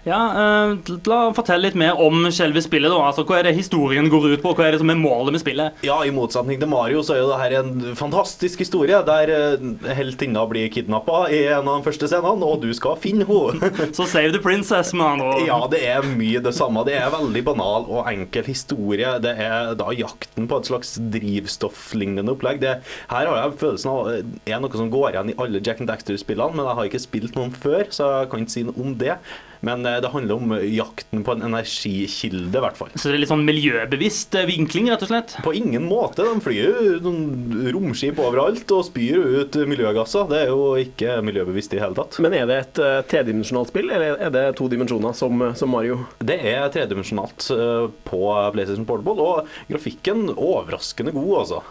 Ja, 0.08 0.22
eh, 0.40 0.96
la 1.08 1.20
fortelle 1.36 1.68
litt 1.70 1.76
mer 1.80 2.00
om 2.02 2.26
selve 2.32 2.62
spillet. 2.64 2.92
da. 2.92 3.00
Altså, 3.10 3.24
Hva 3.28 3.40
er 3.40 3.44
det 3.50 3.56
historien 3.60 4.05
går 4.12 4.28
ut 4.36 4.44
på? 4.44 4.54
Hva 4.56 4.68
er 4.68 4.76
det 4.76 4.82
som 4.82 4.92
er 4.92 5.00
målet 5.00 5.36
med 5.36 5.42
spillet? 5.44 5.82
Ja, 5.86 5.98
I 6.06 6.14
motsetning 6.16 6.60
til 6.62 6.70
Mario 6.72 7.04
så 7.06 7.16
er 7.16 7.22
jo 7.24 7.30
det 7.32 7.40
her 7.42 7.56
en 7.62 7.96
fantastisk 7.98 8.62
historie 8.64 9.00
der 9.08 9.32
eh, 9.34 9.66
heltinna 9.98 10.46
blir 10.50 10.70
kidnappa 10.74 11.26
i 11.34 11.44
en 11.54 11.70
av 11.70 11.80
de 11.80 11.88
første 11.88 12.10
scenene, 12.12 12.46
og 12.46 12.64
du 12.64 12.70
skal 12.78 13.00
finne 13.02 13.28
henne. 13.28 13.72
Så 13.98 14.08
save 14.10 14.34
the 14.36 14.42
princess, 14.44 14.94
med. 14.96 15.24
Ja, 15.48 15.60
det 15.72 15.82
er 15.88 16.06
mye 16.08 16.42
det 16.44 16.54
samme. 16.58 16.86
Det 16.88 16.96
er 16.98 17.14
veldig 17.14 17.44
banal 17.48 17.88
og 17.90 18.10
enkel 18.12 18.46
historie. 18.48 19.16
Det 19.24 19.34
er 19.42 19.74
da 19.80 19.90
jakten 19.96 20.50
på 20.50 20.60
et 20.62 20.70
slags 20.70 20.96
drivstofflignende 21.14 22.36
opplegg. 22.36 22.62
Det, 22.64 22.78
her 23.12 23.32
har 23.32 23.42
jeg 23.42 23.58
følelsen 23.64 23.92
av 23.92 24.14
eh, 24.14 24.22
er 24.52 24.64
noe 24.64 24.78
som 24.78 24.92
går 24.94 25.12
igjen 25.14 25.34
i 25.34 25.40
alle 25.42 25.64
Jack 25.66 25.84
and 25.84 25.92
Daxter-spillene, 25.92 26.56
men 26.56 26.68
jeg 26.68 26.80
har 26.80 26.92
ikke 26.92 27.06
spilt 27.08 27.38
noen 27.40 27.54
før, 27.56 27.86
så 27.94 28.12
jeg 28.20 28.32
kan 28.32 28.46
ikke 28.46 28.58
si 28.58 28.66
noe 28.68 28.82
om 28.82 28.96
det. 29.00 29.18
Men 29.66 29.86
eh, 29.90 30.00
det 30.04 30.14
handler 30.14 30.40
om 30.40 30.56
jakten 30.62 31.26
på 31.26 31.36
en 31.36 31.46
energikilde, 31.50 32.54
i 32.56 32.64
hvert 32.64 32.80
fall. 32.80 32.94
Så 32.96 33.10
det 33.10 33.18
er 33.18 33.24
litt 33.24 33.34
sånn 33.34 33.46
miljøbevisst 33.48 34.38
eh, 34.40 34.48
vinkling, 34.50 34.92
rett 34.94 35.06
og 35.06 35.12
slett? 35.12 35.38
På 35.46 35.56
ingen 35.58 35.88
måte. 35.90 36.26
De 36.26 36.44
flyr 36.46 36.62
jo 36.66 37.00
noen 37.06 37.72
romskip 37.76 38.22
overalt 38.22 38.72
og 38.76 38.86
spyr 38.90 39.42
ut 39.42 39.60
miljøgasser. 39.68 40.30
Det 40.32 40.44
er 40.44 40.54
jo 40.54 40.76
ikke 40.82 41.20
miljøbevisst 41.26 41.76
i 41.76 41.82
hele 41.82 41.98
tatt. 41.98 42.20
Men 42.24 42.38
er 42.38 42.50
det 42.50 42.62
et 42.64 42.84
tredimensjonalt 43.12 43.74
spill, 43.74 43.90
eller 43.94 44.20
er 44.22 44.34
det 44.34 44.46
to 44.60 44.70
dimensjoner 44.72 45.16
som, 45.18 45.48
som 45.58 45.72
Mario? 45.72 46.02
Det 46.20 46.38
er 46.42 46.68
tredimensjonalt 46.74 47.50
eh, 47.56 47.88
på 48.08 48.22
PlayStation 48.56 48.88
Portable, 48.88 49.16
og 49.22 49.72
grafikken 49.72 50.30
overraskende 50.36 51.16
god, 51.16 51.34
altså. 51.44 51.64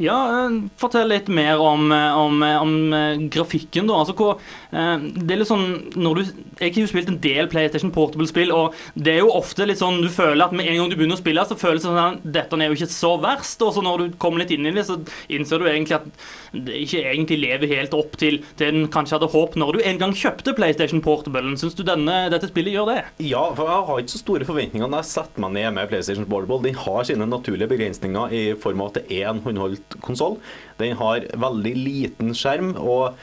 Ja, 0.00 0.16
eh, 0.32 0.54
fortell 0.80 1.10
litt 1.12 1.28
mer 1.28 1.60
om, 1.60 1.90
eh, 1.92 2.16
om, 2.16 2.40
om 2.42 2.92
eh, 2.96 3.20
grafikken, 3.28 3.90
da. 3.90 3.98
Altså, 4.00 4.14
hvor, 4.16 4.40
det 4.70 5.34
er 5.34 5.40
litt 5.40 5.50
sånn 5.50 5.90
når 5.98 6.20
du, 6.20 6.28
Jeg 6.60 6.72
har 6.72 6.84
jo 6.84 6.88
spilt 6.88 7.08
en 7.10 7.18
del 7.20 7.48
PlayStation 7.50 7.90
Portable-spill, 7.92 8.52
og 8.54 8.76
det 8.94 9.16
er 9.16 9.20
jo 9.24 9.34
ofte 9.34 9.66
litt 9.68 9.80
sånn 9.80 10.00
du 10.00 10.08
føler 10.12 10.46
at 10.46 10.54
med 10.56 10.68
en 10.70 10.78
gang 10.78 10.92
du 10.92 10.96
begynner 10.96 11.18
å 11.18 11.20
spille, 11.20 11.44
så 11.44 11.58
føles 11.58 11.82
det 11.82 11.90
sånn 11.90 12.00
at 12.00 12.24
dette 12.24 12.56
er 12.56 12.70
jo 12.70 12.78
ikke 12.78 12.88
så 12.94 13.12
verst. 13.20 13.60
Og 13.66 13.74
så 13.76 13.84
når 13.84 14.04
du 14.04 14.16
kommer 14.22 14.44
litt 14.44 14.54
inn 14.54 14.68
i 14.70 14.72
det, 14.72 14.86
så 14.88 14.96
innser 15.28 15.60
du 15.60 15.68
egentlig 15.68 15.98
at 15.98 16.08
det 16.54 16.80
ikke 16.84 17.02
egentlig 17.10 17.40
lever 17.42 17.74
helt 17.74 17.94
opp 17.94 18.16
til 18.20 18.40
det 18.58 18.70
en 18.70 18.88
kanskje 18.92 19.18
hadde 19.18 19.30
håpet 19.30 19.60
når 19.60 19.76
du 19.76 19.84
en 19.86 20.00
gang 20.00 20.14
kjøpte 20.16 20.54
PlayStation 20.56 21.02
Portable. 21.04 21.54
Syns 21.60 21.76
du 21.76 21.84
denne, 21.86 22.22
dette 22.32 22.48
spillet 22.50 22.74
gjør 22.74 22.92
det? 22.94 22.98
Ja, 23.26 23.44
for 23.58 23.68
jeg 23.68 23.86
har 23.90 24.02
ikke 24.02 24.14
så 24.14 24.22
store 24.22 24.48
forventninger 24.48 24.88
når 24.88 25.04
jeg 25.04 25.12
setter 25.12 25.44
meg 25.44 25.54
ned 25.58 25.76
med 25.76 25.92
PlayStation 25.92 26.28
Portable. 26.30 26.62
Den 26.64 26.80
har 26.86 27.04
sine 27.08 27.28
naturlige 27.28 27.70
begrensninger 27.74 28.36
i 28.36 28.44
form 28.60 28.84
av 28.84 28.92
at 28.92 29.00
det 29.00 29.20
er 29.20 29.30
en 29.30 29.44
håndholdt 29.44 29.89
konsoll. 30.04 30.38
Den 30.80 30.98
har 31.00 31.28
veldig 31.46 31.76
liten 31.76 32.34
skjerm. 32.36 32.74
og 32.78 33.16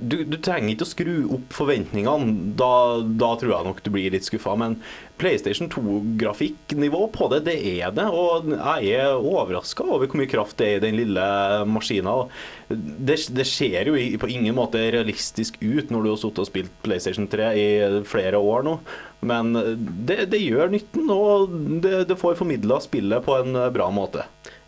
du, 0.00 0.22
du, 0.24 0.36
trenger 0.40 0.72
ikke 0.72 0.86
å 0.86 0.88
skru 0.88 1.14
opp 1.36 1.54
forventningene. 1.56 2.54
Da, 2.58 3.02
da, 3.04 3.32
tror 3.40 3.52
jeg 3.52 3.68
nok 3.68 3.82
du 3.84 3.90
blir 3.92 4.14
litt 4.14 4.26
skuffa. 4.26 4.54
Men 4.58 4.78
PlayStation 5.20 5.68
2-grafikknivå 5.72 7.02
på 7.14 7.28
det, 7.32 7.42
det 7.48 7.56
er 7.76 7.94
det. 7.96 8.06
Og 8.12 8.50
jeg 8.52 8.92
er 8.96 9.16
overraska 9.16 9.86
over 9.86 10.08
hvor 10.08 10.20
mye 10.20 10.30
kraft 10.30 10.56
det 10.60 10.68
er 10.68 10.78
i 10.78 10.84
den 10.86 11.00
lille 11.00 11.26
maskina. 11.68 12.16
Det, 12.68 13.18
det 13.36 13.48
ser 13.48 13.90
jo 13.90 13.98
på 14.22 14.30
ingen 14.32 14.56
måte 14.56 14.80
realistisk 14.94 15.58
ut 15.60 15.92
når 15.92 16.06
du 16.06 16.12
har 16.12 16.22
sittet 16.22 16.44
og 16.44 16.48
spilt 16.50 16.80
PlayStation 16.86 17.28
3 17.30 17.50
i 17.56 17.68
flere 18.08 18.40
år 18.40 18.64
nå. 18.66 18.78
Men 19.26 19.52
det, 20.06 20.26
det 20.32 20.42
gjør 20.44 20.72
nytten, 20.72 21.10
og 21.10 21.52
det, 21.82 22.06
det 22.10 22.18
får 22.20 22.38
formidla 22.38 22.78
spillet 22.84 23.24
på 23.26 23.36
en 23.40 23.56
bra 23.74 23.88
måte. 23.92 24.26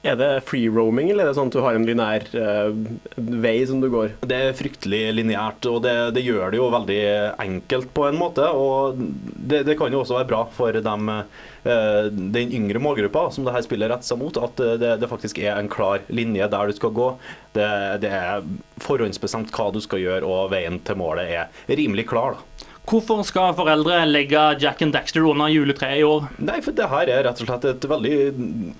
Er 0.09 0.16
det 0.16 0.28
free 0.48 0.70
roaming, 0.72 1.11
eller 1.12 1.26
er 1.26 1.32
det 1.32 1.36
sånn 1.38 1.50
at 1.50 1.56
du 1.56 1.61
har 1.64 1.76
en 1.76 1.84
linær 1.84 2.24
uh, 2.32 2.70
vei 3.16 3.56
som 3.68 3.82
du 3.82 3.88
går? 3.92 4.14
Det 4.28 4.38
er 4.48 4.56
fryktelig 4.56 5.02
lineært, 5.18 5.68
og 5.68 5.82
det, 5.84 5.94
det, 6.16 6.24
gjør 6.24 6.54
det 6.54 6.61
jo 6.61 6.70
veldig 6.72 7.00
enkelt 7.44 7.92
på 7.96 8.06
en 8.09 8.18
måte. 8.20 8.48
Og 8.48 8.98
det, 8.98 9.64
det 9.68 9.76
kan 9.80 9.92
jo 9.92 10.02
også 10.02 10.18
være 10.20 10.30
bra 10.30 10.42
for 10.56 10.80
dem, 10.88 11.12
uh, 11.12 12.09
den 12.09 12.54
yngre 12.56 12.82
målgruppa 12.82 13.28
som 13.34 13.44
det 13.44 13.56
her 13.56 13.66
spillet 13.66 13.92
retter 13.92 14.09
seg 14.09 14.22
mot, 14.22 14.40
at 14.40 14.64
det, 14.80 14.94
det, 15.02 15.11
faktisk 15.11 15.42
er 15.44 15.59
en 15.59 15.70
klar 15.72 16.04
linje 16.09 16.48
der 16.48 16.70
du 16.70 16.78
skal 16.78 16.94
gå. 16.96 17.12
Det, 17.59 17.68
er 18.09 18.46
forhåndsbestemt 18.84 19.52
hva 19.52 19.72
du 19.74 19.82
skal 19.84 20.04
gjøre, 20.04 20.24
og 20.24 20.52
veien 20.54 20.80
til 20.86 21.00
målet 21.00 21.34
er 21.36 21.74
rimelig 21.76 22.09
klar. 22.09 22.38
da. 22.38 22.47
Hvorfor 22.89 23.20
skal 23.26 23.53
foreldre 23.53 23.99
legge 24.09 24.41
Jack 24.62 24.80
and 24.80 24.95
Daxter 24.97 25.26
under 25.28 25.51
juletreet 25.53 26.01
i 26.01 26.05
år? 26.09 26.30
Nei, 26.41 26.57
for 26.64 26.72
det 26.72 26.86
her 26.89 27.11
er 27.12 27.26
rett 27.26 27.43
og 27.45 27.51
slett 27.51 27.66
et 27.68 27.84
veldig, 27.91 28.14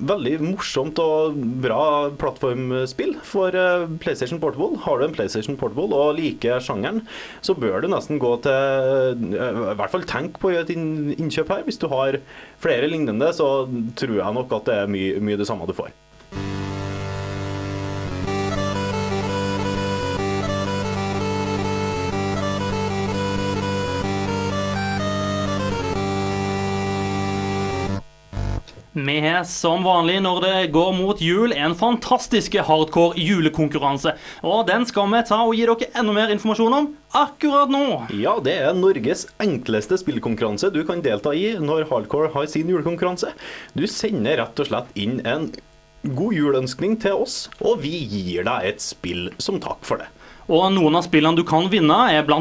veldig 0.09 0.33
morsomt 0.47 0.97
og 1.03 1.37
bra 1.61 2.09
plattformspill 2.17 3.19
for 3.29 3.53
eh, 3.53 3.85
PlayStation 4.01 4.41
Portable. 4.41 4.81
Har 4.87 4.97
du 4.97 5.05
en 5.05 5.13
PlayStation 5.13 5.61
Portable 5.61 5.93
og 5.93 6.17
liker 6.17 6.65
sjangeren, 6.65 7.03
så 7.45 7.53
bør 7.53 7.85
du 7.85 7.91
nesten 7.93 8.23
gå 8.23 8.33
til 8.49 9.29
eh, 9.37 9.71
I 9.75 9.77
hvert 9.77 9.93
fall 9.93 10.09
tenk 10.09 10.41
på 10.41 10.49
å 10.49 10.57
gjøre 10.57 10.71
et 10.71 10.77
innkjøp 11.21 11.53
her. 11.53 11.69
Hvis 11.69 11.83
du 11.85 11.91
har 11.93 12.23
flere 12.65 12.89
lignende, 12.89 13.29
så 13.37 13.67
tror 14.01 14.21
jeg 14.23 14.41
nok 14.41 14.61
at 14.63 14.71
det 14.73 14.83
er 14.87 14.93
mye, 14.97 15.19
mye 15.21 15.37
det 15.37 15.53
samme 15.53 15.69
du 15.69 15.77
får. 15.77 15.93
Vi 29.19 29.23
har 29.27 29.43
som 29.51 29.83
vanlig 29.83 30.21
når 30.23 30.37
det 30.45 30.59
går 30.71 30.93
mot 30.95 31.19
jul 31.19 31.51
en 31.51 31.73
fantastisk 31.75 32.55
hardcore 32.69 33.19
julekonkurranse. 33.19 34.13
Og 34.47 34.61
den 34.69 34.85
skal 34.87 35.09
vi 35.11 35.23
ta 35.27 35.41
og 35.43 35.57
gi 35.59 35.65
dere 35.67 35.89
enda 35.99 36.15
mer 36.15 36.31
informasjon 36.31 36.77
om 36.77 36.87
akkurat 37.19 37.73
nå. 37.73 37.81
Ja, 38.15 38.37
det 38.39 38.55
er 38.69 38.79
Norges 38.79 39.25
enkleste 39.43 39.99
spillkonkurranse 39.99 40.71
du 40.71 40.85
kan 40.87 41.03
delta 41.03 41.33
i 41.35 41.57
når 41.59 41.89
Hardcore 41.91 42.31
har 42.37 42.47
sin 42.47 42.71
julekonkurranse. 42.71 43.33
Du 43.75 43.89
sender 43.91 44.39
rett 44.45 44.63
og 44.63 44.71
slett 44.71 44.95
inn 44.95 45.19
en 45.27 45.51
god 46.15 46.39
juleønskning 46.39 46.95
til 47.03 47.19
oss, 47.27 47.49
og 47.59 47.83
vi 47.83 47.97
gir 47.99 48.47
deg 48.47 48.71
et 48.71 48.87
spill 48.87 49.33
som 49.43 49.59
takk 49.59 49.83
for 49.83 49.99
det. 49.99 50.13
Og 50.49 50.71
noen 50.73 50.97
av 50.97 51.05
spillene 51.05 51.37
du 51.37 51.43
kan 51.45 51.67
vinne, 51.69 51.97
er 52.09 52.25
bl.a. 52.25 52.41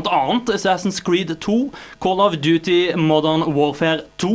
Assassin's 0.56 1.02
Creed 1.04 1.34
2, 1.44 1.56
Call 2.04 2.22
of 2.24 2.38
Duty 2.40 2.96
Modern 2.96 3.44
Warfare 3.52 4.06
2 4.24 4.32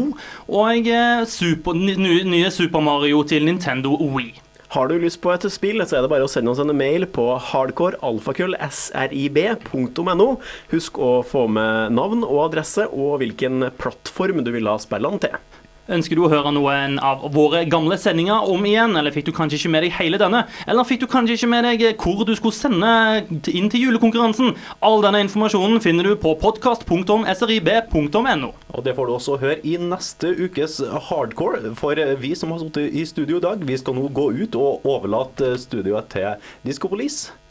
og 0.52 0.88
eh, 0.92 1.24
super, 1.24 1.72
nye, 1.72 2.50
Super 2.52 2.84
Mario 2.84 3.24
til 3.24 3.48
Nintendo 3.48 3.96
Wii. 3.96 4.36
Har 4.72 4.88
du 4.88 4.94
lyst 4.96 5.20
på 5.24 5.32
et 5.32 5.44
spill, 5.52 5.82
så 5.84 5.96
er 5.98 6.02
det 6.04 6.10
bare 6.12 6.24
å 6.24 6.30
sende 6.32 6.50
oss 6.52 6.60
en 6.60 6.76
mail 6.76 7.06
på 7.08 7.38
hardcorealfakrøll.srib.no. 7.50 10.28
Husk 10.72 10.92
å 10.96 11.22
få 11.28 11.46
med 11.52 11.92
navn 11.96 12.24
og 12.24 12.46
adresse 12.46 12.86
og 12.88 13.18
hvilken 13.20 13.70
plattform 13.80 14.44
du 14.44 14.50
vil 14.54 14.68
ha 14.68 14.78
spillene 14.80 15.18
til. 15.24 15.34
Ønsker 15.90 16.14
du 16.14 16.20
å 16.22 16.28
høre 16.30 16.52
noen 16.54 16.92
av 17.02 17.24
våre 17.34 17.64
gamle 17.66 17.96
sendinger 17.98 18.46
om 18.46 18.62
igjen, 18.68 18.94
eller 18.94 19.10
fikk 19.10 19.26
du 19.26 19.32
kanskje 19.34 19.58
ikke 19.58 19.72
med 19.74 19.82
deg 19.82 19.90
hele 19.96 20.14
denne? 20.20 20.44
Eller 20.70 20.86
fikk 20.86 21.00
du 21.02 21.08
kanskje 21.10 21.34
ikke 21.34 21.50
med 21.50 21.66
deg 21.66 21.82
hvor 21.98 22.22
du 22.28 22.30
skulle 22.38 22.54
sende 22.54 23.26
inn 23.50 23.66
til 23.72 23.88
julekonkurransen? 23.88 24.54
All 24.78 25.02
denne 25.02 25.24
informasjonen 25.26 25.82
finner 25.82 26.06
du 26.06 26.14
på 26.22 26.38
podkast.srib.no. 26.38 28.52
Og 28.72 28.80
det 28.86 28.94
får 28.94 29.10
du 29.10 29.12
også 29.18 29.42
høre 29.42 29.58
i 29.66 29.74
neste 29.82 30.30
ukes 30.38 30.78
Hardcore. 31.10 31.74
For 31.74 31.98
vi 32.22 32.30
som 32.38 32.54
har 32.54 32.62
sittet 32.62 32.94
i 32.94 33.02
studio 33.08 33.42
i 33.42 33.46
dag, 33.50 33.58
vi 33.66 33.74
skal 33.80 33.98
nå 33.98 34.06
gå 34.14 34.30
ut 34.38 34.54
og 34.54 34.86
overlate 34.86 35.58
studioet 35.66 36.06
til 36.14 36.38
Diskopolis. 36.62 37.41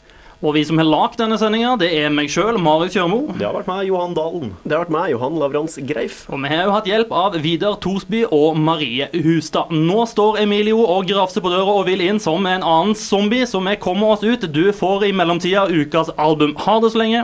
Og 0.42 0.56
vi 0.56 0.64
som 0.66 0.80
har 0.80 0.88
lagd 0.88 1.20
denne 1.20 1.36
sendinga, 1.38 1.76
det 1.78 1.92
er 1.94 2.08
meg 2.10 2.26
sjøl, 2.32 2.56
Marit 2.58 2.96
Kjørmo. 2.96 3.20
Det 3.38 3.46
har 3.46 3.54
vært 3.54 3.68
meg, 3.70 3.84
Johan 3.86 4.16
Dalen. 4.16 4.48
Det 4.64 4.74
har 4.74 4.82
vært 4.82 4.94
meg, 4.96 5.12
Johan 5.12 5.36
Lavrans 5.38 5.76
Greif. 5.86 6.24
Og 6.34 6.42
vi 6.42 6.50
har 6.50 6.64
jo 6.66 6.72
hatt 6.74 6.88
hjelp 6.90 7.14
av 7.14 7.36
Vidar 7.44 7.76
Thorsby 7.84 8.24
og 8.26 8.58
Marie 8.58 9.06
Hustad. 9.22 9.70
Nå 9.70 10.02
står 10.10 10.40
Emilio 10.42 10.82
og 10.82 11.06
grafser 11.06 11.44
på 11.44 11.52
døra 11.52 11.76
og 11.78 11.86
vil 11.86 12.02
inn 12.02 12.18
som 12.18 12.42
en 12.50 12.66
annen 12.66 12.98
zombie, 12.98 13.46
så 13.46 13.62
vi 13.62 13.76
kommer 13.78 14.16
oss 14.16 14.26
ut. 14.26 14.48
Du 14.50 14.72
får 14.74 15.06
i 15.06 15.14
mellomtida 15.14 15.68
ukas 15.70 16.10
album. 16.18 16.56
Ha 16.66 16.78
det 16.82 16.90
så 16.90 17.04
lenge. 17.04 17.22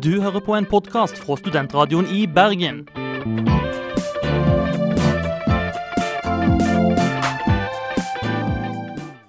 Du 0.00 0.22
hører 0.24 0.40
på 0.40 0.56
en 0.56 0.64
podkast 0.68 1.20
fra 1.20 1.36
Studentradioen 1.36 2.08
i 2.08 2.24
Bergen. 2.24 2.86